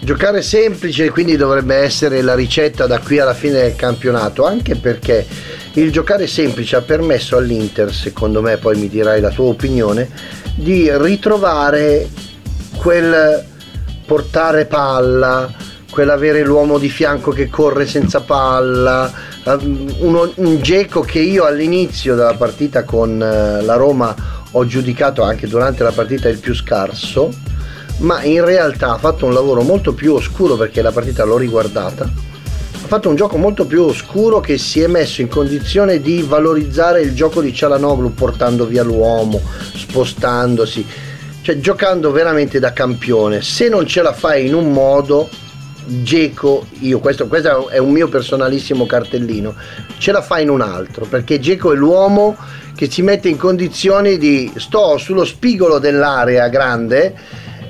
Giocare 0.00 0.40
semplice 0.42 1.10
quindi 1.10 1.36
dovrebbe 1.36 1.74
essere 1.74 2.22
la 2.22 2.34
ricetta 2.34 2.86
da 2.86 2.98
qui 2.98 3.18
alla 3.18 3.34
fine 3.34 3.60
del 3.60 3.76
campionato, 3.76 4.46
anche 4.46 4.76
perché 4.76 5.26
il 5.74 5.92
giocare 5.92 6.26
semplice 6.26 6.76
ha 6.76 6.80
permesso 6.80 7.36
all'Inter, 7.36 7.92
secondo 7.92 8.40
me, 8.40 8.56
poi 8.56 8.78
mi 8.78 8.88
dirai 8.88 9.20
la 9.20 9.30
tua 9.30 9.46
opinione, 9.46 10.08
di 10.54 10.90
ritrovare 10.96 12.08
quel 12.76 13.44
portare 14.06 14.64
palla, 14.64 15.52
quell'avere 15.90 16.44
l'uomo 16.44 16.78
di 16.78 16.88
fianco 16.88 17.30
che 17.30 17.48
corre 17.48 17.86
senza 17.86 18.20
palla, 18.20 19.10
ehm, 19.44 19.94
uno, 19.98 20.30
un 20.36 20.60
geco 20.60 21.00
che 21.00 21.20
io 21.20 21.44
all'inizio 21.44 22.14
della 22.14 22.34
partita 22.34 22.84
con 22.84 23.20
eh, 23.22 23.62
la 23.62 23.74
Roma 23.74 24.14
ho 24.50 24.66
giudicato 24.66 25.22
anche 25.22 25.46
durante 25.46 25.82
la 25.82 25.92
partita 25.92 26.28
il 26.28 26.38
più 26.38 26.54
scarso, 26.54 27.32
ma 27.98 28.22
in 28.22 28.44
realtà 28.44 28.92
ha 28.92 28.98
fatto 28.98 29.26
un 29.26 29.32
lavoro 29.32 29.62
molto 29.62 29.92
più 29.92 30.14
oscuro 30.14 30.56
perché 30.56 30.82
la 30.82 30.92
partita 30.92 31.24
l'ho 31.24 31.36
riguardata 31.36 32.26
fatto 32.88 33.10
un 33.10 33.16
gioco 33.16 33.36
molto 33.36 33.66
più 33.66 33.82
oscuro 33.82 34.40
che 34.40 34.56
si 34.56 34.80
è 34.80 34.86
messo 34.86 35.20
in 35.20 35.28
condizione 35.28 36.00
di 36.00 36.22
valorizzare 36.22 37.02
il 37.02 37.14
gioco 37.14 37.42
di 37.42 37.52
Cialanoglu 37.52 38.14
portando 38.14 38.64
via 38.64 38.82
l'uomo, 38.82 39.42
spostandosi, 39.74 40.86
cioè 41.42 41.58
giocando 41.58 42.10
veramente 42.10 42.58
da 42.58 42.72
campione. 42.72 43.42
Se 43.42 43.68
non 43.68 43.86
ce 43.86 44.00
la 44.00 44.14
fai 44.14 44.46
in 44.46 44.54
un 44.54 44.72
modo, 44.72 45.28
Geco, 45.88 46.66
io 46.80 46.98
questo, 46.98 47.28
questo 47.28 47.70
è 47.70 47.78
un 47.78 47.92
mio 47.92 48.08
personalissimo 48.08 48.84
cartellino, 48.84 49.54
ce 49.96 50.12
la 50.12 50.20
fai 50.20 50.42
in 50.42 50.50
un 50.50 50.60
altro, 50.60 51.06
perché 51.06 51.40
Geco 51.40 51.72
è 51.72 51.76
l'uomo 51.76 52.36
che 52.76 52.90
si 52.90 53.00
mette 53.00 53.30
in 53.30 53.38
condizioni 53.38 54.18
di 54.18 54.52
sto 54.56 54.98
sullo 54.98 55.24
spigolo 55.24 55.78
dell'area 55.78 56.48
grande 56.48 57.14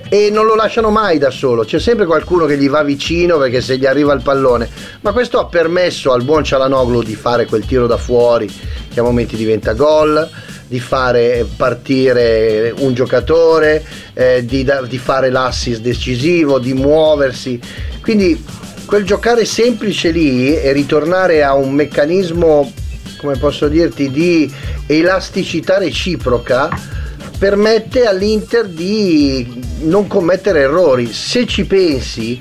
e 0.09 0.31
non 0.31 0.47
lo 0.47 0.57
lasciano 0.57 0.91
mai 0.91 1.19
da 1.19 1.31
solo, 1.31 1.63
c'è 1.63 1.79
sempre 1.79 2.07
qualcuno 2.07 2.45
che 2.47 2.59
gli 2.59 2.69
va 2.69 2.83
vicino 2.83 3.39
perché 3.39 3.61
se 3.61 3.79
gli 3.79 3.87
arriva 3.87 4.13
il 4.15 4.23
pallone, 4.23 4.69
ma 5.03 5.13
questo 5.13 5.39
ha 5.39 5.47
permesso 5.47 6.13
al 6.13 6.25
buon 6.25 6.43
Cialanoglu 6.43 7.03
di 7.03 7.15
fare 7.15 7.47
quel 7.47 7.65
tiro 7.67 7.87
da 7.87 7.99
fuori 7.99 8.51
che 8.93 8.99
a 8.99 9.03
momenti 9.05 9.37
diventa 9.37 9.75
gol, 9.75 10.29
di 10.69 10.79
fare 10.79 11.47
partire 11.57 12.73
un 12.79 12.95
giocatore, 12.95 13.85
eh, 14.13 14.45
di, 14.45 14.69
di 14.87 14.99
fare 14.99 15.31
l'assist 15.31 15.81
decisivo, 15.81 16.59
di 16.59 16.75
muoversi, 16.75 17.59
quindi 18.03 18.45
quel 18.85 19.05
giocare 19.05 19.45
semplice 19.45 20.11
lì 20.11 20.57
e 20.57 20.73
ritornare 20.73 21.43
a 21.43 21.55
un 21.55 21.73
meccanismo, 21.73 22.73
come 23.19 23.37
posso 23.37 23.69
dirti, 23.69 24.11
di 24.11 24.51
elasticità 24.87 25.79
reciproca 25.79 26.97
permette 27.39 28.05
all'Inter 28.05 28.67
di 28.67 29.63
non 29.81 30.07
commettere 30.07 30.61
errori. 30.61 31.13
Se 31.13 31.47
ci 31.47 31.65
pensi, 31.67 32.41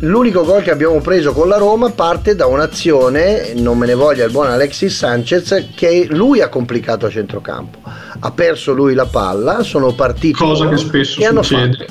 l'unico 0.00 0.44
gol 0.44 0.62
che 0.62 0.70
abbiamo 0.70 1.00
preso 1.00 1.32
con 1.32 1.48
la 1.48 1.56
Roma 1.56 1.90
parte 1.90 2.34
da 2.34 2.46
un'azione, 2.46 3.52
non 3.54 3.78
me 3.78 3.86
ne 3.86 3.94
voglia 3.94 4.24
il 4.24 4.30
buon 4.30 4.48
Alexis 4.48 4.96
Sanchez, 4.96 5.68
che 5.74 6.06
lui 6.10 6.40
ha 6.40 6.48
complicato 6.48 7.06
a 7.06 7.10
centrocampo. 7.10 7.78
Ha 8.20 8.30
perso 8.30 8.72
lui 8.72 8.94
la 8.94 9.06
palla, 9.06 9.62
sono 9.62 9.92
partiti... 9.94 10.34
Cosa 10.34 10.68
che 10.68 10.76
spesso 10.76 11.20
succede. 11.42 11.86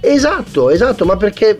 Esatto, 0.00 0.70
esatto, 0.70 1.04
ma 1.04 1.16
perché 1.16 1.56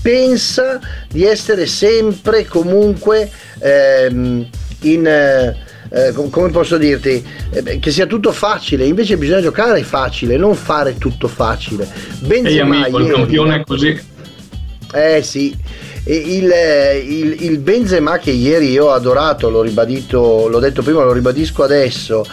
pensa 0.00 0.80
di 1.08 1.24
essere 1.24 1.66
sempre 1.66 2.44
comunque 2.44 3.30
ehm, 3.58 4.46
in... 4.80 5.06
Eh, 5.06 5.70
eh, 5.94 6.12
come 6.30 6.48
posso 6.48 6.78
dirti, 6.78 7.22
eh, 7.50 7.78
che 7.78 7.90
sia 7.90 8.06
tutto 8.06 8.32
facile, 8.32 8.86
invece 8.86 9.18
bisogna 9.18 9.42
giocare 9.42 9.82
facile, 9.82 10.38
non 10.38 10.54
fare 10.54 10.96
tutto 10.96 11.28
facile. 11.28 11.86
Benzema 12.20 12.48
Ehi 12.48 12.82
amico, 12.82 12.98
ieri, 12.98 13.10
il 13.10 13.16
campione 13.16 13.56
è 13.56 13.64
così. 13.64 14.00
Eh 14.92 15.22
sì, 15.22 15.56
il, 16.04 16.52
il, 17.06 17.36
il, 17.44 17.58
Benzema 17.58 18.18
che 18.18 18.30
ieri 18.30 18.70
io 18.70 18.86
ho 18.86 18.92
adorato, 18.92 19.48
l'ho 19.48 19.62
ribadito, 19.62 20.48
l'ho 20.48 20.58
detto 20.58 20.82
prima, 20.82 21.02
lo 21.02 21.12
ribadisco 21.12 21.62
adesso, 21.62 22.26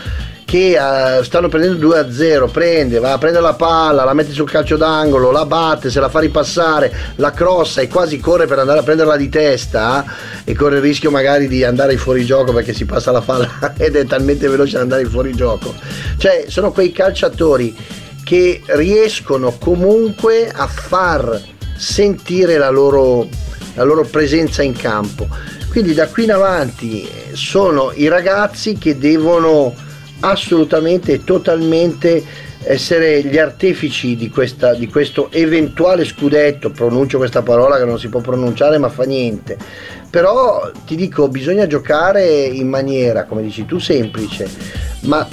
che 0.43 0.75
uh, 0.79 1.21
stanno 1.21 1.47
prendendo 1.47 1.87
2-0, 1.87 2.49
prende, 2.49 2.97
va 2.97 3.13
a 3.13 3.17
prendere 3.19 3.43
la 3.43 3.53
palla, 3.53 4.03
la 4.03 4.13
mette 4.13 4.31
sul 4.31 4.49
calcio 4.49 4.77
d'angolo, 4.77 5.29
la 5.29 5.45
batte, 5.45 5.91
se 5.91 5.99
la 5.99 6.09
fa 6.09 6.19
ripassare, 6.19 6.91
la 7.17 7.29
crossa 7.29 7.81
e 7.81 7.87
quasi 7.87 8.19
corre 8.19 8.47
per 8.47 8.57
andare 8.57 8.79
a 8.79 8.83
prenderla 8.83 9.15
di 9.15 9.29
testa 9.29 10.03
eh, 10.43 10.51
e 10.51 10.55
corre 10.55 10.77
il 10.77 10.81
rischio 10.81 11.11
magari 11.11 11.47
di 11.47 11.63
andare 11.63 11.93
in 11.93 11.99
fuorigioco 11.99 12.51
perché 12.51 12.73
si 12.73 12.85
passa 12.85 13.11
la 13.11 13.21
palla 13.21 13.75
ed 13.77 13.95
è 13.95 14.05
talmente 14.05 14.47
veloce 14.47 14.77
da 14.77 14.81
andare 14.81 15.03
in 15.03 15.09
fuorigioco. 15.09 15.75
Cioè 16.17 16.45
sono 16.47 16.71
quei 16.71 16.91
calciatori 16.91 17.75
che 18.23 18.61
riescono 18.65 19.55
comunque 19.59 20.49
a 20.51 20.65
far 20.65 21.57
sentire 21.79 22.57
la 22.57 22.69
loro, 22.69 23.27
la 23.75 23.83
loro 23.83 24.03
presenza 24.03 24.61
in 24.61 24.73
campo. 24.73 25.27
Quindi 25.69 25.93
da 25.93 26.07
qui 26.07 26.25
in 26.25 26.31
avanti 26.33 27.09
sono 27.31 27.91
i 27.95 28.07
ragazzi 28.09 28.77
che 28.77 28.97
devono 28.97 29.73
assolutamente 30.19 31.13
e 31.13 31.23
totalmente 31.23 32.47
essere 32.63 33.23
gli 33.23 33.37
artefici 33.37 34.17
di, 34.17 34.29
questa, 34.29 34.73
di 34.73 34.87
questo 34.87 35.31
eventuale 35.31 36.03
scudetto, 36.03 36.71
pronuncio 36.71 37.17
questa 37.17 37.41
parola 37.41 37.77
che 37.77 37.85
non 37.85 37.97
si 37.97 38.09
può 38.09 38.19
pronunciare 38.19 38.77
ma 38.77 38.89
fa 38.89 39.03
niente, 39.03 39.57
però 40.09 40.69
ti 40.85 40.97
dico 40.97 41.29
bisogna 41.29 41.67
giocare 41.67 42.25
in 42.25 42.67
maniera, 42.67 43.23
come 43.23 43.43
dici 43.43 43.65
tu, 43.65 43.79
semplice, 43.79 44.47
ma 45.03 45.25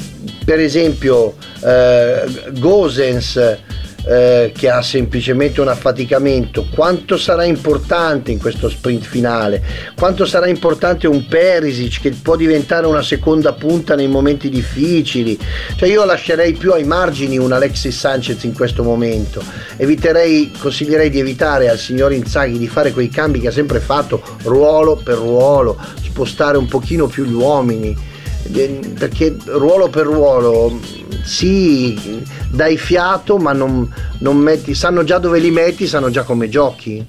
per 0.44 0.60
esempio 0.60 1.34
eh, 1.64 2.24
Gosens 2.52 3.58
eh, 4.06 4.52
che 4.56 4.70
ha 4.70 4.82
semplicemente 4.82 5.60
un 5.60 5.68
affaticamento, 5.68 6.66
quanto 6.72 7.16
sarà 7.16 7.44
importante 7.44 8.30
in 8.30 8.38
questo 8.38 8.68
sprint 8.68 9.04
finale, 9.04 9.62
quanto 9.96 10.24
sarà 10.24 10.46
importante 10.46 11.08
un 11.08 11.26
Perisic 11.26 12.00
che 12.00 12.10
può 12.10 12.36
diventare 12.36 12.86
una 12.86 13.02
seconda 13.02 13.52
punta 13.54 13.96
nei 13.96 14.06
momenti 14.06 14.48
difficili. 14.48 15.38
Cioè 15.74 15.88
io 15.88 16.04
lascerei 16.04 16.52
più 16.52 16.72
ai 16.72 16.84
margini 16.84 17.36
un 17.36 17.52
Alexis 17.52 17.98
Sanchez 17.98 18.44
in 18.44 18.52
questo 18.52 18.82
momento. 18.82 19.42
Eviterei, 19.76 20.52
consiglierei 20.56 21.10
di 21.10 21.18
evitare 21.18 21.68
al 21.68 21.78
signor 21.78 22.12
Inzaghi 22.12 22.58
di 22.58 22.68
fare 22.68 22.92
quei 22.92 23.08
cambi 23.08 23.40
che 23.40 23.48
ha 23.48 23.52
sempre 23.52 23.80
fatto 23.80 24.22
ruolo 24.44 24.96
per 24.96 25.16
ruolo, 25.16 25.76
spostare 26.02 26.56
un 26.56 26.66
pochino 26.66 27.06
più 27.06 27.24
gli 27.24 27.32
uomini 27.32 28.05
perché 28.98 29.36
ruolo 29.46 29.88
per 29.88 30.06
ruolo 30.06 30.80
sì, 31.26 32.22
dai 32.52 32.76
fiato, 32.76 33.36
ma 33.36 33.52
non, 33.52 33.92
non 34.20 34.36
metti, 34.36 34.74
sanno 34.74 35.02
già 35.02 35.18
dove 35.18 35.40
li 35.40 35.50
metti, 35.50 35.88
sanno 35.88 36.08
già 36.08 36.22
come 36.22 36.48
giochi. 36.48 37.04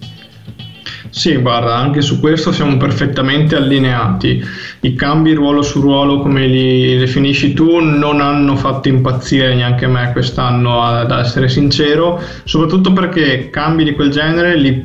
Sì, 1.10 1.36
guarda, 1.38 1.76
anche 1.76 2.02
su 2.02 2.20
questo 2.20 2.52
siamo 2.52 2.78
perfettamente 2.78 3.56
allineati. 3.56 4.44
I 4.82 4.96
cambi 4.96 5.34
ruolo 5.34 5.62
su 5.62 5.82
ruolo, 5.82 6.20
come 6.20 6.48
li 6.48 6.98
definisci 6.98 7.54
tu, 7.54 7.80
non 7.80 8.22
hanno 8.22 8.56
fatto 8.56 8.88
impazzire 8.88 9.54
neanche 9.54 9.88
me 9.88 10.12
quest'anno, 10.12 10.82
ad 10.82 11.12
essere 11.12 11.48
sincero, 11.48 12.20
soprattutto 12.44 12.92
perché 12.94 13.50
cambi 13.50 13.84
di 13.84 13.94
quel 13.94 14.10
genere 14.10 14.58
li, 14.58 14.84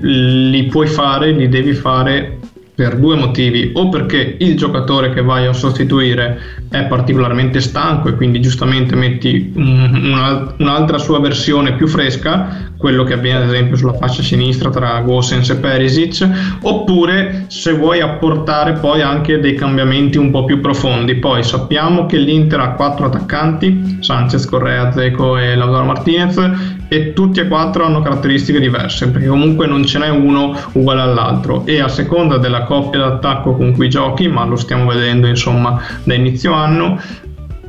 li 0.50 0.64
puoi 0.66 0.86
fare, 0.86 1.32
li 1.32 1.48
devi 1.48 1.72
fare 1.72 2.38
per 2.74 2.96
due 2.96 3.16
motivi, 3.16 3.70
o 3.74 3.90
perché 3.90 4.36
il 4.38 4.56
giocatore 4.56 5.12
che 5.12 5.22
vai 5.22 5.46
a 5.46 5.52
sostituire 5.52 6.40
è 6.70 6.84
particolarmente 6.84 7.60
stanco 7.60 8.08
e 8.08 8.14
quindi 8.14 8.40
giustamente 8.40 8.96
metti 8.96 9.52
un, 9.54 10.54
un'altra 10.58 10.96
sua 10.96 11.20
versione 11.20 11.74
più 11.74 11.86
fresca, 11.86 12.70
quello 12.78 13.04
che 13.04 13.12
avviene 13.12 13.44
ad 13.44 13.50
esempio 13.50 13.76
sulla 13.76 13.92
fascia 13.92 14.22
sinistra 14.22 14.70
tra 14.70 15.00
Gosens 15.00 15.50
e 15.50 15.56
Perisic, 15.56 16.26
oppure 16.62 17.44
se 17.48 17.72
vuoi 17.74 18.00
apportare 18.00 18.72
poi 18.72 19.02
anche 19.02 19.38
dei 19.38 19.54
cambiamenti 19.54 20.16
un 20.16 20.30
po' 20.30 20.44
più 20.44 20.60
profondi. 20.60 21.16
Poi 21.16 21.42
sappiamo 21.42 22.06
che 22.06 22.16
l'Inter 22.16 22.60
ha 22.60 22.72
quattro 22.72 23.06
attaccanti, 23.06 23.98
Sanchez, 24.00 24.46
Correa, 24.46 24.90
Zeco 24.92 25.36
e 25.36 25.54
Lautaro 25.54 25.84
Martinez, 25.84 26.80
e 26.92 27.14
tutti 27.14 27.40
e 27.40 27.48
quattro 27.48 27.86
hanno 27.86 28.02
caratteristiche 28.02 28.60
diverse, 28.60 29.08
perché 29.08 29.26
comunque 29.26 29.66
non 29.66 29.86
ce 29.86 29.98
n'è 29.98 30.10
uno 30.10 30.54
uguale 30.72 31.00
all'altro. 31.00 31.64
E 31.64 31.80
a 31.80 31.88
seconda 31.88 32.36
della 32.36 32.64
coppia 32.64 32.98
d'attacco 32.98 33.54
con 33.56 33.72
cui 33.72 33.88
giochi, 33.88 34.28
ma 34.28 34.44
lo 34.44 34.56
stiamo 34.56 34.90
vedendo 34.90 35.26
insomma 35.26 35.80
da 36.04 36.12
inizio 36.12 36.52
anno, 36.52 37.00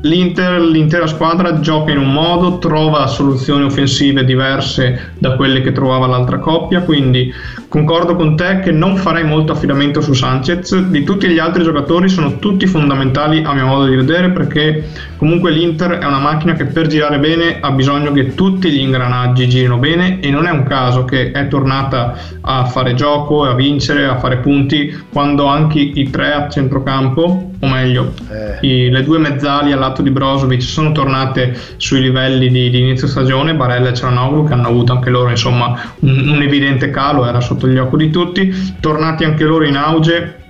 L'Inter, 0.05 0.59
l'intera 0.59 1.07
squadra 1.07 1.61
gioca 1.61 1.91
in 1.91 1.97
un 1.97 2.11
modo, 2.11 2.57
trova 2.57 3.07
soluzioni 3.07 3.63
offensive 3.63 4.25
diverse 4.25 5.13
da 5.17 5.37
quelle 5.37 5.61
che 5.61 5.71
trovava 5.71 6.07
l'altra 6.07 6.39
coppia, 6.39 6.81
quindi 6.81 7.33
concordo 7.73 8.15
con 8.15 8.35
te 8.35 8.59
che 8.59 8.71
non 8.71 8.97
farei 8.97 9.23
molto 9.23 9.53
affidamento 9.53 9.99
su 9.99 10.13
Sanchez, 10.13 10.77
di 10.89 11.03
tutti 11.03 11.27
gli 11.27 11.39
altri 11.39 11.63
giocatori 11.63 12.07
sono 12.07 12.37
tutti 12.37 12.67
fondamentali 12.67 13.41
a 13.43 13.51
mio 13.51 13.65
modo 13.65 13.87
di 13.87 13.95
vedere 13.95 14.29
perché 14.29 14.89
comunque 15.17 15.49
l'Inter 15.49 15.93
è 15.93 16.05
una 16.05 16.19
macchina 16.19 16.53
che 16.53 16.65
per 16.65 16.85
girare 16.85 17.17
bene 17.17 17.57
ha 17.61 17.71
bisogno 17.71 18.11
che 18.11 18.35
tutti 18.35 18.69
gli 18.69 18.77
ingranaggi 18.77 19.49
girino 19.49 19.77
bene 19.77 20.19
e 20.19 20.29
non 20.29 20.45
è 20.45 20.51
un 20.51 20.61
caso 20.61 21.03
che 21.03 21.31
è 21.31 21.47
tornata 21.47 22.15
a 22.41 22.65
fare 22.65 22.93
gioco, 22.93 23.43
a 23.43 23.55
vincere, 23.55 24.05
a 24.05 24.19
fare 24.19 24.37
punti 24.37 24.95
quando 25.11 25.47
anche 25.47 25.79
i 25.79 26.11
tre 26.11 26.31
a 26.31 26.49
centrocampo 26.49 27.53
o 27.63 27.67
meglio 27.67 28.13
eh. 28.29 28.67
i, 28.67 28.89
le 28.89 29.03
due 29.03 29.17
mezzali 29.17 29.71
al 29.71 29.79
lato 29.79 30.01
di 30.01 30.11
Brozovic 30.11 30.61
sono 30.61 30.91
tornate 30.91 31.57
sui 31.77 32.01
livelli 32.01 32.49
di, 32.49 32.69
di 32.69 32.79
inizio 32.79 33.07
stagione, 33.07 33.55
Barella 33.55 33.89
e 33.89 33.93
Cianoglu 33.93 34.45
che 34.45 34.53
hanno 34.53 34.67
avuto 34.67 34.91
anche 34.91 35.09
loro 35.09 35.29
insomma 35.29 35.93
un, 35.99 36.29
un 36.29 36.41
evidente 36.41 36.89
calo, 36.91 37.25
era 37.25 37.39
sotto 37.39 37.62
gli 37.67 37.77
occhi 37.77 37.97
di 37.97 38.09
tutti, 38.09 38.75
tornati 38.79 39.23
anche 39.23 39.43
loro 39.43 39.65
in 39.65 39.75
auge 39.75 40.41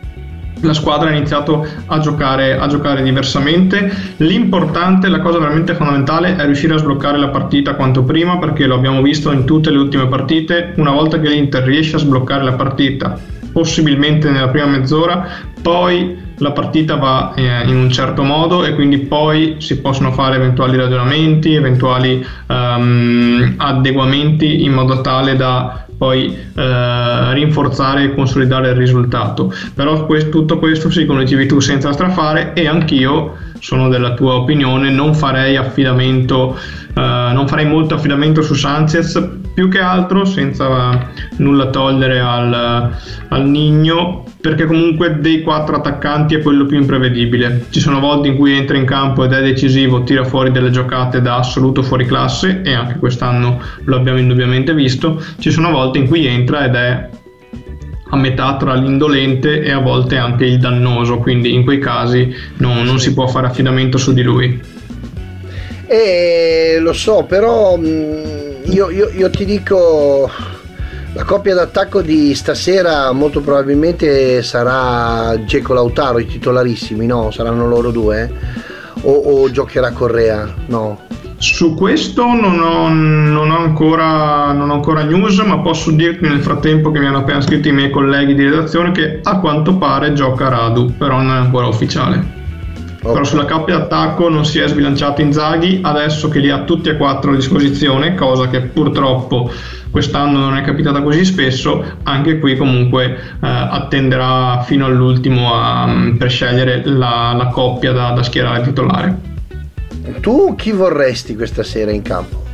la 0.64 0.74
squadra 0.74 1.10
ha 1.10 1.14
iniziato 1.14 1.66
a 1.88 2.00
giocare, 2.00 2.58
a 2.58 2.68
giocare, 2.68 3.04
diversamente. 3.04 3.92
L'importante, 4.18 5.10
la 5.10 5.20
cosa 5.20 5.38
veramente 5.38 5.76
fondamentale 5.76 6.36
è 6.36 6.46
riuscire 6.46 6.74
a 6.74 6.78
sbloccare 6.78 7.18
la 7.18 7.30
partita 7.30 7.76
quanto 7.76 8.04
prima 8.04 8.38
perché 8.38 8.66
lo 8.66 8.76
abbiamo 8.76 9.02
visto 9.02 9.32
in 9.32 9.46
tutte 9.46 9.72
le 9.72 9.78
ultime 9.78 10.08
partite. 10.08 10.74
Una 10.78 10.92
volta 10.92 11.20
che 11.20 11.30
l'Inter 11.30 11.64
riesce 11.64 11.98
a 11.98 12.00
sbloccare 12.00 12.44
la 12.44 12.54
partita, 12.54 13.20
possibilmente 13.54 14.30
nella 14.30 14.50
prima 14.50 14.66
mezz'ora, 14.66 15.26
poi 15.62 16.20
la 16.38 16.52
partita 16.52 16.96
va 16.96 17.34
eh, 17.36 17.64
in 17.66 17.76
un 17.78 17.90
certo 17.90 18.24
modo 18.24 18.66
e 18.66 18.74
quindi 18.74 18.98
poi 18.98 19.56
si 19.60 19.80
possono 19.80 20.12
fare 20.12 20.36
eventuali 20.36 20.76
ragionamenti, 20.76 21.54
eventuali 21.54 22.26
um, 22.48 23.54
adeguamenti 23.56 24.64
in 24.64 24.74
modo 24.74 25.00
tale 25.02 25.36
da 25.36 25.86
poi 25.96 26.36
eh, 26.36 27.34
rinforzare 27.34 28.04
e 28.04 28.16
consolidare 28.16 28.72
il 28.72 28.76
risultato. 28.76 29.54
Però 29.74 30.06
questo, 30.06 30.32
tutto 30.32 30.60
questo 30.60 30.90
sì, 30.90 31.06
come 31.06 31.24
dicevi 31.24 31.46
tu, 31.46 31.62
senza 31.62 31.94
strafare 31.94 32.52
e 32.54 32.68
anch'io 32.68 33.36
sono 33.60 33.88
della 33.88 34.14
tua 34.14 34.34
opinione, 34.34 34.90
non 34.90 35.14
farei 35.14 35.56
affidamento, 35.56 36.58
eh, 36.94 37.00
non 37.34 37.48
farei 37.48 37.66
molto 37.66 37.94
affidamento 37.94 38.42
su 38.42 38.54
Sanchez, 38.54 39.30
più 39.54 39.70
che 39.70 39.80
altro 39.80 40.26
senza 40.26 41.10
nulla 41.38 41.70
togliere 41.70 42.20
al, 42.20 42.92
al 43.28 43.48
Nigno 43.48 44.24
perché 44.44 44.66
comunque 44.66 45.20
dei 45.22 45.42
quattro 45.42 45.78
attaccanti 45.78 46.36
è 46.36 46.42
quello 46.42 46.66
più 46.66 46.78
imprevedibile. 46.78 47.68
Ci 47.70 47.80
sono 47.80 48.02
volte 48.02 48.28
in 48.28 48.36
cui 48.36 48.52
entra 48.52 48.76
in 48.76 48.84
campo 48.84 49.24
ed 49.24 49.32
è 49.32 49.42
decisivo, 49.42 50.04
tira 50.04 50.26
fuori 50.26 50.52
delle 50.52 50.70
giocate 50.70 51.22
da 51.22 51.38
assoluto 51.38 51.82
fuori 51.82 52.06
classe 52.06 52.62
e 52.62 52.74
anche 52.74 53.00
quest'anno 53.00 53.62
lo 53.86 53.96
abbiamo 53.96 54.20
indubbiamente 54.20 54.74
visto. 54.74 55.24
Ci 55.40 55.50
sono 55.50 55.72
volte 55.72 56.00
in 56.00 56.08
cui 56.08 56.26
entra 56.26 56.66
ed 56.66 56.76
è 56.76 57.10
a 58.10 58.18
metà 58.18 58.58
tra 58.58 58.74
l'indolente 58.74 59.62
e 59.62 59.72
a 59.72 59.80
volte 59.80 60.18
anche 60.18 60.44
il 60.44 60.60
dannoso, 60.60 61.20
quindi 61.20 61.54
in 61.54 61.64
quei 61.64 61.80
casi 61.80 62.36
no, 62.58 62.84
non 62.84 63.00
si 63.00 63.14
può 63.14 63.28
fare 63.28 63.48
affidamento 63.48 63.98
su 63.98 64.14
di 64.14 64.24
lui. 64.24 64.62
E 65.88 66.78
lo 66.80 66.94
so, 66.94 67.24
però 67.24 67.78
mm, 67.78 68.33
io, 68.66 68.90
io, 68.90 69.10
io 69.10 69.30
ti 69.30 69.46
dico 69.46 70.30
la 71.14 71.24
coppia 71.26 71.54
d'attacco 71.54 72.02
di 72.02 72.34
stasera 72.34 73.12
molto 73.12 73.42
probabilmente 73.42 74.42
sarà 74.42 75.44
Geco 75.46 75.74
Lautaro, 75.74 76.18
i 76.18 76.26
titolarissimi, 76.26 77.06
no? 77.06 77.30
Saranno 77.30 77.68
loro 77.68 77.92
due? 77.92 78.32
O, 79.02 79.12
o 79.12 79.52
giocherà 79.52 79.92
Correa? 79.92 80.52
No. 80.68 81.02
Su 81.38 81.76
questo 81.76 82.24
non 82.26 82.60
ho, 82.62 82.90
non, 82.90 83.52
ho 83.52 83.58
ancora, 83.58 84.54
non 84.54 84.70
ho, 84.70 84.74
ancora, 84.74 85.04
news, 85.04 85.38
ma 85.40 85.60
posso 85.60 85.92
dirti 85.92 86.28
nel 86.28 86.42
frattempo 86.42 86.90
che 86.90 87.00
mi 87.00 87.06
hanno 87.06 87.20
appena 87.20 87.42
scritto 87.42 87.68
i 87.68 87.74
miei 87.74 87.90
colleghi 87.90 88.34
di 88.34 88.46
redazione 88.46 88.92
che 88.92 89.20
a 89.22 89.40
quanto 89.40 89.78
pare 89.78 90.14
gioca 90.14 90.48
Radu, 90.48 90.96
però 90.98 91.18
non 91.18 91.32
è 91.32 91.38
ancora 91.38 91.68
ufficiale. 91.68 92.42
Okay. 93.04 93.12
Però 93.12 93.26
sulla 93.26 93.46
coppia 93.46 93.80
d'attacco 93.80 94.30
non 94.30 94.46
si 94.46 94.60
è 94.60 94.68
sbilanciato 94.68 95.20
Inzaghi, 95.20 95.82
adesso 95.84 96.30
che 96.30 96.40
li 96.40 96.50
ha 96.50 96.60
tutti 96.64 96.88
e 96.88 96.96
quattro 96.96 97.34
a 97.34 97.36
disposizione, 97.36 98.16
cosa 98.16 98.48
che 98.48 98.62
purtroppo 98.62 99.52
quest'anno 99.92 100.40
non 100.40 100.56
è 100.56 100.62
capitata 100.62 101.02
così 101.02 101.26
spesso, 101.26 101.84
anche 102.04 102.40
qui 102.40 102.56
comunque 102.56 103.04
eh, 103.14 103.18
attenderà 103.42 104.62
fino 104.62 104.86
all'ultimo 104.86 105.54
a, 105.54 105.86
mm, 105.86 106.16
per 106.16 106.32
scegliere 106.32 106.82
la, 106.86 107.34
la 107.38 107.48
coppia 107.48 107.92
da, 107.92 108.12
da 108.12 108.24
schierare 108.24 108.64
titolare. 108.64 109.20
Tu 110.22 110.56
chi 110.56 110.72
vorresti 110.72 111.36
questa 111.36 111.64
sera 111.64 111.92
in 111.92 112.04
campo? 112.04 112.53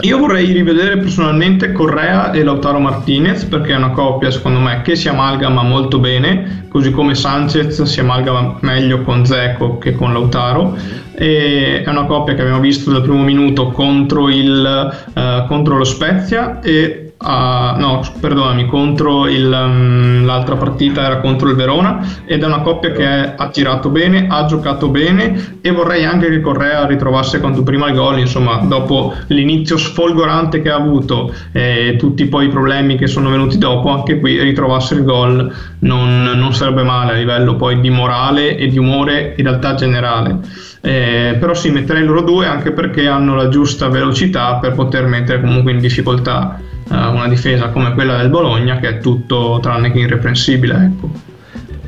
Io 0.00 0.18
vorrei 0.18 0.52
rivedere 0.52 0.96
personalmente 0.98 1.72
Correa 1.72 2.32
e 2.32 2.42
Lautaro 2.42 2.78
Martinez 2.78 3.44
perché 3.44 3.72
è 3.72 3.76
una 3.76 3.90
coppia 3.90 4.30
secondo 4.30 4.58
me 4.58 4.82
che 4.82 4.96
si 4.96 5.08
amalgama 5.08 5.62
molto 5.62 5.98
bene, 5.98 6.66
così 6.68 6.90
come 6.90 7.14
Sanchez 7.14 7.82
si 7.82 8.00
amalgama 8.00 8.58
meglio 8.60 9.02
con 9.02 9.26
Zeco 9.26 9.78
che 9.78 9.94
con 9.94 10.12
Lautaro. 10.12 10.76
E 11.16 11.82
è 11.84 11.88
una 11.88 12.04
coppia 12.06 12.34
che 12.34 12.40
abbiamo 12.40 12.60
visto 12.60 12.90
dal 12.90 13.02
primo 13.02 13.22
minuto 13.22 13.68
contro, 13.68 14.28
il, 14.28 15.04
uh, 15.14 15.46
contro 15.46 15.76
lo 15.76 15.84
Spezia 15.84 16.60
e 16.60 17.03
Uh, 17.24 17.80
no, 17.80 18.02
perdonami, 18.20 18.66
contro 18.66 19.26
il, 19.26 19.46
um, 19.50 20.26
l'altra 20.26 20.56
partita 20.56 21.06
era 21.06 21.20
contro 21.20 21.48
il 21.48 21.56
Verona 21.56 22.06
ed 22.26 22.42
è 22.42 22.44
una 22.44 22.60
coppia 22.60 22.92
che 22.92 23.34
ha 23.34 23.48
girato 23.48 23.88
bene, 23.88 24.26
ha 24.28 24.44
giocato 24.44 24.88
bene 24.88 25.58
e 25.62 25.70
vorrei 25.70 26.04
anche 26.04 26.28
che 26.28 26.42
Correa 26.42 26.84
ritrovasse 26.84 27.40
quanto 27.40 27.62
prima 27.62 27.88
il 27.88 27.94
gol, 27.94 28.18
insomma, 28.18 28.56
dopo 28.66 29.14
l'inizio 29.28 29.78
sfolgorante 29.78 30.60
che 30.60 30.68
ha 30.68 30.76
avuto 30.76 31.32
e 31.52 31.96
tutti 31.98 32.26
poi 32.26 32.44
i 32.44 32.50
problemi 32.50 32.98
che 32.98 33.06
sono 33.06 33.30
venuti 33.30 33.56
dopo, 33.56 33.88
anche 33.88 34.20
qui 34.20 34.38
ritrovasse 34.42 34.92
il 34.92 35.04
gol 35.04 35.50
non, 35.78 36.24
non 36.24 36.52
sarebbe 36.52 36.82
male 36.82 37.12
a 37.12 37.14
livello 37.14 37.56
poi 37.56 37.80
di 37.80 37.88
morale 37.88 38.54
e 38.58 38.68
di 38.68 38.76
umore 38.76 39.32
in 39.38 39.44
realtà 39.44 39.74
generale. 39.74 40.40
Eh, 40.82 41.38
però 41.40 41.54
sì, 41.54 41.70
metterei 41.70 42.04
loro 42.04 42.20
due 42.20 42.46
anche 42.46 42.72
perché 42.72 43.08
hanno 43.08 43.34
la 43.34 43.48
giusta 43.48 43.88
velocità 43.88 44.56
per 44.56 44.72
poter 44.72 45.06
mettere 45.06 45.40
comunque 45.40 45.72
in 45.72 45.78
difficoltà 45.78 46.60
eh, 46.83 46.83
una 46.88 47.28
difesa 47.28 47.68
come 47.68 47.92
quella 47.94 48.16
del 48.16 48.28
Bologna 48.28 48.78
che 48.78 48.88
è 48.88 48.98
tutto 48.98 49.58
tranne 49.60 49.90
che 49.92 50.00
irreprensibile. 50.00 50.74
Ecco. 50.92 51.32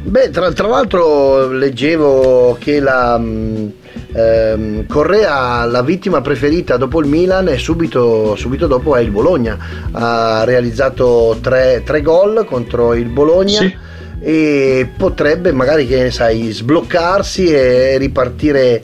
Beh, 0.07 0.31
tra, 0.31 0.53
tra 0.53 0.69
l'altro 0.69 1.51
leggevo 1.51 2.57
che 2.61 2.79
la, 2.79 3.19
mm, 3.19 3.69
ehm, 4.13 4.87
Correa 4.87 5.65
la 5.65 5.83
vittima 5.83 6.21
preferita 6.21 6.77
dopo 6.77 7.01
il 7.01 7.09
Milan 7.09 7.49
e 7.49 7.59
subito, 7.59 8.37
subito 8.37 8.69
dopo 8.69 8.95
è 8.95 9.01
il 9.01 9.11
Bologna 9.11 9.59
ha 9.91 10.45
realizzato 10.45 11.37
tre, 11.41 11.83
tre 11.85 12.03
gol 12.03 12.47
contro 12.47 12.95
il 12.95 13.09
Bologna 13.09 13.59
sì. 13.59 13.77
E 14.27 14.89
potrebbe 14.97 15.53
magari 15.53 15.87
che 15.87 16.03
ne 16.03 16.11
sai 16.11 16.51
sbloccarsi 16.51 17.47
e 17.47 17.97
ripartire 17.97 18.83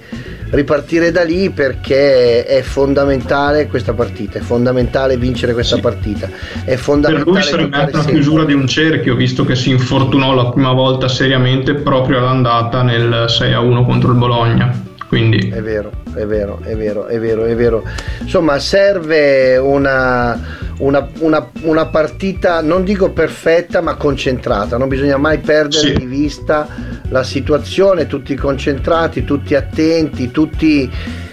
ripartire 0.50 1.10
da 1.10 1.24
lì 1.24 1.50
perché 1.50 2.44
è 2.44 2.62
fondamentale 2.62 3.66
questa 3.66 3.92
partita, 3.92 4.38
è 4.38 4.42
fondamentale 4.42 5.16
vincere 5.16 5.52
questa 5.52 5.76
sì. 5.76 5.80
partita. 5.80 6.28
È 6.64 6.76
fondamentale 6.76 7.24
per 7.24 7.32
lui 7.32 7.42
sarebbe 7.42 7.76
anche 7.76 7.96
una 7.96 8.04
chiusura 8.04 8.44
di 8.44 8.52
un 8.52 8.68
cerchio, 8.68 9.16
visto 9.16 9.44
che 9.44 9.56
si 9.56 9.70
infortunò 9.70 10.32
la 10.32 10.50
prima 10.50 10.72
volta 10.72 11.08
seriamente 11.08 11.74
proprio 11.74 12.18
all'andata 12.18 12.82
nel 12.82 13.24
6 13.26 13.52
a 13.52 13.60
1 13.60 13.84
contro 13.84 14.12
il 14.12 14.18
Bologna. 14.18 14.91
Quindi... 15.12 15.50
È 15.50 15.60
vero, 15.60 15.92
è 16.14 16.24
vero, 16.24 16.58
è 16.62 16.74
vero, 16.74 17.04
è 17.04 17.20
vero, 17.20 17.44
è 17.44 17.54
vero. 17.54 17.84
Insomma, 18.20 18.58
serve 18.58 19.58
una, 19.58 20.40
una, 20.78 21.06
una, 21.18 21.50
una 21.64 21.84
partita, 21.84 22.62
non 22.62 22.82
dico 22.82 23.10
perfetta, 23.10 23.82
ma 23.82 23.96
concentrata. 23.96 24.78
Non 24.78 24.88
bisogna 24.88 25.18
mai 25.18 25.36
perdere 25.36 25.88
sì. 25.88 25.92
di 25.92 26.06
vista 26.06 26.66
la 27.10 27.22
situazione, 27.24 28.06
tutti 28.06 28.34
concentrati, 28.34 29.22
tutti 29.22 29.54
attenti, 29.54 30.30
tutti 30.30 30.90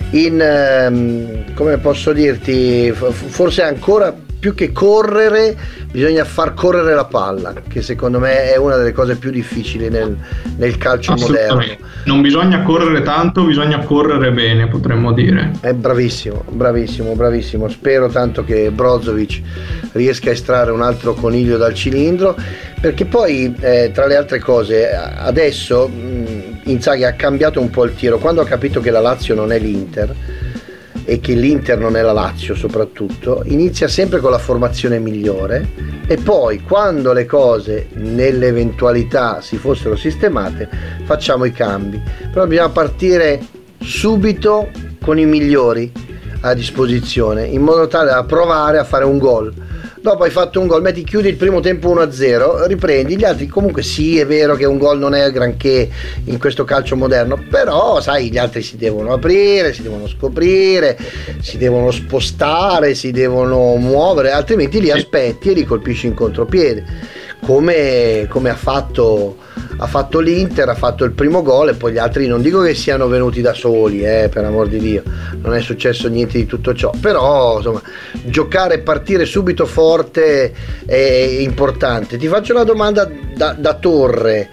in, 0.10 0.42
ehm, 0.42 1.54
come 1.54 1.78
posso 1.78 2.12
dirti, 2.12 2.92
forse 2.92 3.62
ancora 3.62 4.14
più 4.40 4.56
che 4.56 4.72
correre 4.72 5.56
bisogna 5.92 6.24
far 6.24 6.54
correre 6.54 6.94
la 6.96 7.06
palla 7.06 7.54
che 7.68 7.82
secondo 7.82 8.20
me 8.20 8.52
è 8.52 8.58
una 8.58 8.78
delle 8.78 8.94
cose 8.94 9.18
più 9.18 9.32
difficili 9.32 9.90
nel, 9.90 10.16
nel 10.58 10.78
calcio 10.78 11.14
moderno. 11.16 11.64
Non 12.06 12.22
bisogna 12.22 12.64
correre 12.64 13.02
tanto 13.02 13.44
bisogna 13.44 13.80
correre 13.80 14.32
bene 14.32 14.68
potremmo 14.68 15.12
dire. 15.12 15.52
È 15.60 15.74
bravissimo 15.74 16.46
bravissimo 16.50 17.14
bravissimo. 17.14 17.68
Spero 17.68 18.08
tanto 18.08 18.44
che 18.44 18.72
Brozovic 18.72 19.42
riesca 19.94 20.30
a 20.30 20.34
estrarre 20.34 20.72
un 20.72 20.82
altro 20.82 21.14
coniglio 21.14 21.58
dal 21.58 21.74
cilindro 21.74 22.36
perché 22.80 23.06
poi 23.06 23.54
eh, 23.60 23.92
tra 23.94 24.06
le 24.06 24.16
altre 24.16 24.40
cose 24.40 24.90
adesso 24.90 25.88
mh, 25.88 26.62
Inzaghi 26.64 27.04
ha 27.04 27.14
cambiato 27.14 27.60
un 27.60 27.70
po' 27.70 27.84
il 27.84 27.94
tiro. 27.96 28.20
Quando 28.20 28.42
ha 28.42 28.46
capito 28.46 28.80
che 28.80 28.92
la 28.92 29.02
Lazio 29.02 29.36
non 29.36 29.52
è 29.52 29.60
l'Inter 29.60 30.16
e 31.10 31.20
che 31.20 31.34
l'Inter 31.34 31.80
non 31.80 31.98
è 31.98 32.04
la 32.04 32.12
Lazio 32.12 32.54
soprattutto, 32.54 33.42
inizia 33.46 33.88
sempre 33.88 34.20
con 34.20 34.30
la 34.30 34.38
formazione 34.38 35.00
migliore 35.00 35.68
e 36.06 36.18
poi 36.18 36.62
quando 36.62 37.14
le 37.14 37.26
cose 37.26 37.88
nell'eventualità 37.94 39.42
si 39.42 39.58
fossero 39.58 39.96
sistemate 39.96 40.70
facciamo 41.06 41.46
i 41.46 41.52
cambi. 41.52 42.00
Però 42.32 42.46
bisogna 42.46 42.70
partire 42.70 43.42
subito 43.80 44.70
con 45.02 45.18
i 45.18 45.26
migliori 45.26 45.92
a 46.42 46.54
disposizione 46.54 47.46
in 47.46 47.64
modo 47.64 47.88
tale 47.88 48.12
da 48.12 48.24
provare 48.24 48.78
a 48.78 48.84
fare 48.84 49.04
un 49.04 49.18
gol 49.18 49.52
dopo 50.02 50.24
hai 50.24 50.30
fatto 50.30 50.60
un 50.60 50.68
gol, 50.68 50.82
metti 50.82 51.04
chiudi 51.04 51.30
il 51.30 51.36
primo 51.36 51.60
tempo 51.60 51.94
1-0, 51.94 52.66
riprendi 52.68 53.18
gli 53.18 53.24
altri, 53.24 53.48
comunque 53.48 53.84
sì 53.84 54.20
è 54.20 54.26
vero 54.26 54.56
che 54.56 54.66
un 54.66 54.78
gol 54.78 54.98
non 54.98 55.14
è 55.14 55.30
granché 55.32 55.90
in 56.26 56.40
questo 56.40 56.64
calcio 56.64 56.96
moderno, 56.96 57.42
però 57.50 58.00
sai 58.02 58.30
gli 58.30 58.38
altri 58.38 58.62
si 58.62 58.78
devono 58.78 59.14
aprire, 59.14 59.74
si 59.74 59.82
devono 59.82 60.08
scoprire, 60.08 60.98
si 61.42 61.58
devono 61.58 61.92
spostare, 61.92 62.94
si 62.94 63.12
devono 63.12 63.76
muovere, 63.76 64.32
altrimenti 64.32 64.80
li 64.80 64.92
aspetti 64.92 65.50
e 65.50 65.54
li 65.54 65.66
colpisci 65.66 66.08
in 66.08 66.14
contropiede, 66.14 66.86
come, 67.42 68.28
come 68.30 68.50
ha 68.50 68.56
fatto 68.56 69.38
ha 69.82 69.88
fatto 69.88 70.20
l'Inter, 70.20 70.68
ha 70.68 70.76
fatto 70.76 71.06
il 71.06 71.12
primo 71.12 71.42
gol 71.42 71.70
e 71.70 71.74
poi 71.74 71.94
gli 71.94 71.98
altri 71.98 72.28
non 72.28 72.42
dico 72.42 72.62
che 72.62 72.74
siano 72.74 73.08
venuti 73.08 73.40
da 73.42 73.54
soli, 73.54 74.04
eh, 74.04 74.30
per 74.30 74.44
amor 74.44 74.68
di 74.68 74.78
Dio, 74.78 75.04
non 75.42 75.56
è 75.56 75.62
successo 75.62 76.10
niente 76.10 76.38
di 76.38 76.46
tutto 76.46 76.74
ciò, 76.74 76.92
però 77.00 77.58
insomma 77.58 77.82
giocare 78.26 78.76
e 78.76 78.80
partire 78.80 79.26
subito 79.26 79.66
forte 79.66 80.54
è 80.86 81.38
importante. 81.40 82.18
Ti 82.18 82.28
faccio 82.28 82.54
una 82.54 82.66
domanda 82.66 83.10
da, 83.36 83.56
da 83.58 83.74
torre. 83.76 84.50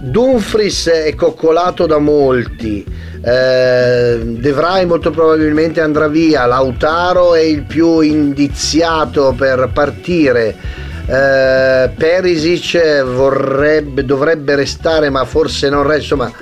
Dumfries 0.00 0.88
è 0.88 1.14
coccolato 1.14 1.86
da 1.86 1.98
molti, 1.98 2.84
eh, 3.24 4.20
De 4.22 4.52
Vrij 4.52 4.84
molto 4.86 5.10
probabilmente 5.10 5.80
andrà 5.80 6.08
via, 6.08 6.44
Lautaro 6.46 7.34
è 7.34 7.40
il 7.40 7.62
più 7.62 8.00
indiziato 8.00 9.34
per 9.36 9.70
partire. 9.72 10.82
Eh, 11.06 11.90
Perisic 11.96 13.02
vorrebbe, 13.02 14.06
dovrebbe 14.06 14.54
restare 14.56 15.10
ma 15.10 15.26
forse 15.26 15.68
non 15.68 15.82
resta 15.82 16.14
insomma 16.14 16.32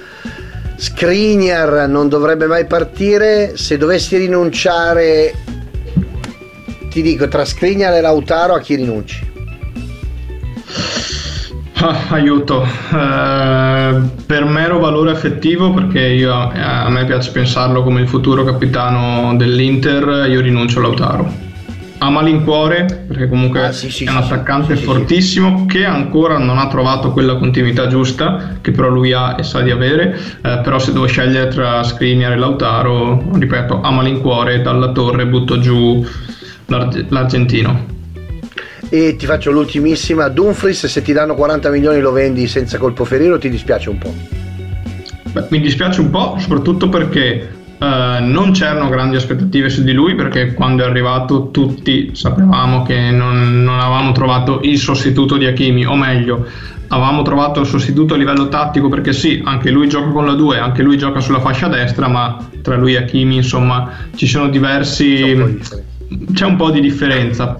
Skriniar 0.76 1.88
non 1.88 2.08
dovrebbe 2.08 2.46
mai 2.46 2.66
partire. 2.66 3.56
Se 3.56 3.76
dovessi 3.76 4.16
rinunciare 4.16 5.34
ti 6.90 7.02
dico 7.02 7.28
tra 7.28 7.44
Skriniar 7.44 7.94
e 7.94 8.00
Lautaro 8.00 8.54
a 8.54 8.60
chi 8.60 8.74
rinunci? 8.74 9.30
Ah, 11.74 12.06
aiuto, 12.10 12.62
eh, 12.64 14.00
per 14.26 14.44
mero 14.44 14.78
valore 14.78 15.10
affettivo 15.10 15.72
perché 15.72 16.00
io, 16.00 16.32
a 16.32 16.88
me 16.88 17.04
piace 17.06 17.32
pensarlo 17.32 17.82
come 17.82 18.02
il 18.02 18.08
futuro 18.08 18.44
capitano 18.44 19.36
dell'Inter, 19.36 20.28
io 20.28 20.40
rinuncio 20.40 20.78
a 20.78 20.82
Lautaro 20.82 21.51
a 22.02 22.10
malincuore, 22.10 23.04
perché 23.06 23.28
comunque 23.28 23.66
ah, 23.66 23.72
sì, 23.72 23.88
sì, 23.88 24.04
è 24.04 24.10
un 24.10 24.16
attaccante 24.16 24.76
sì, 24.76 24.82
fortissimo 24.82 25.66
che 25.66 25.84
ancora 25.84 26.36
non 26.36 26.58
ha 26.58 26.66
trovato 26.66 27.12
quella 27.12 27.36
continuità 27.36 27.86
giusta 27.86 28.58
che 28.60 28.72
però 28.72 28.88
lui 28.88 29.12
ha 29.12 29.36
e 29.38 29.44
sa 29.44 29.60
di 29.60 29.70
avere, 29.70 30.18
eh, 30.42 30.60
però 30.64 30.80
se 30.80 30.92
devo 30.92 31.06
scegliere 31.06 31.48
tra 31.48 31.80
Skriniar 31.84 32.32
e 32.32 32.36
Lautaro, 32.36 33.30
ripeto, 33.34 33.82
a 33.82 33.90
malincuore 33.92 34.62
dalla 34.62 34.90
torre 34.90 35.26
butto 35.26 35.60
giù 35.60 36.04
l'Arge- 36.66 37.06
l'argentino. 37.08 37.90
E 38.88 39.14
ti 39.16 39.24
faccio 39.24 39.52
l'ultimissima, 39.52 40.28
Dumfries 40.28 40.86
se 40.86 41.02
ti 41.02 41.12
danno 41.12 41.36
40 41.36 41.70
milioni 41.70 42.00
lo 42.00 42.10
vendi 42.10 42.48
senza 42.48 42.78
colpo 42.78 43.04
feriro 43.04 43.38
ti 43.38 43.48
dispiace 43.48 43.88
un 43.88 43.98
po'? 43.98 44.12
Beh, 45.30 45.46
mi 45.50 45.60
dispiace 45.60 46.00
un 46.00 46.10
po', 46.10 46.36
soprattutto 46.40 46.88
perché 46.88 47.60
Uh, 47.82 48.22
non 48.22 48.52
c'erano 48.52 48.88
grandi 48.88 49.16
aspettative 49.16 49.68
su 49.68 49.82
di 49.82 49.92
lui 49.92 50.14
perché 50.14 50.54
quando 50.54 50.84
è 50.84 50.86
arrivato 50.86 51.50
tutti 51.50 52.10
sapevamo 52.14 52.82
che 52.82 53.10
non, 53.10 53.64
non, 53.64 53.80
avevamo 53.80 54.12
trovato 54.12 54.60
il 54.62 54.78
sostituto 54.78 55.36
di 55.36 55.46
Hakimi, 55.46 55.84
o 55.84 55.96
meglio, 55.96 56.46
avevamo 56.86 57.22
trovato 57.22 57.58
il 57.58 57.66
sostituto 57.66 58.14
a 58.14 58.18
livello 58.18 58.46
tattico 58.46 58.88
perché 58.88 59.12
sì, 59.12 59.42
anche 59.44 59.72
lui 59.72 59.88
gioca 59.88 60.10
con 60.10 60.26
la 60.26 60.34
2, 60.34 60.58
anche 60.58 60.84
lui 60.84 60.96
gioca 60.96 61.18
sulla 61.18 61.40
fascia 61.40 61.66
destra, 61.66 62.06
ma 62.06 62.48
tra 62.62 62.76
lui 62.76 62.94
e 62.94 62.98
Hakimi 62.98 63.34
insomma 63.34 63.90
ci 64.14 64.28
sono 64.28 64.48
diversi... 64.48 65.58
C'è 66.32 66.44
un 66.44 66.56
po' 66.56 66.70
di 66.70 66.80
differenza 66.80 67.58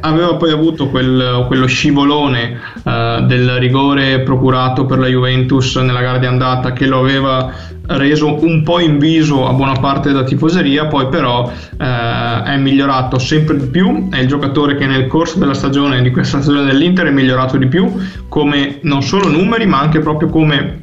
aveva 0.00 0.34
poi 0.34 0.50
avuto 0.50 0.88
quel, 0.88 1.44
quello 1.46 1.66
scivolone 1.66 2.60
uh, 2.82 3.24
del 3.26 3.58
rigore 3.58 4.20
procurato 4.20 4.84
per 4.84 4.98
la 4.98 5.06
Juventus 5.06 5.76
nella 5.76 6.00
gara 6.00 6.18
di 6.18 6.26
andata 6.26 6.72
che 6.72 6.86
lo 6.86 7.00
aveva 7.00 7.52
reso 7.86 8.42
un 8.44 8.62
po' 8.62 8.78
in 8.78 8.98
viso 8.98 9.46
a 9.46 9.52
buona 9.52 9.74
parte 9.74 10.10
della 10.10 10.24
tifoseria, 10.24 10.86
poi 10.86 11.08
però 11.08 11.44
uh, 11.44 12.42
è 12.44 12.56
migliorato 12.56 13.18
sempre 13.18 13.56
di 13.56 13.66
più, 13.66 14.08
è 14.10 14.18
il 14.18 14.28
giocatore 14.28 14.76
che 14.76 14.86
nel 14.86 15.06
corso 15.06 15.38
della 15.38 15.54
stagione, 15.54 16.02
di 16.02 16.10
questa 16.10 16.40
stagione 16.40 16.66
dell'Inter 16.66 17.06
è 17.06 17.10
migliorato 17.10 17.56
di 17.56 17.66
più, 17.66 17.92
come 18.28 18.78
non 18.82 19.02
solo 19.02 19.28
numeri 19.28 19.66
ma 19.66 19.80
anche 19.80 20.00
proprio 20.00 20.28
come 20.28 20.78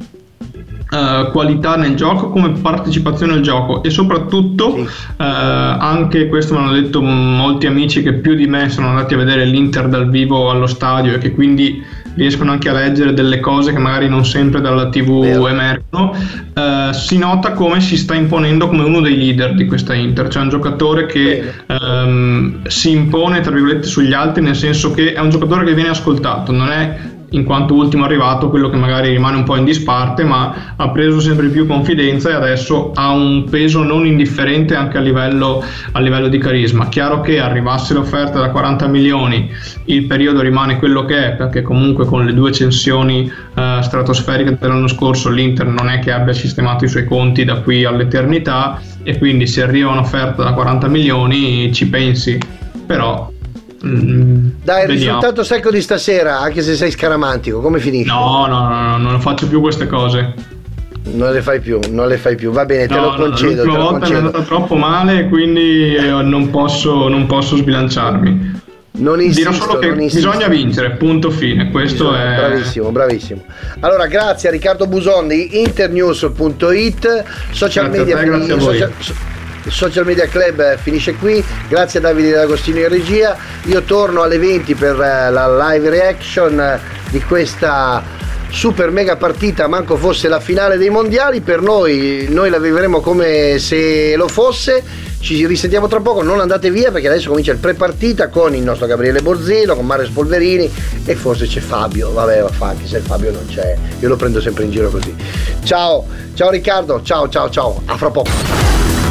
Uh, 0.90 1.30
qualità 1.30 1.76
nel 1.76 1.94
gioco 1.94 2.30
come 2.30 2.50
partecipazione 2.50 3.34
al 3.34 3.42
gioco 3.42 3.80
e 3.84 3.90
soprattutto 3.90 4.74
sì. 4.74 4.80
uh, 4.80 4.88
anche 5.18 6.26
questo 6.26 6.54
me 6.54 6.60
l'hanno 6.60 6.72
detto 6.72 7.00
molti 7.00 7.68
amici 7.68 8.02
che 8.02 8.14
più 8.14 8.34
di 8.34 8.48
me 8.48 8.68
sono 8.70 8.88
andati 8.88 9.14
a 9.14 9.16
vedere 9.16 9.44
l'Inter 9.44 9.86
dal 9.86 10.10
vivo 10.10 10.50
allo 10.50 10.66
stadio 10.66 11.14
e 11.14 11.18
che 11.18 11.30
quindi 11.30 11.80
riescono 12.14 12.50
anche 12.50 12.68
a 12.68 12.72
leggere 12.72 13.14
delle 13.14 13.40
cose 13.40 13.72
che 13.72 13.78
magari 13.78 14.08
non 14.08 14.24
sempre 14.24 14.60
dalla 14.60 14.88
tv 14.88 15.20
Vero. 15.20 15.46
emergono 15.48 16.10
uh, 16.10 16.92
si 16.92 17.18
nota 17.18 17.52
come 17.52 17.80
si 17.80 17.96
sta 17.96 18.14
imponendo 18.14 18.68
come 18.68 18.82
uno 18.82 19.00
dei 19.00 19.16
leader 19.16 19.54
di 19.54 19.66
questa 19.66 19.94
Inter 19.94 20.28
cioè 20.28 20.42
un 20.42 20.48
giocatore 20.48 21.06
che 21.06 21.52
um, 21.66 22.66
si 22.66 22.90
impone 22.90 23.40
tra 23.40 23.52
virgolette 23.52 23.86
sugli 23.86 24.12
altri 24.12 24.42
nel 24.42 24.56
senso 24.56 24.90
che 24.90 25.12
è 25.12 25.20
un 25.20 25.30
giocatore 25.30 25.64
che 25.64 25.74
viene 25.74 25.90
ascoltato 25.90 26.50
non 26.52 26.68
è 26.68 26.98
in 27.30 27.44
quanto 27.44 27.74
ultimo 27.74 28.04
arrivato, 28.04 28.48
quello 28.48 28.68
che 28.68 28.76
magari 28.76 29.10
rimane 29.10 29.36
un 29.36 29.44
po' 29.44 29.56
in 29.56 29.64
disparte, 29.64 30.24
ma 30.24 30.74
ha 30.76 30.90
preso 30.90 31.20
sempre 31.20 31.48
più 31.48 31.66
confidenza 31.66 32.30
e 32.30 32.34
adesso 32.34 32.92
ha 32.94 33.10
un 33.10 33.44
peso 33.48 33.82
non 33.82 34.06
indifferente 34.06 34.74
anche 34.74 34.98
a 34.98 35.00
livello, 35.00 35.62
a 35.92 36.00
livello 36.00 36.28
di 36.28 36.38
carisma. 36.38 36.88
Chiaro 36.88 37.20
che 37.20 37.38
arrivasse 37.38 37.94
l'offerta 37.94 38.40
da 38.40 38.50
40 38.50 38.86
milioni, 38.88 39.50
il 39.86 40.06
periodo 40.06 40.40
rimane 40.40 40.78
quello 40.78 41.04
che 41.04 41.28
è, 41.28 41.32
perché 41.32 41.62
comunque 41.62 42.04
con 42.04 42.24
le 42.24 42.34
due 42.34 42.52
censioni 42.52 43.30
eh, 43.54 43.78
stratosferiche 43.82 44.56
dell'anno 44.58 44.88
scorso 44.88 45.30
l'Inter 45.30 45.66
non 45.66 45.88
è 45.88 45.98
che 46.00 46.12
abbia 46.12 46.32
sistemato 46.32 46.84
i 46.84 46.88
suoi 46.88 47.04
conti 47.04 47.44
da 47.44 47.60
qui 47.60 47.84
all'eternità 47.84 48.80
e 49.02 49.18
quindi 49.18 49.46
se 49.46 49.62
arriva 49.62 49.90
un'offerta 49.90 50.42
da 50.42 50.52
40 50.52 50.88
milioni 50.88 51.72
ci 51.72 51.88
pensi, 51.88 52.38
però 52.86 53.30
Mm, 53.86 54.48
Dai, 54.62 54.82
il 54.84 54.90
risultato 54.90 55.42
secco 55.42 55.70
di 55.70 55.80
stasera, 55.80 56.38
anche 56.40 56.60
se 56.62 56.74
sei 56.74 56.90
scaramantico, 56.90 57.60
come 57.60 57.78
finisce? 57.78 58.12
No, 58.12 58.46
no, 58.46 58.68
no, 58.68 58.96
no, 58.98 59.10
non 59.10 59.20
faccio 59.20 59.48
più 59.48 59.60
queste 59.60 59.86
cose. 59.86 60.34
Non 61.12 61.32
le 61.32 61.40
fai 61.40 61.60
più, 61.60 61.78
non 61.90 62.06
le 62.08 62.18
fai 62.18 62.36
più. 62.36 62.50
Va 62.52 62.66
bene, 62.66 62.86
te 62.86 62.94
No, 62.94 63.00
lo 63.00 63.10
no, 63.12 63.16
concedo. 63.16 63.64
l'ultima 63.64 63.72
te 63.72 63.78
lo 63.78 63.82
volta 63.84 63.88
mi 63.90 63.96
è 63.96 63.98
concedo. 64.00 64.26
andata 64.26 64.42
troppo 64.44 64.74
male, 64.76 65.28
quindi 65.28 65.94
eh, 65.94 66.10
non 66.22 66.50
posso, 66.50 67.08
non 67.08 67.24
posso 67.26 67.56
sbilanciarmi. 67.56 68.58
Non 68.92 69.20
insisto, 69.22 69.50
Dirò 69.50 69.64
solo 69.64 69.78
che 69.78 69.92
bisogna 69.94 70.46
vincere, 70.48 70.90
punto 70.90 71.30
fine. 71.30 71.70
Questo 71.70 72.14
è. 72.14 72.34
Bravissimo, 72.36 72.90
bravissimo. 72.90 73.42
Allora, 73.80 74.06
grazie 74.08 74.50
a 74.50 74.52
Riccardo 74.52 74.86
Buson 74.86 75.26
di 75.28 75.58
internews.it, 75.62 77.24
social 77.50 77.84
Grazie 77.88 77.98
media, 77.98 78.16
te, 78.18 78.24
grazie 78.24 78.52
a 78.52 78.56
voi. 78.56 78.76
social, 78.78 78.92
social 79.68 80.04
media 80.04 80.26
club 80.26 80.60
eh, 80.60 80.78
finisce 80.78 81.14
qui. 81.14 81.44
Grazie 81.68 81.98
a 81.98 82.02
Davide 82.02 82.30
D'Agostino 82.30 82.78
in 82.78 82.88
regia. 82.88 83.36
Io 83.64 83.82
torno 83.82 84.22
alle 84.22 84.38
20 84.38 84.74
per 84.74 85.00
eh, 85.00 85.30
la 85.30 85.68
live 85.68 85.90
reaction 85.90 86.60
eh, 86.60 86.80
di 87.10 87.20
questa 87.22 88.02
super 88.50 88.90
mega 88.90 89.16
partita, 89.16 89.68
manco 89.68 89.96
fosse 89.96 90.28
la 90.28 90.40
finale 90.40 90.76
dei 90.76 90.90
mondiali. 90.90 91.40
Per 91.40 91.60
noi, 91.60 92.26
noi 92.28 92.50
la 92.50 92.58
vivremo 92.58 93.00
come 93.00 93.58
se 93.58 94.14
lo 94.16 94.28
fosse. 94.28 95.08
Ci 95.20 95.46
risentiamo 95.46 95.86
tra 95.86 96.00
poco, 96.00 96.22
non 96.22 96.40
andate 96.40 96.70
via 96.70 96.90
perché 96.90 97.06
adesso 97.08 97.28
comincia 97.28 97.52
il 97.52 97.58
pre-partita 97.58 98.28
con 98.28 98.54
il 98.54 98.62
nostro 98.62 98.86
Gabriele 98.86 99.20
Borzino, 99.20 99.76
con 99.76 99.84
Mario 99.84 100.06
Spolverini 100.06 100.70
e 101.04 101.14
forse 101.14 101.46
c'è 101.46 101.60
Fabio. 101.60 102.10
Vabbè, 102.10 102.40
va 102.40 102.48
fa, 102.48 102.68
anche 102.68 102.86
se 102.86 103.00
Fabio 103.00 103.30
non 103.30 103.46
c'è, 103.46 103.76
io 104.00 104.08
lo 104.08 104.16
prendo 104.16 104.40
sempre 104.40 104.64
in 104.64 104.70
giro 104.70 104.88
così. 104.88 105.14
Ciao, 105.62 106.06
ciao 106.32 106.50
Riccardo, 106.50 107.02
ciao 107.02 107.28
ciao 107.28 107.50
ciao, 107.50 107.82
a 107.84 107.96
fra 107.98 108.10
poco. 108.10 108.69